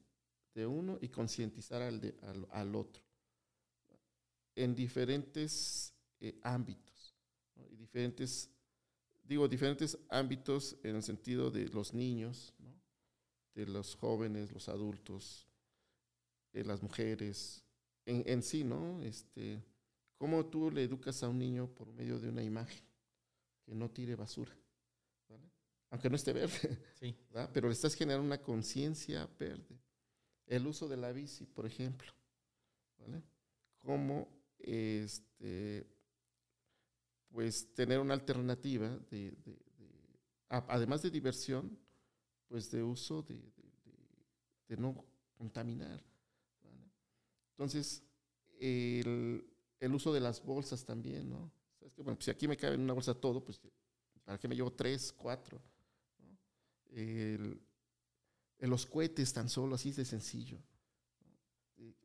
de 0.54 0.66
uno 0.66 0.98
y 1.00 1.08
concientizar 1.08 1.80
al, 1.80 2.14
al, 2.50 2.74
otro 2.74 3.02
en 4.54 4.74
diferentes 4.74 5.94
eh, 6.20 6.38
ámbitos 6.42 7.14
y 7.70 7.76
diferentes 7.76 8.50
digo, 9.32 9.48
diferentes 9.48 9.98
ámbitos 10.08 10.76
en 10.82 10.96
el 10.96 11.02
sentido 11.02 11.50
de 11.50 11.68
los 11.68 11.94
niños, 11.94 12.52
de 13.54 13.66
los 13.66 13.94
jóvenes, 13.94 14.52
los 14.52 14.68
adultos, 14.68 15.46
de 16.52 16.64
las 16.64 16.82
mujeres, 16.82 17.64
en, 18.04 18.42
sí, 18.42 18.64
¿no? 18.64 19.00
Este, 19.02 19.62
¿Cómo 20.16 20.46
tú 20.46 20.70
le 20.70 20.84
educas 20.84 21.22
a 21.22 21.28
un 21.28 21.38
niño 21.38 21.68
por 21.68 21.92
medio 21.92 22.18
de 22.18 22.28
una 22.28 22.42
imagen 22.42 22.84
que 23.64 23.74
no 23.74 23.90
tire 23.90 24.14
basura? 24.14 24.52
Aunque 25.90 26.08
no 26.08 26.16
esté 26.16 26.32
verde, 26.32 26.78
pero 27.52 27.68
le 27.68 27.74
estás 27.74 27.94
generando 27.94 28.26
una 28.26 28.40
conciencia 28.40 29.28
verde. 29.38 29.78
El 30.46 30.66
uso 30.66 30.88
de 30.88 30.96
la 30.96 31.12
bici, 31.12 31.44
por 31.44 31.66
ejemplo. 31.66 32.10
¿vale? 32.98 33.22
Cómo 33.78 34.26
este, 34.58 35.86
pues 37.28 37.74
tener 37.74 37.98
una 37.98 38.14
alternativa 38.14 38.88
de, 39.10 39.34
además 40.48 41.02
de 41.02 41.10
diversión, 41.10 41.78
pues 42.52 42.70
de 42.70 42.82
uso 42.82 43.22
de, 43.22 43.40
no 44.76 45.06
contaminar. 45.38 46.04
Entonces, 47.52 48.02
el, 48.60 49.42
uso 49.90 50.12
de 50.12 50.20
las 50.20 50.44
bolsas 50.44 50.84
también, 50.84 51.30
¿no? 51.30 51.50
¿Sabes 51.78 51.94
que, 51.94 52.02
bueno, 52.02 52.18
pues 52.18 52.26
si 52.26 52.30
aquí 52.30 52.46
me 52.46 52.58
cabe 52.58 52.74
en 52.74 52.82
una 52.82 52.92
bolsa 52.92 53.14
todo, 53.14 53.42
pues 53.42 53.58
¿para 54.22 54.38
qué 54.38 54.48
me 54.48 54.54
llevo 54.54 54.70
tres, 54.70 55.14
cuatro? 55.14 55.62
los 58.60 58.84
cohetes 58.84 59.32
tan 59.32 59.48
solo, 59.48 59.76
así 59.76 59.90
de 59.92 60.04
sencillo. 60.04 60.58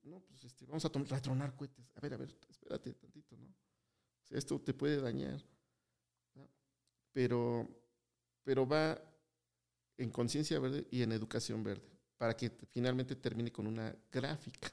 No, 0.04 0.22
pues 0.22 0.46
este, 0.46 0.66
vamos 0.66 0.86
a, 0.86 0.88
a 0.88 1.22
tronar 1.22 1.58
cohetes. 1.58 1.92
A 1.94 2.00
ver, 2.00 2.14
a 2.14 2.18
ver, 2.18 2.34
espérate 2.50 2.94
tantito, 2.94 3.36
¿no? 3.36 3.54
esto 4.30 4.62
te 4.62 4.74
puede 4.74 5.02
dañar. 5.02 5.44
Pero, 7.12 7.68
pero 8.46 8.66
va 8.66 8.98
en 9.98 10.12
conciencia 10.12 10.60
verde 10.60 10.88
y 10.92 11.02
en 11.02 11.12
educación 11.12 11.64
verde, 11.64 11.90
para 12.18 12.36
que 12.36 12.50
finalmente 12.72 13.16
termine 13.16 13.52
con 13.52 13.68
una 13.68 13.96
gráfica, 14.12 14.72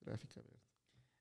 gráfica 0.00 0.40
verde. 0.40 0.62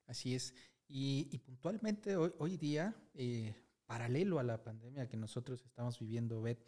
Así 0.05 0.35
es. 0.35 0.53
Y, 0.87 1.37
puntualmente 1.39 2.15
hoy, 2.15 2.31
hoy 2.37 2.57
día, 2.57 2.95
eh, 3.13 3.53
paralelo 3.85 4.39
a 4.39 4.43
la 4.43 4.63
pandemia 4.63 5.07
que 5.07 5.17
nosotros 5.17 5.63
estamos 5.65 5.99
viviendo, 5.99 6.41
Bet, 6.41 6.59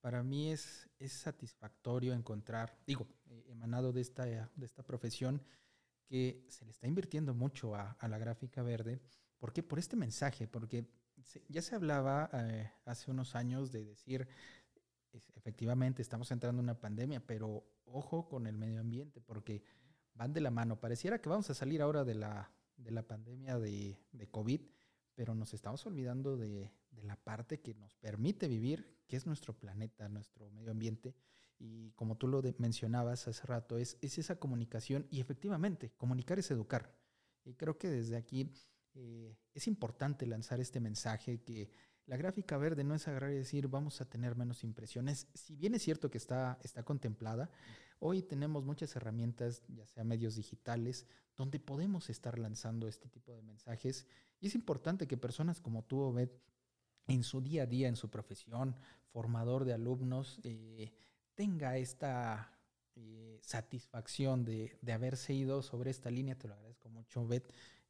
para 0.00 0.22
mí 0.22 0.50
es, 0.52 0.88
es 0.98 1.12
satisfactorio 1.12 2.14
encontrar, 2.14 2.78
digo, 2.86 3.06
eh, 3.28 3.44
emanado 3.48 3.92
de 3.92 4.00
esta, 4.00 4.24
de 4.24 4.64
esta 4.66 4.82
profesión, 4.82 5.42
que 6.06 6.46
se 6.48 6.64
le 6.64 6.70
está 6.70 6.86
invirtiendo 6.86 7.34
mucho 7.34 7.74
a, 7.74 7.96
la 8.08 8.18
gráfica 8.18 8.62
verde 8.62 9.00
¿Por 9.38 9.52
qué? 9.52 9.62
Por 9.62 9.78
este 9.78 9.96
mensaje, 9.96 10.46
porque 10.46 10.86
ya 11.48 11.60
se 11.60 11.74
hablaba 11.74 12.30
eh, 12.32 12.70
hace 12.84 13.10
unos 13.10 13.34
años 13.34 13.70
de 13.70 13.84
decir, 13.84 14.26
efectivamente 15.34 16.02
estamos 16.02 16.30
entrando 16.30 16.60
en 16.60 16.64
una 16.64 16.80
pandemia, 16.80 17.24
pero 17.26 17.64
ojo 17.84 18.28
con 18.28 18.46
el 18.46 18.56
medio 18.56 18.80
ambiente, 18.80 19.20
porque 19.20 19.62
van 20.14 20.32
de 20.32 20.40
la 20.40 20.50
mano. 20.50 20.80
Pareciera 20.80 21.20
que 21.20 21.28
vamos 21.28 21.50
a 21.50 21.54
salir 21.54 21.82
ahora 21.82 22.04
de 22.04 22.14
la, 22.14 22.50
de 22.76 22.90
la 22.90 23.02
pandemia 23.02 23.58
de, 23.58 23.98
de 24.12 24.26
COVID, 24.28 24.60
pero 25.14 25.34
nos 25.34 25.54
estamos 25.54 25.84
olvidando 25.86 26.36
de, 26.36 26.70
de, 26.90 27.02
la 27.02 27.16
parte 27.16 27.60
que 27.60 27.74
nos 27.74 27.94
permite 27.96 28.48
vivir, 28.48 28.98
que 29.06 29.16
es 29.16 29.26
nuestro 29.26 29.58
planeta, 29.58 30.08
nuestro 30.08 30.50
medio 30.50 30.70
ambiente. 30.70 31.14
Y 31.58 31.92
como 31.92 32.16
tú 32.16 32.28
lo 32.28 32.42
mencionabas 32.58 33.28
hace 33.28 33.46
rato, 33.46 33.78
es, 33.78 33.96
es 34.02 34.18
esa 34.18 34.38
comunicación 34.38 35.06
y 35.10 35.20
efectivamente, 35.20 35.92
comunicar 35.96 36.38
es 36.38 36.50
educar. 36.50 36.94
Y 37.44 37.54
creo 37.54 37.78
que 37.78 37.88
desde 37.88 38.16
aquí 38.16 38.52
eh, 38.94 39.38
es 39.54 39.66
importante 39.66 40.26
lanzar 40.26 40.60
este 40.60 40.80
mensaje 40.80 41.42
que 41.42 41.70
la 42.06 42.16
gráfica 42.16 42.56
verde 42.56 42.84
no 42.84 42.94
es 42.94 43.08
agarrar 43.08 43.32
y 43.32 43.36
decir 43.36 43.68
vamos 43.68 44.00
a 44.00 44.04
tener 44.04 44.36
menos 44.36 44.62
impresiones. 44.62 45.26
Si 45.34 45.56
bien 45.56 45.74
es 45.74 45.82
cierto 45.82 46.10
que 46.10 46.18
está, 46.18 46.58
está 46.62 46.84
contemplada, 46.84 47.50
hoy 47.98 48.22
tenemos 48.22 48.64
muchas 48.64 48.94
herramientas, 48.94 49.64
ya 49.68 49.86
sea 49.86 50.04
medios 50.04 50.36
digitales, 50.36 51.06
donde 51.36 51.58
podemos 51.58 52.08
estar 52.08 52.38
lanzando 52.38 52.86
este 52.86 53.08
tipo 53.08 53.34
de 53.34 53.42
mensajes. 53.42 54.06
Y 54.40 54.46
es 54.46 54.54
importante 54.54 55.08
que 55.08 55.16
personas 55.16 55.60
como 55.60 55.82
tú, 55.84 56.00
Obed, 56.00 56.30
en 57.08 57.24
su 57.24 57.40
día 57.40 57.64
a 57.64 57.66
día, 57.66 57.88
en 57.88 57.96
su 57.96 58.08
profesión, 58.08 58.76
formador 59.12 59.64
de 59.64 59.72
alumnos, 59.72 60.40
eh, 60.44 60.92
tenga 61.34 61.76
esta 61.76 62.52
eh, 62.94 63.38
satisfacción 63.42 64.44
de, 64.44 64.78
de, 64.80 64.92
haberse 64.92 65.34
ido 65.34 65.62
sobre 65.62 65.90
esta 65.90 66.10
línea. 66.10 66.38
Te 66.38 66.48
lo 66.48 66.54
agradezco 66.54 66.88
mucho, 66.88 67.22
Obed. 67.22 67.42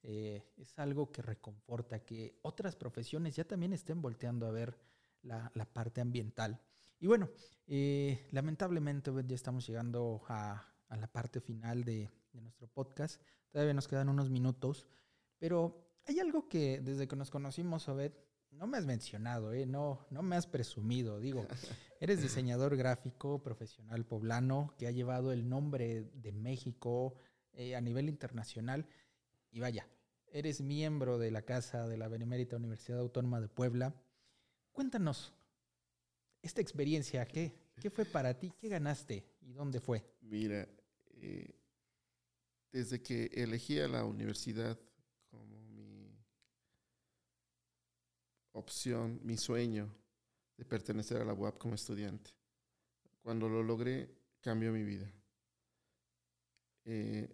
Eh, 0.09 0.44
es 0.57 0.78
algo 0.78 1.11
que 1.11 1.20
reconforta 1.20 2.04
que 2.04 2.38
otras 2.42 2.76
profesiones 2.76 3.34
ya 3.34 3.42
también 3.42 3.72
estén 3.72 4.00
volteando 4.00 4.46
a 4.46 4.52
ver 4.52 4.78
la, 5.22 5.50
la 5.54 5.64
parte 5.64 6.00
ambiental. 6.00 6.61
Y 7.00 7.09
bueno, 7.09 7.28
eh, 7.66 8.28
lamentablemente 8.30 9.11
ya 9.26 9.34
estamos 9.34 9.66
llegando 9.66 10.22
a, 10.28 10.64
a 10.88 10.96
la 10.96 11.09
parte 11.09 11.40
final 11.40 11.82
de, 11.82 12.09
de, 12.32 12.40
nuestro 12.40 12.68
podcast. 12.68 13.20
Todavía 13.50 13.74
nos 13.74 13.88
quedan 13.88 14.09
unos 14.09 14.30
minutos, 14.30 14.86
pero 15.38 15.90
hay 16.07 16.20
algo 16.20 16.48
que 16.48 16.80
desde 16.80 17.09
que 17.09 17.16
nos 17.16 17.32
conocimos, 17.32 17.88
Obed, 17.88 18.12
no 18.52 18.68
me 18.68 18.78
has 18.78 18.86
mencionado, 18.86 19.52
¿eh? 19.52 19.66
no, 19.66 20.07
no 20.11 20.22
me 20.22 20.36
has 20.36 20.46
presumido. 20.46 21.18
Digo, 21.18 21.46
eres 22.00 22.22
diseñador 22.22 22.76
gráfico 22.76 23.42
profesional 23.42 24.04
poblano 24.07 24.72
que 24.78 24.86
ha 24.86 24.92
llevado 24.92 25.32
el 25.32 25.48
nombre 25.48 26.04
de 26.14 26.30
México 26.30 27.16
eh, 27.54 27.74
a 27.74 27.80
nivel 27.80 28.09
internacional. 28.09 28.86
Y 29.50 29.59
vaya, 29.61 29.88
eres 30.37 30.61
miembro 30.61 31.16
de 31.16 31.30
la 31.30 31.43
Casa 31.43 31.89
de 31.89 31.97
la 31.97 32.09
Benemérita 32.09 32.57
Universidad 32.57 32.99
Autónoma 33.01 33.41
de 33.41 33.49
Puebla. 33.49 33.95
Cuéntanos 34.70 35.32
esta 36.43 36.61
experiencia, 36.61 37.26
¿qué, 37.26 37.55
qué 37.80 37.89
fue 37.89 38.05
para 38.05 38.39
ti? 38.39 38.53
¿Qué 38.61 38.68
ganaste 38.68 39.24
y 39.41 39.55
dónde 39.55 39.80
fue? 39.80 40.05
Mira, 40.20 40.68
eh, 41.14 41.55
desde 42.70 43.03
que 43.03 43.30
elegí 43.32 43.80
a 43.80 43.89
la 43.89 44.05
universidad 44.05 44.78
como 45.30 45.59
mi 45.70 46.14
opción, 48.53 49.18
mi 49.22 49.39
sueño 49.39 49.91
de 50.59 50.66
pertenecer 50.66 51.22
a 51.22 51.24
la 51.24 51.32
UAP 51.32 51.57
como 51.57 51.74
estudiante, 51.74 52.30
cuando 53.22 53.49
lo 53.49 53.62
logré, 53.62 54.14
cambió 54.43 54.70
mi 54.70 54.84
vida. 54.84 55.11
Eh, 56.84 57.26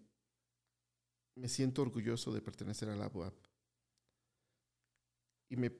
me 1.34 1.48
siento 1.48 1.82
orgulloso 1.82 2.32
de 2.32 2.40
pertenecer 2.40 2.88
a 2.88 2.96
la 2.96 3.08
UAP. 3.08 3.34
Y 5.48 5.56
me 5.56 5.72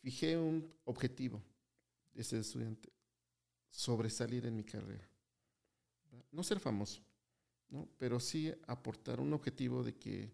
fijé 0.00 0.36
un 0.36 0.72
objetivo 0.84 1.42
de 2.12 2.24
ser 2.24 2.40
estudiante, 2.40 2.92
sobresalir 3.70 4.46
en 4.46 4.56
mi 4.56 4.64
carrera. 4.64 5.08
No 6.30 6.42
ser 6.42 6.60
famoso, 6.60 7.02
¿no? 7.68 7.88
pero 7.98 8.20
sí 8.20 8.52
aportar 8.66 9.20
un 9.20 9.32
objetivo 9.32 9.82
de 9.82 9.94
que 9.96 10.32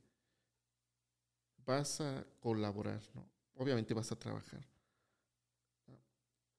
vas 1.64 2.00
a 2.00 2.26
colaborar, 2.40 3.02
¿no? 3.14 3.28
obviamente 3.54 3.94
vas 3.94 4.10
a 4.12 4.18
trabajar. 4.18 4.66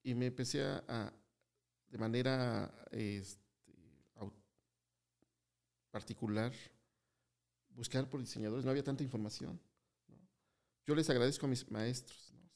Y 0.01 0.13
me 0.13 0.27
empecé 0.27 0.63
a, 0.63 0.83
a 0.87 1.13
de 1.89 1.97
manera 1.97 2.87
este, 2.91 3.49
particular, 5.91 6.53
buscar 7.79 8.09
por 8.09 8.19
diseñadores, 8.19 8.65
no 8.65 8.71
había 8.71 8.83
tanta 8.83 9.03
información. 9.03 9.59
¿no? 10.07 10.15
Yo 10.85 10.93
les 10.93 11.09
agradezco 11.09 11.45
a 11.45 11.49
mis 11.49 11.69
maestros. 11.71 12.31
¿no? 12.33 12.49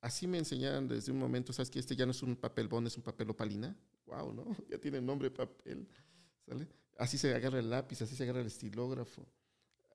Así 0.00 0.26
me 0.26 0.38
enseñaron 0.38 0.88
desde 0.88 1.12
un 1.12 1.18
momento, 1.18 1.52
¿sabes 1.52 1.70
que 1.70 1.78
este 1.78 1.94
ya 1.94 2.06
no 2.06 2.12
es 2.12 2.22
un 2.22 2.34
papel 2.34 2.66
bond, 2.66 2.86
es 2.86 2.96
un 2.96 3.02
papel 3.02 3.30
opalina? 3.30 3.76
¡Wow! 4.06 4.32
¿no? 4.32 4.44
Ya 4.70 4.78
tiene 4.78 5.00
nombre 5.00 5.30
papel. 5.30 5.86
¿sale? 6.46 6.66
Así 6.98 7.18
se 7.18 7.34
agarra 7.34 7.58
el 7.58 7.68
lápiz, 7.68 8.00
así 8.02 8.16
se 8.16 8.22
agarra 8.24 8.40
el 8.40 8.46
estilógrafo, 8.46 9.26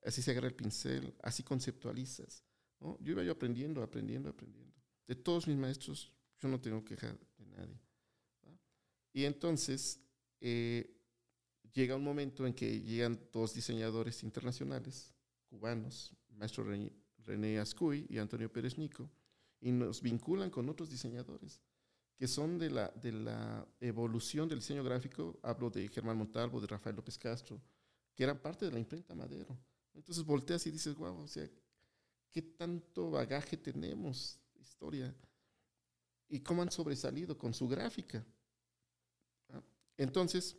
así 0.04 0.22
se 0.22 0.30
agarra 0.30 0.46
el 0.46 0.54
pincel, 0.54 1.12
así 1.22 1.42
conceptualizas. 1.42 2.44
¿no? 2.80 2.96
Yo 3.00 3.12
iba 3.12 3.24
yo 3.24 3.32
aprendiendo, 3.32 3.82
aprendiendo, 3.82 4.30
aprendiendo. 4.30 4.72
De 5.06 5.16
todos 5.16 5.48
mis 5.48 5.56
maestros, 5.56 6.12
yo 6.40 6.48
no 6.48 6.60
tengo 6.60 6.84
queja 6.84 7.08
de 7.38 7.46
nadie. 7.46 7.80
Y 9.12 9.24
entonces, 9.24 10.00
eh, 10.40 10.95
llega 11.72 11.96
un 11.96 12.04
momento 12.04 12.46
en 12.46 12.54
que 12.54 12.80
llegan 12.80 13.20
dos 13.32 13.54
diseñadores 13.54 14.22
internacionales, 14.22 15.14
cubanos, 15.48 16.14
maestro 16.30 16.64
René 17.24 17.58
Ascuy 17.58 18.06
y 18.08 18.18
Antonio 18.18 18.52
Pérez 18.52 18.78
Nico, 18.78 19.10
y 19.60 19.72
nos 19.72 20.02
vinculan 20.02 20.50
con 20.50 20.68
otros 20.68 20.90
diseñadores 20.90 21.60
que 22.16 22.26
son 22.26 22.58
de 22.58 22.70
la, 22.70 22.88
de 22.88 23.12
la 23.12 23.66
evolución 23.80 24.48
del 24.48 24.60
diseño 24.60 24.82
gráfico. 24.82 25.38
Hablo 25.42 25.70
de 25.70 25.88
Germán 25.88 26.16
Montalvo, 26.16 26.60
de 26.60 26.66
Rafael 26.66 26.96
López 26.96 27.18
Castro, 27.18 27.60
que 28.14 28.24
eran 28.24 28.38
parte 28.38 28.64
de 28.64 28.72
la 28.72 28.78
imprenta 28.78 29.14
Madero. 29.14 29.56
Entonces 29.92 30.24
volteas 30.24 30.66
y 30.66 30.70
dices, 30.70 30.94
wow, 30.94 31.18
o 31.18 31.28
sea, 31.28 31.48
¿qué 32.32 32.42
tanto 32.42 33.10
bagaje 33.10 33.56
tenemos? 33.56 34.40
Historia. 34.58 35.14
Y 36.28 36.40
cómo 36.40 36.62
han 36.62 36.70
sobresalido 36.70 37.36
con 37.36 37.52
su 37.52 37.68
gráfica. 37.68 38.24
Entonces, 39.98 40.56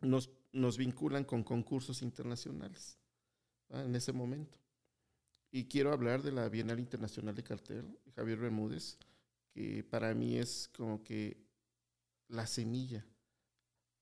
nos, 0.00 0.30
nos 0.52 0.76
vinculan 0.76 1.24
con 1.24 1.42
concursos 1.42 2.02
internacionales 2.02 2.98
en 3.70 3.94
ese 3.94 4.12
momento. 4.12 4.58
Y 5.50 5.64
quiero 5.64 5.92
hablar 5.92 6.22
de 6.22 6.32
la 6.32 6.48
Bienal 6.48 6.78
Internacional 6.78 7.34
de 7.34 7.42
Cartel, 7.42 7.98
Javier 8.14 8.38
Bermúdez, 8.38 8.98
que 9.50 9.82
para 9.82 10.14
mí 10.14 10.36
es 10.36 10.68
como 10.76 11.02
que 11.02 11.36
la 12.28 12.46
semilla 12.46 13.04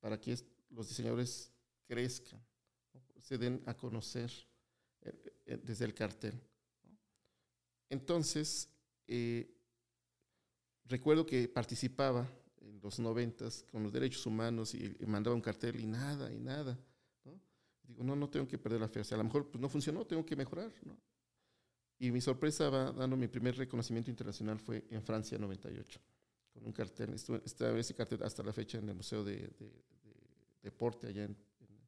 para 0.00 0.20
que 0.20 0.36
los 0.70 0.88
diseñadores 0.88 1.52
crezcan, 1.86 2.44
¿no? 2.92 3.02
se 3.20 3.38
den 3.38 3.62
a 3.66 3.74
conocer 3.74 4.30
eh, 5.02 5.12
eh, 5.46 5.60
desde 5.62 5.84
el 5.84 5.94
cartel. 5.94 6.40
Entonces, 7.88 8.68
eh, 9.06 9.48
recuerdo 10.84 11.24
que 11.24 11.48
participaba 11.48 12.28
en 12.76 12.82
los 12.82 12.98
noventas 12.98 13.64
con 13.70 13.82
los 13.82 13.92
derechos 13.92 14.24
humanos 14.26 14.74
y, 14.74 14.96
y, 15.00 15.06
mandaba 15.06 15.34
un 15.34 15.42
cartel 15.42 15.80
y 15.80 15.86
nada, 15.86 16.32
y 16.32 16.38
nada. 16.38 16.78
¿no? 17.24 17.40
Digo, 17.82 18.04
no, 18.04 18.14
no 18.14 18.28
tengo 18.28 18.46
que 18.46 18.58
perder 18.58 18.80
la 18.80 18.88
fe. 18.88 19.00
O 19.00 19.04
sea, 19.04 19.16
a 19.16 19.18
lo 19.18 19.24
mejor 19.24 19.48
pues, 19.50 19.60
no 19.60 19.68
funcionó, 19.68 20.04
tengo 20.04 20.24
que 20.24 20.36
mejorar. 20.36 20.72
¿no? 20.84 20.96
Y 21.98 22.10
mi 22.10 22.20
sorpresa 22.20 22.68
va 22.68 22.92
dando 22.92 23.16
mi 23.16 23.28
primer 23.28 23.56
reconocimiento 23.56 24.10
internacional 24.10 24.58
fue 24.58 24.84
en 24.90 25.02
Francia 25.02 25.38
98, 25.38 26.00
con 26.52 26.66
un 26.66 26.72
cartel. 26.72 27.14
Estaba 27.14 27.78
ese 27.78 27.94
cartel 27.94 28.22
hasta 28.22 28.42
la 28.42 28.52
fecha 28.52 28.78
en 28.78 28.88
el 28.88 28.94
Museo 28.94 29.24
de, 29.24 29.36
de, 29.36 29.84
de 30.04 30.14
Deporte 30.62 31.06
allá 31.06 31.24
en, 31.24 31.36
en, 31.60 31.80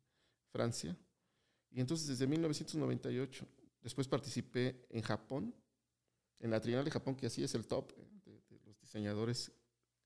Francia. 0.51 0.97
Y 1.71 1.81
entonces 1.81 2.09
desde 2.09 2.27
1998, 2.27 3.47
después 3.83 4.09
participé 4.09 4.87
en 4.89 5.03
Japón, 5.03 5.55
en 6.41 6.51
la 6.51 6.61
Trienal 6.61 6.85
de 6.85 6.91
Japón, 6.91 7.15
que 7.15 7.27
así 7.27 7.45
es 7.45 7.55
el 7.55 7.67
top 7.67 7.93
¿eh? 7.99 8.09
de, 8.25 8.33
de, 8.49 8.65
los 8.65 8.81
diseñadores, 8.81 9.53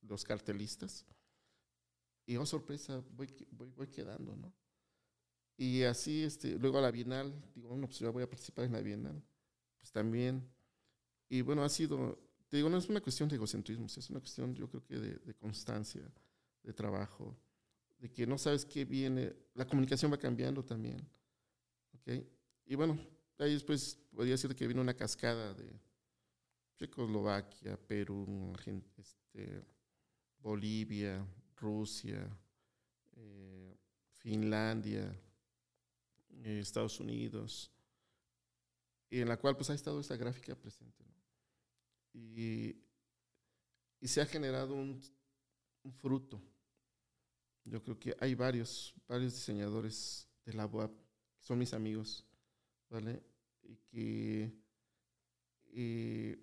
los 0.03 0.25
cartelistas. 0.25 1.07
Y 2.27 2.37
oh, 2.37 2.47
sorpresa, 2.47 3.03
voy, 3.11 3.29
voy, 3.51 3.71
voy 3.71 3.89
quedando, 3.89 4.37
¿no? 4.37 4.53
Y 5.57 5.83
así, 5.83 6.23
este, 6.23 6.59
luego 6.59 6.79
a 6.79 6.83
la 6.83 6.91
Bienal, 6.91 7.33
digo, 7.55 7.69
bueno, 7.69 7.87
pues 7.87 7.99
yo 7.99 8.13
voy 8.13 8.23
a 8.23 8.29
participar 8.29 8.65
en 8.65 8.73
la 8.73 8.81
Bienal 8.81 9.23
pues 9.79 9.91
también. 9.91 10.49
Y 11.29 11.43
bueno, 11.43 11.65
ha 11.65 11.69
sido, 11.69 12.19
te 12.49 12.57
digo, 12.57 12.69
no 12.69 12.79
es 12.79 12.89
una 12.89 13.01
cuestión 13.01 13.29
de 13.29 13.35
egocentrismo, 13.35 13.87
es 13.87 14.11
una 14.11 14.21
cuestión 14.21 14.55
yo 14.55 14.69
creo 14.69 14.85
que 14.85 14.99
de, 14.99 15.15
de, 15.17 15.35
constancia, 15.35 16.03
de 16.63 16.73
trabajo, 16.73 17.37
de 17.99 18.11
que 18.11 18.27
no 18.27 18.39
sabes 18.39 18.65
qué 18.65 18.85
viene, 18.85 19.35
la 19.55 19.67
comunicación 19.67 20.13
va 20.13 20.19
cambiando 20.19 20.65
también. 20.65 21.05
¿ok? 21.95 22.25
Y 22.67 22.75
bueno, 22.77 22.99
ahí 23.39 23.55
después 23.55 23.99
podría 24.15 24.35
decir 24.35 24.55
que 24.55 24.67
viene 24.67 24.81
una 24.81 24.95
cascada 24.95 25.53
de 25.55 25.73
Checoslovaquia, 26.77 27.77
Perú, 27.77 28.53
este, 28.99 29.65
Bolivia, 30.43 31.25
Rusia, 31.57 32.29
eh, 33.17 33.77
Finlandia, 34.17 35.15
eh, 36.45 36.59
Estados 36.61 36.99
Unidos, 36.99 37.71
en 39.11 39.29
la 39.29 39.37
cual 39.37 39.57
pues 39.57 39.71
ha 39.71 39.75
estado 39.75 40.01
esa 40.01 40.17
gráfica 40.17 40.57
presente. 40.57 41.05
Y, 42.13 42.77
y, 44.01 44.09
se 44.09 44.21
ha 44.21 44.27
generado 44.27 44.75
un, 44.75 45.01
un, 45.83 45.93
fruto. 45.93 46.43
Yo 47.65 47.83
creo 47.83 47.99
que 47.99 48.15
hay 48.21 48.35
varios, 48.35 48.95
varios 49.09 49.33
diseñadores 49.33 50.29
de 50.45 50.53
la 50.53 50.67
UAP 50.67 50.93
que 51.39 51.45
son 51.47 51.59
mis 51.59 51.73
amigos, 51.73 52.27
¿vale? 52.91 53.23
Y 53.63 53.77
que 53.77 54.53
eh, 55.75 56.39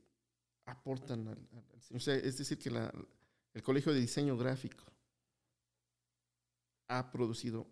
aportan 0.65 1.27
al, 1.27 1.47
O 1.93 1.99
sea, 1.99 2.15
es 2.15 2.37
decir, 2.37 2.57
que 2.57 2.71
la, 2.71 2.91
el 3.53 3.63
Colegio 3.63 3.93
de 3.93 3.99
Diseño 3.99 4.37
Gráfico 4.37 4.85
ha 6.87 7.11
producido 7.11 7.67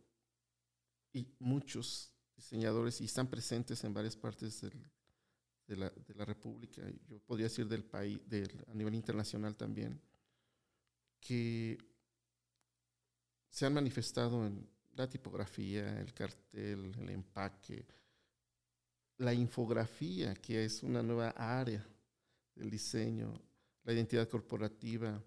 y 1.14 1.28
muchos 1.40 2.12
diseñadores 2.36 3.02
y 3.02 3.06
están 3.06 3.28
presentes 3.28 3.84
en 3.84 3.94
varias 3.94 4.16
partes 4.16 4.62
de, 4.62 4.70
la, 5.76 5.90
de, 5.90 6.16
la, 6.16 6.26
República, 6.26 6.84
yo 7.08 7.20
podría 7.20 7.48
decir 7.48 7.68
del 7.68 7.84
país, 7.84 8.20
del, 8.30 8.64
a 8.68 8.74
nivel 8.74 8.94
internacional 8.94 9.56
también, 9.56 10.00
que 11.20 11.78
se 13.50 13.66
han 13.66 13.74
manifestado 13.74 14.46
en 14.46 14.70
la 14.96 15.10
tipografía, 15.10 16.00
el 16.00 16.14
cartel, 16.14 16.94
el 17.00 17.10
empaque, 17.10 17.86
la 19.18 19.34
infografía, 19.34 20.36
que 20.36 20.66
es 20.66 20.84
una 20.84 21.02
nueva 21.02 21.30
área 21.32 21.84
del 22.54 22.70
diseño, 22.70 23.34
la 23.84 23.94
identidad 23.94 24.28
corporativa 24.30 25.24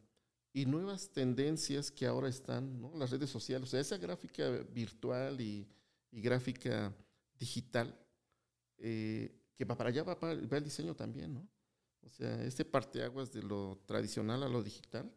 y 0.52 0.66
nuevas 0.66 1.10
tendencias 1.10 1.90
que 1.90 2.06
ahora 2.06 2.28
están, 2.28 2.82
las 2.94 3.10
redes 3.10 3.30
sociales, 3.30 3.68
o 3.68 3.70
sea, 3.70 3.80
esa 3.80 3.98
gráfica 3.98 4.48
virtual 4.72 5.40
y, 5.40 5.68
gráfica 6.12 6.92
digital, 7.38 7.96
eh, 8.78 9.32
que 9.54 9.64
va 9.64 9.76
para 9.76 9.90
allá 9.90 10.02
va, 10.02 10.18
para, 10.18 10.32
el 10.32 10.64
diseño 10.64 10.94
también, 10.94 11.34
¿no? 11.34 11.48
O 12.02 12.10
sea, 12.10 12.42
este 12.44 12.64
parteaguas 12.64 13.30
de 13.32 13.42
lo 13.42 13.80
tradicional 13.86 14.42
a 14.42 14.48
lo 14.48 14.62
digital 14.62 15.14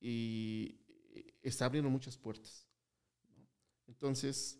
y 0.00 0.80
está 1.42 1.66
abriendo 1.66 1.90
muchas 1.90 2.16
puertas. 2.16 2.66
Entonces, 3.86 4.58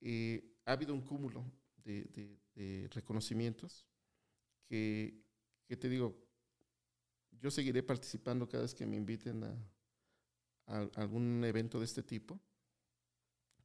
eh, 0.00 0.56
ha 0.64 0.72
habido 0.72 0.94
un 0.94 1.02
cúmulo 1.02 1.44
de 1.84 2.88
reconocimientos 2.92 3.86
que, 4.66 5.22
que, 5.66 5.76
te 5.76 5.88
digo, 5.88 6.25
yo 7.40 7.50
seguiré 7.50 7.82
participando 7.82 8.48
cada 8.48 8.62
vez 8.62 8.74
que 8.74 8.86
me 8.86 8.96
inviten 8.96 9.44
a, 9.44 10.88
algún 10.96 11.44
evento 11.44 11.78
de 11.78 11.84
este 11.84 12.02
tipo. 12.02 12.40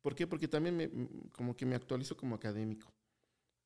¿Por 0.02 0.16
qué? 0.16 0.28
Porque 0.28 0.48
también 0.48 0.78
me, 0.78 0.90
como 1.32 1.56
que 1.56 1.66
me 1.66 1.76
actualizo 1.76 2.16
como 2.16 2.36
académico, 2.36 2.94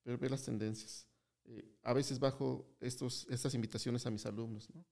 ver, 0.03 0.17
ver 0.17 0.31
las 0.31 0.43
tendencias. 0.43 1.07
Eh, 1.45 1.77
a 1.83 1.93
veces 1.93 2.19
bajo 2.19 2.65
estos, 2.79 3.27
estas 3.29 3.53
invitaciones 3.53 4.05
a 4.05 4.11
mis 4.11 4.25
alumnos, 4.25 4.73
¿no? 4.73 4.85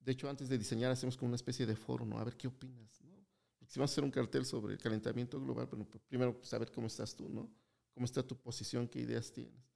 De 0.00 0.12
hecho, 0.12 0.28
antes 0.28 0.48
de 0.48 0.58
diseñar 0.58 0.90
hacemos 0.90 1.16
como 1.16 1.28
una 1.28 1.36
especie 1.36 1.64
de 1.64 1.76
foro, 1.76 2.04
¿no? 2.04 2.18
A 2.18 2.24
ver 2.24 2.36
qué 2.36 2.48
opinas, 2.48 3.00
¿no? 3.02 3.12
Porque 3.58 3.72
si 3.72 3.78
vamos 3.78 3.92
a 3.92 3.94
hacer 3.94 4.04
un 4.04 4.10
cartel 4.10 4.44
sobre 4.44 4.74
el 4.74 4.80
calentamiento 4.80 5.40
global, 5.40 5.66
bueno, 5.66 5.86
pues 5.88 6.02
primero 6.02 6.40
saber 6.42 6.72
cómo 6.72 6.88
estás 6.88 7.14
tú, 7.14 7.28
¿no? 7.28 7.48
Cómo 7.94 8.06
está 8.06 8.22
tu 8.22 8.36
posición, 8.36 8.88
qué 8.88 9.00
ideas 9.00 9.32
tienes. 9.32 9.71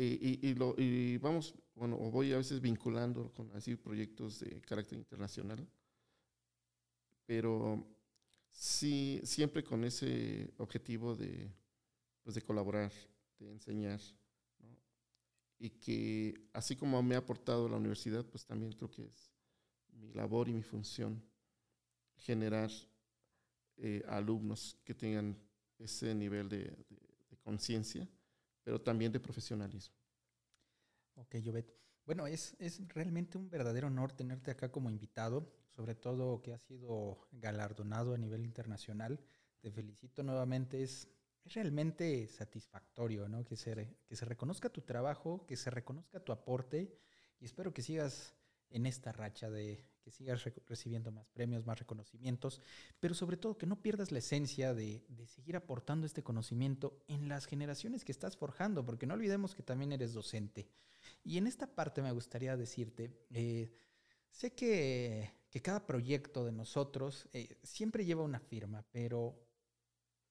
Eh, 0.00 0.38
y, 0.40 0.50
y, 0.50 0.54
lo, 0.54 0.76
y, 0.78 1.18
vamos, 1.18 1.56
bueno, 1.74 1.96
o 1.96 2.08
voy 2.08 2.32
a 2.32 2.36
veces 2.36 2.60
vinculando 2.60 3.32
con 3.32 3.50
así 3.56 3.74
proyectos 3.74 4.38
de 4.38 4.60
carácter 4.60 4.96
internacional, 4.96 5.68
pero 7.26 7.84
sí, 8.48 9.20
siempre 9.24 9.64
con 9.64 9.82
ese 9.82 10.54
objetivo 10.58 11.16
de, 11.16 11.52
pues 12.22 12.36
de 12.36 12.42
colaborar, 12.42 12.92
de 13.40 13.50
enseñar, 13.50 14.00
¿no? 14.60 14.68
y 15.58 15.70
que 15.70 16.48
así 16.52 16.76
como 16.76 17.02
me 17.02 17.16
ha 17.16 17.18
aportado 17.18 17.68
la 17.68 17.76
universidad, 17.76 18.24
pues 18.24 18.46
también 18.46 18.70
creo 18.74 18.92
que 18.92 19.02
es 19.02 19.32
mi 19.94 20.12
labor 20.12 20.48
y 20.48 20.52
mi 20.52 20.62
función 20.62 21.20
generar 22.18 22.70
eh, 23.78 24.04
alumnos 24.06 24.78
que 24.84 24.94
tengan 24.94 25.36
ese 25.76 26.14
nivel 26.14 26.48
de, 26.48 26.58
de, 26.58 27.00
de 27.30 27.36
conciencia, 27.38 28.08
pero 28.68 28.82
también 28.82 29.10
de 29.10 29.18
profesionalismo. 29.18 29.96
Ok, 31.14 31.36
Jovet. 31.42 31.74
Bueno, 32.04 32.26
es, 32.26 32.54
es 32.58 32.86
realmente 32.88 33.38
un 33.38 33.48
verdadero 33.48 33.86
honor 33.86 34.12
tenerte 34.12 34.50
acá 34.50 34.70
como 34.70 34.90
invitado, 34.90 35.50
sobre 35.74 35.94
todo 35.94 36.42
que 36.42 36.52
has 36.52 36.60
sido 36.64 37.16
galardonado 37.32 38.12
a 38.12 38.18
nivel 38.18 38.44
internacional. 38.44 39.24
Te 39.62 39.70
felicito 39.70 40.22
nuevamente, 40.22 40.82
es, 40.82 41.08
es 41.46 41.54
realmente 41.54 42.28
satisfactorio 42.28 43.26
¿no? 43.26 43.42
que, 43.42 43.56
se, 43.56 43.96
que 44.06 44.16
se 44.16 44.26
reconozca 44.26 44.68
tu 44.68 44.82
trabajo, 44.82 45.46
que 45.46 45.56
se 45.56 45.70
reconozca 45.70 46.20
tu 46.20 46.32
aporte 46.32 46.94
y 47.40 47.46
espero 47.46 47.72
que 47.72 47.80
sigas 47.80 48.34
en 48.68 48.84
esta 48.84 49.12
racha 49.12 49.48
de 49.48 49.82
que 50.08 50.12
sigas 50.12 50.42
re 50.42 50.54
recibiendo 50.66 51.12
más 51.12 51.28
premios, 51.28 51.66
más 51.66 51.78
reconocimientos, 51.78 52.62
pero 52.98 53.14
sobre 53.14 53.36
todo 53.36 53.58
que 53.58 53.66
no 53.66 53.82
pierdas 53.82 54.10
la 54.10 54.20
esencia 54.20 54.72
de, 54.72 55.04
de, 55.08 55.26
seguir 55.26 55.54
aportando 55.54 56.06
este 56.06 56.22
conocimiento 56.22 57.04
en 57.08 57.28
las 57.28 57.44
generaciones 57.44 58.06
que 58.06 58.12
estás 58.12 58.38
forjando, 58.38 58.86
porque 58.86 59.06
no 59.06 59.14
olvidemos 59.14 59.54
que 59.54 59.62
también 59.62 59.92
eres 59.92 60.14
docente. 60.14 60.66
Y 61.24 61.36
en 61.36 61.46
esta 61.46 61.66
parte 61.66 62.00
me 62.00 62.12
gustaría 62.12 62.56
decirte, 62.56 63.12
eh, 63.34 63.70
sé 64.30 64.54
que, 64.54 65.30
que, 65.50 65.60
cada 65.60 65.84
proyecto 65.84 66.46
de 66.46 66.52
nosotros 66.52 67.28
eh, 67.34 67.58
siempre 67.62 68.06
lleva 68.06 68.22
una 68.22 68.40
firma, 68.40 68.86
pero 68.90 69.38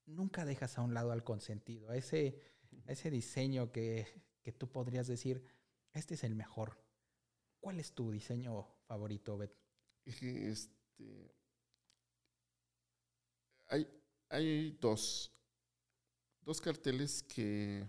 nunca 0.07 0.43
dejas 0.43 0.75
a 0.79 0.81
un 0.81 0.95
lado 0.95 1.11
al 1.11 1.23
consentido, 1.23 1.91
a 1.91 1.97
ese, 1.97 2.41
a 2.87 2.93
ese 2.93 3.11
diseño 3.11 3.71
que, 3.71 4.07
que 4.41 4.51
tú 4.51 4.71
podrías 4.71 5.05
decir, 5.05 5.43
este 5.93 6.15
es 6.15 6.23
el 6.23 6.33
mejor. 6.33 6.81
¿Cuál 7.59 7.79
es 7.79 7.93
tu 7.93 8.09
diseño 8.09 8.65
favorito, 8.87 9.37
Bet? 9.37 9.66
Este, 10.07 11.35
hay, 13.67 13.87
hay 14.29 14.71
dos, 14.79 15.31
dos 16.41 16.61
carteles 16.61 17.23
que, 17.23 17.85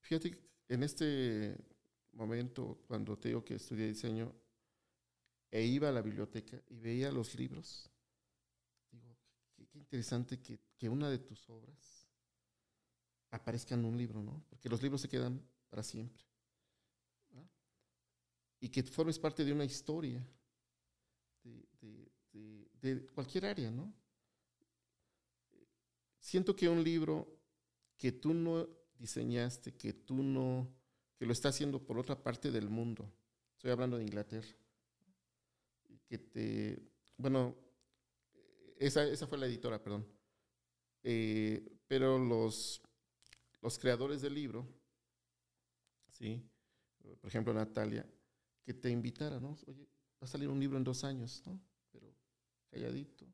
fíjate, 0.00 0.38
en 0.68 0.84
este 0.84 1.56
momento, 2.12 2.84
cuando 2.86 3.18
te 3.18 3.28
digo 3.28 3.44
que 3.44 3.56
estudié 3.56 3.88
diseño, 3.88 4.32
e 5.50 5.64
iba 5.64 5.88
a 5.88 5.92
la 5.92 6.02
biblioteca 6.02 6.62
y 6.68 6.78
veía 6.78 7.10
los 7.10 7.34
libros, 7.34 7.90
digo, 8.92 9.18
qué, 9.50 9.78
interesante 9.78 10.40
que, 10.40 10.60
que, 10.78 10.88
una 10.88 11.10
de 11.10 11.18
tus 11.18 11.50
obras 11.50 12.08
aparezca 13.30 13.74
en 13.74 13.84
un 13.84 13.98
libro, 13.98 14.22
¿no? 14.22 14.44
Porque 14.48 14.68
los 14.68 14.80
libros 14.82 15.00
se 15.00 15.08
quedan 15.08 15.42
para 15.68 15.82
siempre. 15.82 16.31
Y 18.62 18.68
que 18.68 18.82
formes 18.84 19.18
parte 19.18 19.44
de 19.44 19.52
una 19.52 19.64
historia 19.64 20.26
de, 21.42 22.08
de 22.80 23.06
cualquier 23.08 23.46
área, 23.46 23.70
¿no? 23.70 23.92
Siento 26.20 26.54
que 26.54 26.68
un 26.68 26.82
libro 26.82 27.26
que 27.98 28.12
tú 28.12 28.32
no 28.32 28.68
diseñaste, 28.96 29.74
que 29.74 29.92
tú 29.92 30.22
no, 30.22 30.72
que 31.16 31.26
lo 31.26 31.32
está 31.32 31.48
haciendo 31.48 31.84
por 31.84 31.98
otra 31.98 32.22
parte 32.22 32.52
del 32.52 32.70
mundo. 32.70 33.12
Estoy 33.56 33.72
hablando 33.72 33.98
de 33.98 34.04
Inglaterra. 34.04 34.48
Que 36.08 36.18
te, 36.18 36.82
bueno, 37.16 37.56
esa, 38.78 39.04
esa 39.04 39.26
fue 39.26 39.38
la 39.38 39.46
editora, 39.46 39.82
perdón. 39.82 40.06
Eh, 41.02 41.78
pero 41.88 42.18
los, 42.18 42.80
los 43.60 43.78
creadores 43.78 44.22
del 44.22 44.34
libro, 44.34 44.66
¿sí? 46.10 46.48
por 47.20 47.28
ejemplo 47.28 47.52
Natalia, 47.52 48.06
que 48.64 48.74
te 48.74 48.90
invitara, 48.90 49.40
¿no? 49.40 49.56
Oye, 49.66 49.88
va 50.20 50.24
a 50.24 50.26
salir 50.26 50.48
un 50.48 50.60
libro 50.60 50.76
en 50.76 50.84
dos 50.84 51.04
años, 51.04 51.42
¿no? 51.46 51.60
Pero 51.90 52.14
calladito. 52.70 53.26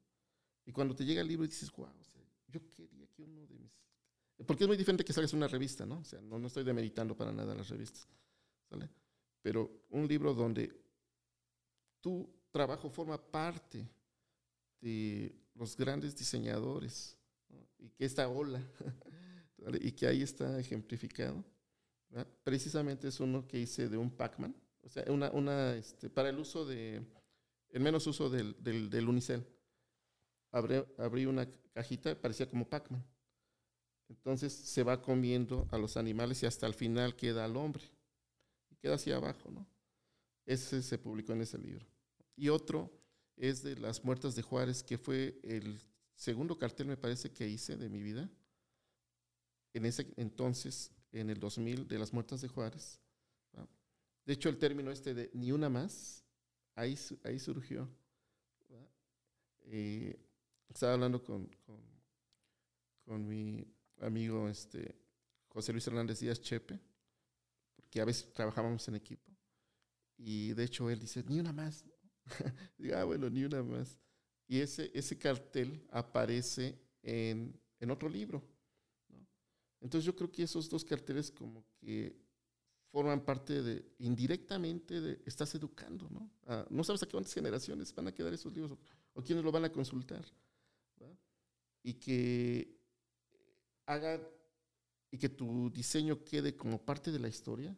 Y 0.65 0.73
cuando 0.73 0.95
te 0.95 1.05
llega 1.05 1.21
el 1.21 1.29
libro 1.29 1.45
y 1.45 1.49
dices, 1.49 1.71
wow, 1.73 1.87
o 1.87 2.05
sea, 2.05 2.23
yo 2.49 2.61
quería 2.69 3.07
que 3.09 3.23
uno 3.23 3.47
de 3.47 3.59
mis 3.59 3.79
porque 4.47 4.65
es 4.65 4.69
muy 4.69 4.77
diferente 4.77 5.05
que 5.05 5.13
salgas 5.13 5.33
una 5.33 5.49
revista, 5.49 5.85
¿no? 5.85 5.99
O 5.99 6.05
sea, 6.05 6.21
no, 6.21 6.39
no 6.39 6.47
estoy 6.47 6.63
demeritando 6.63 7.17
para 7.17 7.33
nada 7.33 7.55
las 7.55 7.69
revistas, 7.69 8.07
¿sale? 8.69 8.89
Pero 9.43 9.85
un 9.91 10.07
libro 10.07 10.33
donde 10.33 10.73
tu 12.01 12.29
trabajo 12.51 12.89
forma 12.89 13.19
parte 13.19 13.89
de 14.81 15.35
los 15.55 15.77
grandes 15.77 16.17
diseñadores, 16.17 17.17
¿no? 17.49 17.67
y 17.79 17.91
que 17.91 18.05
esta 18.05 18.29
ola, 18.29 18.63
¿vale? 19.59 19.79
y 19.83 19.91
que 19.91 20.07
ahí 20.07 20.23
está 20.23 20.59
ejemplificado, 20.61 21.45
¿verdad? 22.09 22.29
precisamente 22.45 23.09
es 23.09 23.19
uno 23.19 23.47
que 23.47 23.59
hice 23.59 23.89
de 23.89 23.97
un 23.97 24.11
Pac-Man, 24.11 24.55
o 24.83 24.89
sea, 24.89 25.05
una, 25.11 25.75
este, 25.75 26.09
para 26.11 26.29
el 26.29 26.39
uso 26.39 26.65
de, 26.65 27.03
el 27.71 27.81
menos 27.81 28.07
uso 28.07 28.31
del, 28.31 28.57
del, 28.63 29.09
Unicel. 29.09 29.47
Abrí 30.51 31.27
una 31.27 31.49
cajita, 31.73 32.19
parecía 32.21 32.49
como 32.49 32.69
Pac-Man. 32.69 33.05
Entonces 34.09 34.53
se 34.53 34.83
va 34.83 35.03
comiendo 35.03 35.69
a 35.71 35.79
los 35.79 35.97
animales 35.97 36.43
y 36.43 36.47
hasta 36.47 36.67
el 36.67 36.75
final 36.75 37.15
queda 37.15 37.45
al 37.45 37.57
hombre. 37.57 37.85
Y 38.71 38.77
queda 38.77 38.95
hacia 38.95 39.17
abajo, 39.17 39.51
¿no? 39.51 39.67
Ese 40.47 40.83
se 40.83 40.99
publicó 40.99 41.35
en 41.35 41.43
ese 41.43 41.59
libro. 41.59 41.87
Y 42.35 42.49
otro 42.49 42.91
es 43.37 43.63
de 43.63 43.77
Las 43.77 44.03
Muertas 44.05 44.35
de 44.35 44.43
Juárez, 44.43 44.83
que 44.83 44.97
fue 44.97 45.39
el 45.43 45.79
segundo 46.15 46.59
cartel, 46.59 46.87
me 46.87 46.97
parece, 46.97 47.31
que 47.31 47.47
hice 47.47 47.77
de 47.77 47.91
mi 47.91 48.03
vida. 48.03 48.31
En 49.75 49.85
ese 49.85 50.07
entonces, 50.17 50.91
en 51.13 51.29
el 51.29 51.39
2000, 51.39 51.87
de 51.87 51.99
Las 51.99 52.13
Muertas 52.15 52.41
de 52.41 52.49
Juárez. 52.49 52.99
De 54.29 54.35
hecho, 54.35 54.51
el 54.51 54.59
término 54.59 54.91
este 54.91 55.15
de 55.15 55.31
ni 55.33 55.53
una 55.53 55.71
más, 55.71 56.23
ahí, 56.75 56.99
ahí 57.25 57.39
surgió. 57.39 57.89
Eh, 59.63 60.21
estaba 60.69 60.93
hablando 60.93 61.25
con, 61.25 61.51
con, 63.07 63.27
mi 63.27 63.67
amigo 64.03 64.47
este, 64.51 64.95
José 65.49 65.73
Luis 65.73 65.87
Hernández 65.87 66.21
Díaz 66.21 66.43
Chepe, 66.43 66.79
porque 67.75 68.03
a 68.03 68.05
veces 68.05 68.31
trabajábamos 68.35 68.87
en 68.89 68.97
equipo. 68.97 69.33
Y 70.19 70.53
de 70.53 70.65
hecho 70.65 70.91
él 70.91 71.01
dice, 71.01 71.25
ni 71.27 71.41
una 71.41 71.55
más. 71.55 71.87
ah, 72.95 73.05
bueno, 73.05 73.31
ni 73.31 73.45
una 73.45 73.63
más. 73.63 73.99
Y 74.47 74.61
ese, 74.61 74.91
ese 74.93 75.17
cartel 75.17 75.89
aparece 75.91 76.79
en, 77.03 77.59
en 77.81 77.91
otro 77.91 78.11
libro. 78.11 78.47
Entonces 79.81 80.05
yo 80.05 80.15
creo 80.15 80.31
que 80.31 80.43
esos 80.43 80.69
dos 80.69 80.85
carteles 80.85 81.31
como 81.31 81.65
que 81.79 82.28
forman 82.91 83.25
parte 83.25 83.63
de, 83.63 83.95
indirectamente, 83.99 85.21
estás 85.27 85.55
educando, 85.55 86.09
¿no? 86.11 86.31
no 86.71 86.85
sabes 86.85 87.03
a 87.03 87.07
qué 87.07 87.23
generaciones 87.25 87.95
van 87.95 88.09
a 88.09 88.13
quedar 88.13 88.33
esos 88.33 88.53
libros 88.53 88.79
o, 89.13 89.23
quiénes 89.23 89.45
lo 89.45 89.53
van 89.53 89.65
a 89.65 89.73
consultar. 89.73 90.25
Y 91.83 91.95
que 91.95 92.77
haga, 93.87 94.21
y 95.11 95.19
que 95.19 95.29
tu 95.29 95.71
diseño 95.71 96.23
quede 96.25 96.57
como 96.57 96.85
parte 96.85 97.11
de 97.11 97.19
la 97.19 97.29
historia, 97.29 97.77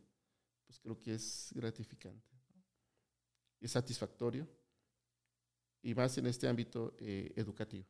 pues 0.67 0.79
creo 0.79 0.99
que 0.99 1.15
es 1.15 1.51
gratificante. 1.55 2.29
Es 3.61 3.73
satisfactorio 3.73 4.49
y 5.83 5.95
más 5.95 6.17
en 6.19 6.27
este 6.27 6.49
ámbito 6.49 6.95
eh, 6.99 7.33
educativo. 7.37 7.87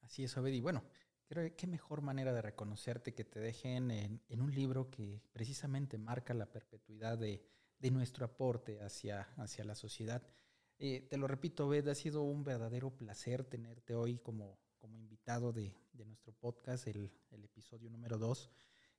Así 0.00 0.24
es, 0.24 0.36
Obed. 0.36 0.60
Bueno, 0.60 0.84
creo 1.26 1.44
que 1.44 1.56
qué 1.56 1.66
mejor 1.66 2.02
manera 2.02 2.32
de 2.32 2.42
reconocerte 2.42 3.14
que 3.14 3.24
te 3.24 3.40
dejen 3.40 3.90
en, 3.90 4.40
un 4.40 4.54
libro 4.54 4.90
que 4.90 5.20
precisamente 5.32 5.98
marca 5.98 6.34
la 6.34 6.50
perpetuidad 6.50 7.18
de, 7.18 7.42
nuestro 7.90 8.24
aporte 8.24 8.80
hacia, 8.80 9.22
hacia 9.36 9.64
la 9.64 9.76
sociedad. 9.76 10.26
Eh, 10.78 11.06
te 11.08 11.16
lo 11.16 11.28
repito, 11.28 11.68
Obed, 11.68 11.86
ha 11.88 11.94
sido 11.94 12.22
un 12.22 12.42
verdadero 12.42 12.90
placer 12.90 13.44
tenerte 13.44 13.94
hoy 13.94 14.18
como, 14.18 14.58
como 14.78 14.98
invitado 14.98 15.52
de, 15.52 15.72
nuestro 16.04 16.32
podcast, 16.32 16.86
el, 16.88 17.12
el 17.30 17.44
episodio 17.44 17.88
número 17.90 18.18
2. 18.18 18.50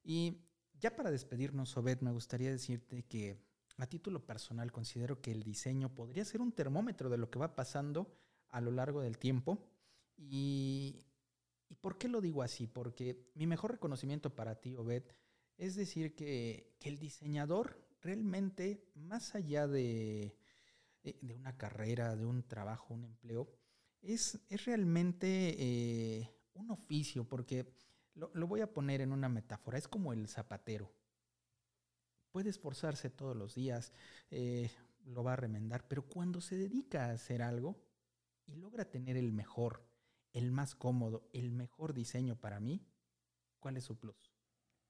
Y 0.04 0.46
ya 0.80 0.96
para 0.96 1.12
despedirnos, 1.12 1.76
Obed, 1.76 2.00
me 2.00 2.12
gustaría 2.12 2.50
decirte 2.50 3.04
que 3.04 3.46
a 3.78 3.86
título 3.88 4.26
personal 4.26 4.72
considero 4.72 5.22
que 5.22 5.32
el 5.32 5.44
diseño 5.44 5.94
podría 5.94 6.26
ser 6.26 6.42
un 6.42 6.52
termómetro 6.52 7.10
de 7.10 7.18
lo 7.18 7.30
que 7.30 7.40
va 7.40 7.56
pasando 7.56 8.12
a 8.50 8.62
lo 8.62 8.72
largo 8.72 9.02
del 9.02 9.18
tiempo. 9.18 9.68
Y, 10.18 11.07
por 11.82 11.98
qué 11.98 12.08
lo 12.08 12.22
digo 12.22 12.44
así? 12.44 12.68
Porque 12.68 13.30
mi 13.36 13.48
mejor 13.48 13.72
reconocimiento 13.72 14.36
para 14.36 14.56
ti, 14.60 14.76
Obed, 14.76 15.04
es 15.58 15.76
decir 15.76 16.16
que, 16.16 16.76
el 16.82 17.00
diseñador 17.00 17.86
realmente, 18.02 18.90
más 18.96 19.36
allá 19.36 19.68
de, 19.68 20.38
eh, 21.04 21.18
de, 21.22 21.34
una 21.34 21.58
carrera, 21.58 22.16
de 22.16 22.26
un 22.26 22.44
trabajo, 22.44 22.94
un 22.94 23.04
empleo, 23.04 23.52
es, 24.02 24.40
es 24.50 24.66
realmente 24.66 25.56
eh, 25.58 26.30
un 26.54 26.72
oficio, 26.72 27.28
porque 27.28 27.74
lo, 28.14 28.32
lo 28.34 28.48
voy 28.48 28.62
a 28.62 28.72
poner 28.74 29.02
en 29.02 29.12
una 29.12 29.30
metáfora, 29.30 29.78
es 29.78 29.88
como 29.88 30.14
el 30.14 30.28
zapatero 30.28 30.92
puede 32.38 32.52
esforzarse 32.52 33.10
todos 33.10 33.36
los 33.36 33.56
días, 33.56 33.92
eh, 34.30 34.70
lo 35.06 35.24
va 35.24 35.34
a 35.34 35.38
remendar, 35.38 35.88
pero 35.88 36.04
cuando 36.04 36.40
se 36.40 36.56
dedica 36.56 37.06
a 37.06 37.14
hacer 37.14 37.42
algo 37.42 37.82
y 38.46 38.54
logra 38.58 38.86
tener 38.86 39.18
el 39.18 39.32
mejor, 39.32 39.84
el 40.34 40.52
más 40.52 40.76
cómodo, 40.76 41.30
el 41.34 41.52
mejor 41.52 41.94
diseño 41.94 42.36
para 42.36 42.60
mí, 42.60 42.86
¿cuál 43.60 43.78
es 43.78 43.86
su 43.86 43.98
plus? 43.98 44.32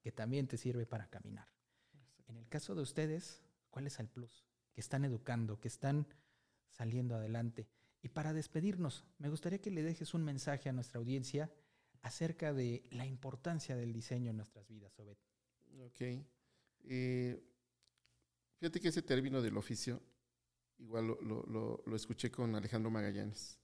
Que 0.02 0.12
también 0.12 0.48
te 0.48 0.58
sirve 0.58 0.86
para 0.86 1.10
caminar. 1.10 1.48
En 2.28 2.38
el 2.38 2.48
caso 2.48 2.76
de 2.76 2.82
ustedes, 2.82 3.44
¿cuál 3.70 3.88
es 3.88 4.00
el 4.00 4.08
plus? 4.10 4.46
Que 4.74 4.82
están 4.82 5.06
educando, 5.06 5.60
que 5.60 5.68
están 5.68 6.08
saliendo 6.72 7.16
adelante. 7.16 7.68
Y 8.02 8.10
para 8.10 8.34
despedirnos, 8.34 9.06
me 9.18 9.30
gustaría 9.30 9.62
que 9.62 9.72
le 9.72 9.84
dejes 9.84 10.14
un 10.14 10.24
mensaje 10.24 10.70
a 10.70 10.74
nuestra 10.74 11.00
audiencia 11.00 11.52
acerca 12.02 12.54
de 12.54 12.84
la 12.92 13.06
importancia 13.06 13.76
del 13.76 13.92
diseño 13.92 14.32
en 14.32 14.38
nuestras 14.38 14.68
vidas, 14.68 14.98
Obed. 15.00 15.18
Ok. 15.80 16.02
Eh, 16.84 17.44
fíjate 18.60 18.80
que 18.80 18.90
ese 18.90 19.02
término 19.02 19.42
del 19.42 19.58
oficio, 19.58 20.02
igual 20.78 21.08
lo, 21.08 21.96
escuché 21.96 22.32
con 22.32 22.56
Alejandro 22.56 22.92
Magallanes. 22.92 23.60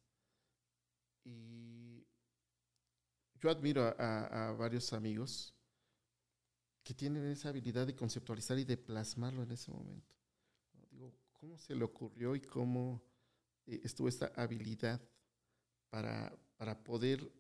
Y 1.24 2.06
yo 3.40 3.50
admiro 3.50 3.84
a, 3.98 4.56
varios 4.58 4.94
amigos 4.94 5.54
que 6.84 6.94
tienen 6.94 7.26
esa 7.26 7.50
habilidad 7.50 7.88
de 7.88 7.96
conceptualizar 7.96 8.58
y 8.60 8.66
de 8.66 8.78
plasmarlo 8.78 9.44
en 9.44 9.52
ese 9.52 9.72
momento. 9.72 10.16
Digo, 10.92 11.14
¿cómo 11.32 11.58
se 11.58 11.76
le 11.76 11.84
ocurrió 11.84 12.36
y 12.36 12.42
cómo 12.42 13.02
eh, 13.66 13.82
estuvo 13.84 14.08
esta 14.08 14.32
habilidad 14.36 15.02
para, 15.90 16.38
para 16.58 16.84
poder 16.84 17.32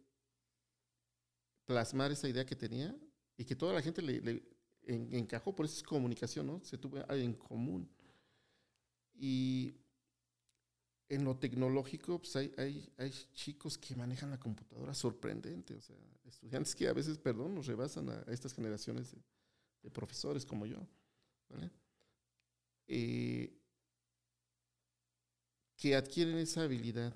plasmar 1.66 2.12
esa 2.12 2.28
idea 2.28 2.46
que 2.46 2.56
tenía 2.56 2.96
y 3.38 3.46
que 3.46 3.56
toda 3.56 3.74
la 3.74 3.82
gente 3.82 4.02
le, 4.02 4.44
encajó, 4.86 5.56
por 5.56 5.66
eso 5.66 5.76
es 5.76 5.84
comunicación, 5.84 6.48
¿no? 6.48 6.64
Se 6.64 6.78
tuvo 6.78 6.98
algo 6.98 7.14
en 7.16 7.34
común. 7.34 7.90
Y 9.16 9.76
en 11.10 11.24
lo 11.24 11.36
tecnológico, 11.38 12.20
pues 12.20 12.36
hay, 12.36 12.54
hay, 12.58 12.90
hay, 12.98 13.12
chicos 13.34 13.78
que 13.78 13.96
manejan 13.96 14.32
la 14.32 14.40
computadora 14.40 14.94
sorprendente, 14.94 15.76
o 15.76 15.82
sea, 15.82 15.96
estudiantes 16.26 16.76
que 16.76 16.88
a 16.88 16.94
veces, 16.94 17.18
perdón, 17.18 17.56
nos 17.56 17.68
rebasan 17.68 18.10
a, 18.10 18.24
estas 18.28 18.54
generaciones 18.54 19.16
de, 19.82 19.92
profesores 19.92 20.46
como 20.46 20.66
yo, 20.66 20.78
¿vale? 21.50 21.70
Eh, 22.88 23.54
que 25.76 25.96
adquieren 25.96 26.38
esa 26.38 26.64
habilidad 26.64 27.14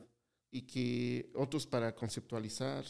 y 0.51 0.63
que 0.63 1.31
otros 1.33 1.65
para 1.65 1.95
conceptualizar, 1.95 2.85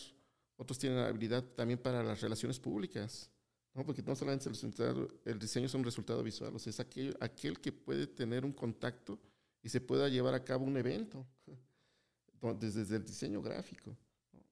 otros 0.56 0.80
tienen 0.80 1.00
la 1.00 1.08
habilidad 1.08 1.43
también 1.43 1.80
para 1.80 2.02
las 2.04 2.22
relaciones 2.22 2.60
públicas. 2.60 3.30
No, 3.76 3.86
porque 3.86 4.02
no 4.02 4.16
solamente 4.16 4.50
el, 4.50 5.08
el 5.26 5.38
diseño 5.38 5.68
es 5.68 5.74
un 5.76 5.84
resultado 5.84 6.24
visual, 6.24 6.56
o 6.56 6.58
sea, 6.58 6.72
es 6.72 6.80
aquel, 6.80 7.16
aquel 7.20 7.60
que 7.60 7.72
puede 7.72 8.08
tener 8.08 8.43
un 8.43 8.52
contacto 8.52 9.20
y 9.68 9.70
se 9.70 9.82
pueda 9.82 10.07
llevar 10.07 10.34
a 10.34 10.45
cabo 10.45 10.63
un 10.63 10.78
evento, 10.78 11.28
desde, 12.57 12.95
el 12.95 13.03
diseño 13.03 13.41
gráfico, 13.41 13.97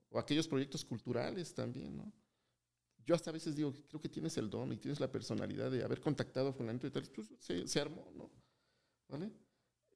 o 0.09 0.19
aquellos 0.19 0.45
proyectos 0.45 0.83
culturales 0.83 1.53
también, 1.53 1.95
¿no? 1.95 2.11
Yo 3.05 3.15
hasta 3.15 3.29
a 3.29 3.33
veces 3.33 3.55
digo, 3.55 3.71
creo 3.87 4.01
que 4.01 4.09
tienes 4.09 4.37
el 4.37 4.49
don 4.49 4.73
y 4.73 4.75
tienes 4.75 4.99
la 4.99 5.09
personalidad 5.09 5.71
de 5.71 5.85
haber 5.85 6.01
contactado 6.01 6.49
a 6.49 6.53
fulano 6.53 6.81
y 6.83 6.91
tal, 6.91 7.03
pues 7.15 7.33
se, 7.39 7.65
se, 7.65 7.79
armó, 7.79 8.11
¿no? 8.13 8.29
¿Vale? 9.07 9.31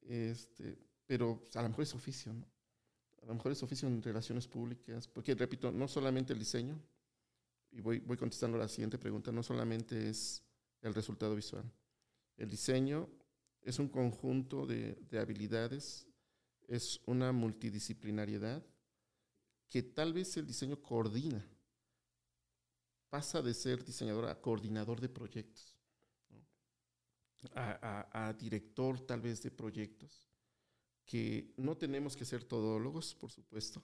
Este, 0.00 0.78
pero 1.04 1.44
a 1.54 1.62
lo 1.64 1.68
mejor 1.68 1.82
es 1.82 1.94
oficio, 1.94 2.32
¿no? 2.32 2.46
A 3.20 3.26
lo 3.26 3.34
mejor 3.34 3.52
es 3.52 3.62
oficio 3.62 3.88
en 3.88 4.02
relaciones 4.02 4.48
públicas, 4.48 5.06
porque 5.06 5.34
repito, 5.34 5.70
no 5.70 5.86
solamente 5.86 6.32
el 6.32 6.38
diseño, 6.38 6.80
y 7.72 7.82
voy, 7.82 7.98
voy 7.98 8.16
contestando 8.16 8.56
la 8.56 8.68
siguiente 8.68 8.96
pregunta, 8.96 9.30
no 9.32 9.42
solamente 9.42 10.08
es 10.08 10.42
el 10.80 10.94
resultado 10.94 11.34
visual. 11.34 11.70
El 12.38 12.48
diseño 12.48 13.19
es 13.62 13.78
un 13.78 13.88
conjunto 13.88 14.66
de, 14.66 14.94
de 15.10 15.18
habilidades, 15.18 16.06
es 16.66 17.00
una 17.06 17.32
multidisciplinariedad 17.32 18.64
que 19.70 19.82
tal 19.82 20.12
vez 20.12 20.36
el 20.36 20.46
diseño 20.46 20.82
coordina. 20.82 21.46
Pasa 23.08 23.40
de 23.40 23.54
ser 23.54 23.84
diseñador 23.84 24.26
a 24.26 24.40
coordinador 24.40 25.00
de 25.00 25.08
proyectos, 25.08 25.76
a, 27.54 28.34
director 28.38 29.00
tal 29.00 29.20
vez 29.20 29.42
de 29.42 29.50
proyectos, 29.50 30.28
que 31.04 31.52
no 31.56 31.76
tenemos 31.76 32.16
que 32.16 32.24
ser 32.24 32.44
todólogos, 32.44 33.14
por 33.14 33.32
supuesto, 33.32 33.82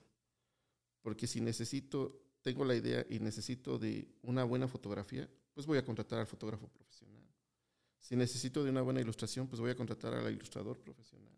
porque 1.01 1.27
si 1.27 1.41
necesito 1.41 2.21
tengo 2.41 2.63
la 2.63 2.75
idea 2.75 3.05
y 3.09 3.19
necesito 3.19 3.77
de 3.77 4.07
una 4.21 4.45
buena 4.45 4.69
fotografía, 4.69 5.29
pues 5.53 5.65
voy 5.65 5.77
a 5.77 5.83
contratar 5.83 6.19
al 6.19 6.27
fotógrafo 6.27 6.69
profesional. 6.69 7.26
Si 8.07 8.15
necesito 8.15 8.63
de 8.63 8.69
una 8.69 8.81
buena 8.81 9.01
ilustración, 9.01 9.49
pues 9.49 9.59
voy 9.59 9.69
a 9.69 9.75
contratar 9.75 10.13
al 10.13 10.31
ilustrador 10.31 10.79
profesional. 10.79 11.37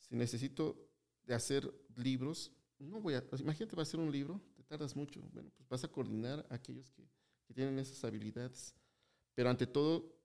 Si 0.00 0.16
necesito 0.16 0.88
de 1.22 1.34
hacer 1.34 1.70
libros, 1.96 2.50
no 2.78 2.98
voy 2.98 3.12
a, 3.12 3.22
imagínate, 3.38 3.76
va 3.76 3.82
a 3.82 3.84
hacer 3.84 4.00
un 4.00 4.10
libro, 4.10 4.40
te 4.56 4.62
tardas 4.62 4.96
mucho. 4.96 5.20
Bueno, 5.34 5.50
pues 5.54 5.68
vas 5.68 5.84
a 5.84 5.88
coordinar 5.88 6.46
a 6.48 6.54
aquellos 6.54 6.90
que, 6.92 7.06
que 7.46 7.52
tienen 7.52 7.78
esas 7.78 8.02
habilidades. 8.04 8.74
Pero 9.34 9.50
ante 9.50 9.66
todo, 9.66 10.18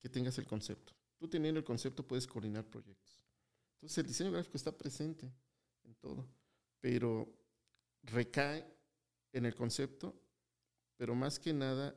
que 0.00 0.08
tengas 0.08 0.36
el 0.38 0.46
concepto. 0.48 0.92
Tú 1.18 1.28
teniendo 1.28 1.60
el 1.60 1.64
concepto 1.64 2.04
puedes 2.04 2.26
coordinar 2.26 2.64
proyectos. 2.64 3.24
Entonces 3.74 3.96
el 3.96 4.08
diseño 4.08 4.32
gráfico 4.32 4.56
está 4.56 4.76
presente 4.76 5.32
en 5.84 5.94
todo, 5.94 6.26
pero 6.80 7.32
recae 8.02 8.66
en 9.32 9.46
el 9.46 9.54
concepto, 9.54 10.20
pero 10.96 11.14
más 11.14 11.38
que 11.38 11.52
nada 11.52 11.94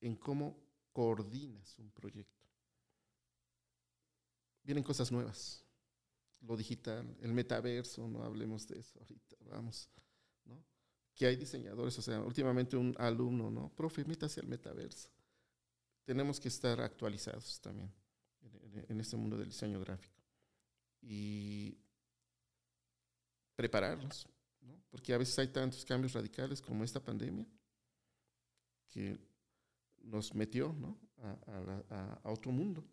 en 0.00 0.16
cómo 0.16 0.67
coordinas 0.98 1.78
un 1.78 1.92
proyecto. 1.92 2.44
Vienen 4.64 4.82
cosas 4.82 5.12
nuevas, 5.12 5.64
lo 6.40 6.56
digital, 6.56 7.16
el 7.20 7.32
metaverso, 7.32 8.08
no 8.08 8.24
hablemos 8.24 8.66
de 8.66 8.80
eso 8.80 8.98
ahorita, 8.98 9.36
vamos, 9.48 9.88
¿no? 10.44 10.60
Que 11.14 11.26
hay 11.26 11.36
diseñadores, 11.36 11.96
o 12.00 12.02
sea, 12.02 12.20
últimamente 12.20 12.76
un 12.76 12.96
alumno, 12.98 13.48
¿no? 13.48 13.68
Profe, 13.76 14.04
métase 14.04 14.40
al 14.40 14.48
metaverso. 14.48 15.08
Tenemos 16.04 16.40
que 16.40 16.48
estar 16.48 16.80
actualizados 16.80 17.60
también 17.60 17.94
en, 18.40 18.86
en 18.88 19.00
este 19.00 19.16
mundo 19.16 19.36
del 19.38 19.50
diseño 19.50 19.78
gráfico 19.78 20.20
y 21.00 21.78
prepararnos 23.54 24.26
¿no? 24.62 24.82
porque 24.90 25.14
a 25.14 25.18
veces 25.18 25.38
hay 25.38 25.46
tantos 25.46 25.84
cambios 25.84 26.12
radicales 26.12 26.60
como 26.60 26.82
esta 26.82 26.98
pandemia 26.98 27.46
que 28.88 29.27
nos 30.02 30.34
metió 30.34 30.72
¿no? 30.72 30.98
a, 31.90 32.20
otro 32.24 32.52
mundo 32.52 32.84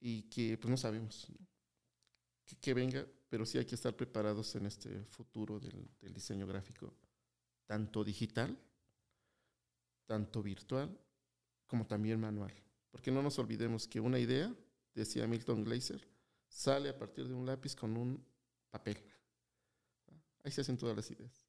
y 0.00 0.22
que 0.24 0.58
pues 0.58 0.70
no 0.70 0.76
sabemos 0.76 1.26
Que, 2.60 2.74
venga, 2.74 3.06
pero 3.28 3.44
sí 3.44 3.58
hay 3.58 3.64
que 3.64 3.74
estar 3.74 3.94
preparados 3.94 4.54
en 4.54 4.66
este 4.66 5.04
futuro 5.06 5.58
del, 5.58 5.88
del 6.00 6.14
diseño 6.14 6.46
gráfico, 6.46 6.94
tanto 7.66 8.04
digital, 8.04 8.56
tanto 10.06 10.42
virtual, 10.42 10.96
como 11.66 11.86
también 11.86 12.20
manual. 12.20 12.54
Porque 12.90 13.10
no 13.10 13.22
nos 13.22 13.38
olvidemos 13.38 13.88
que 13.88 14.00
una 14.00 14.18
idea, 14.18 14.54
decía 14.94 15.26
Milton 15.26 15.64
Glaser, 15.64 16.06
sale 16.48 16.88
a 16.88 16.98
partir 16.98 17.26
de 17.26 17.34
un 17.34 17.44
lápiz 17.44 17.74
con 17.74 17.96
un 17.96 18.24
papel. 18.70 18.98
Ahí 20.44 20.52
se 20.52 20.60
hacen 20.60 20.78
todas 20.78 20.94
las 20.96 21.10
ideas. 21.10 21.44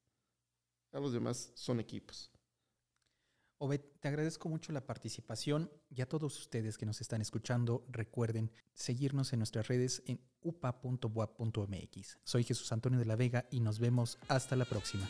A 0.92 0.98
los 0.98 1.12
demás 1.12 1.52
son 1.54 1.78
equipos. 1.80 2.30
Obed, 3.60 3.80
te 3.98 4.06
agradezco 4.06 4.48
mucho 4.48 4.72
la 4.72 4.86
participación 4.86 5.70
y 5.90 6.00
a 6.00 6.08
todos 6.08 6.38
ustedes 6.38 6.78
que 6.78 6.86
nos 6.86 7.00
están 7.00 7.20
escuchando, 7.20 7.84
recuerden 7.90 8.52
seguirnos 8.72 9.32
en 9.32 9.40
nuestras 9.40 9.66
redes 9.66 10.02
en 10.06 10.20
upa.boa.mx. 10.42 12.18
Soy 12.22 12.44
Jesús 12.44 12.70
Antonio 12.70 13.00
de 13.00 13.04
la 13.04 13.16
Vega 13.16 13.46
y 13.50 13.58
nos 13.58 13.80
vemos 13.80 14.18
hasta 14.28 14.54
la 14.54 14.64
próxima. 14.64 15.08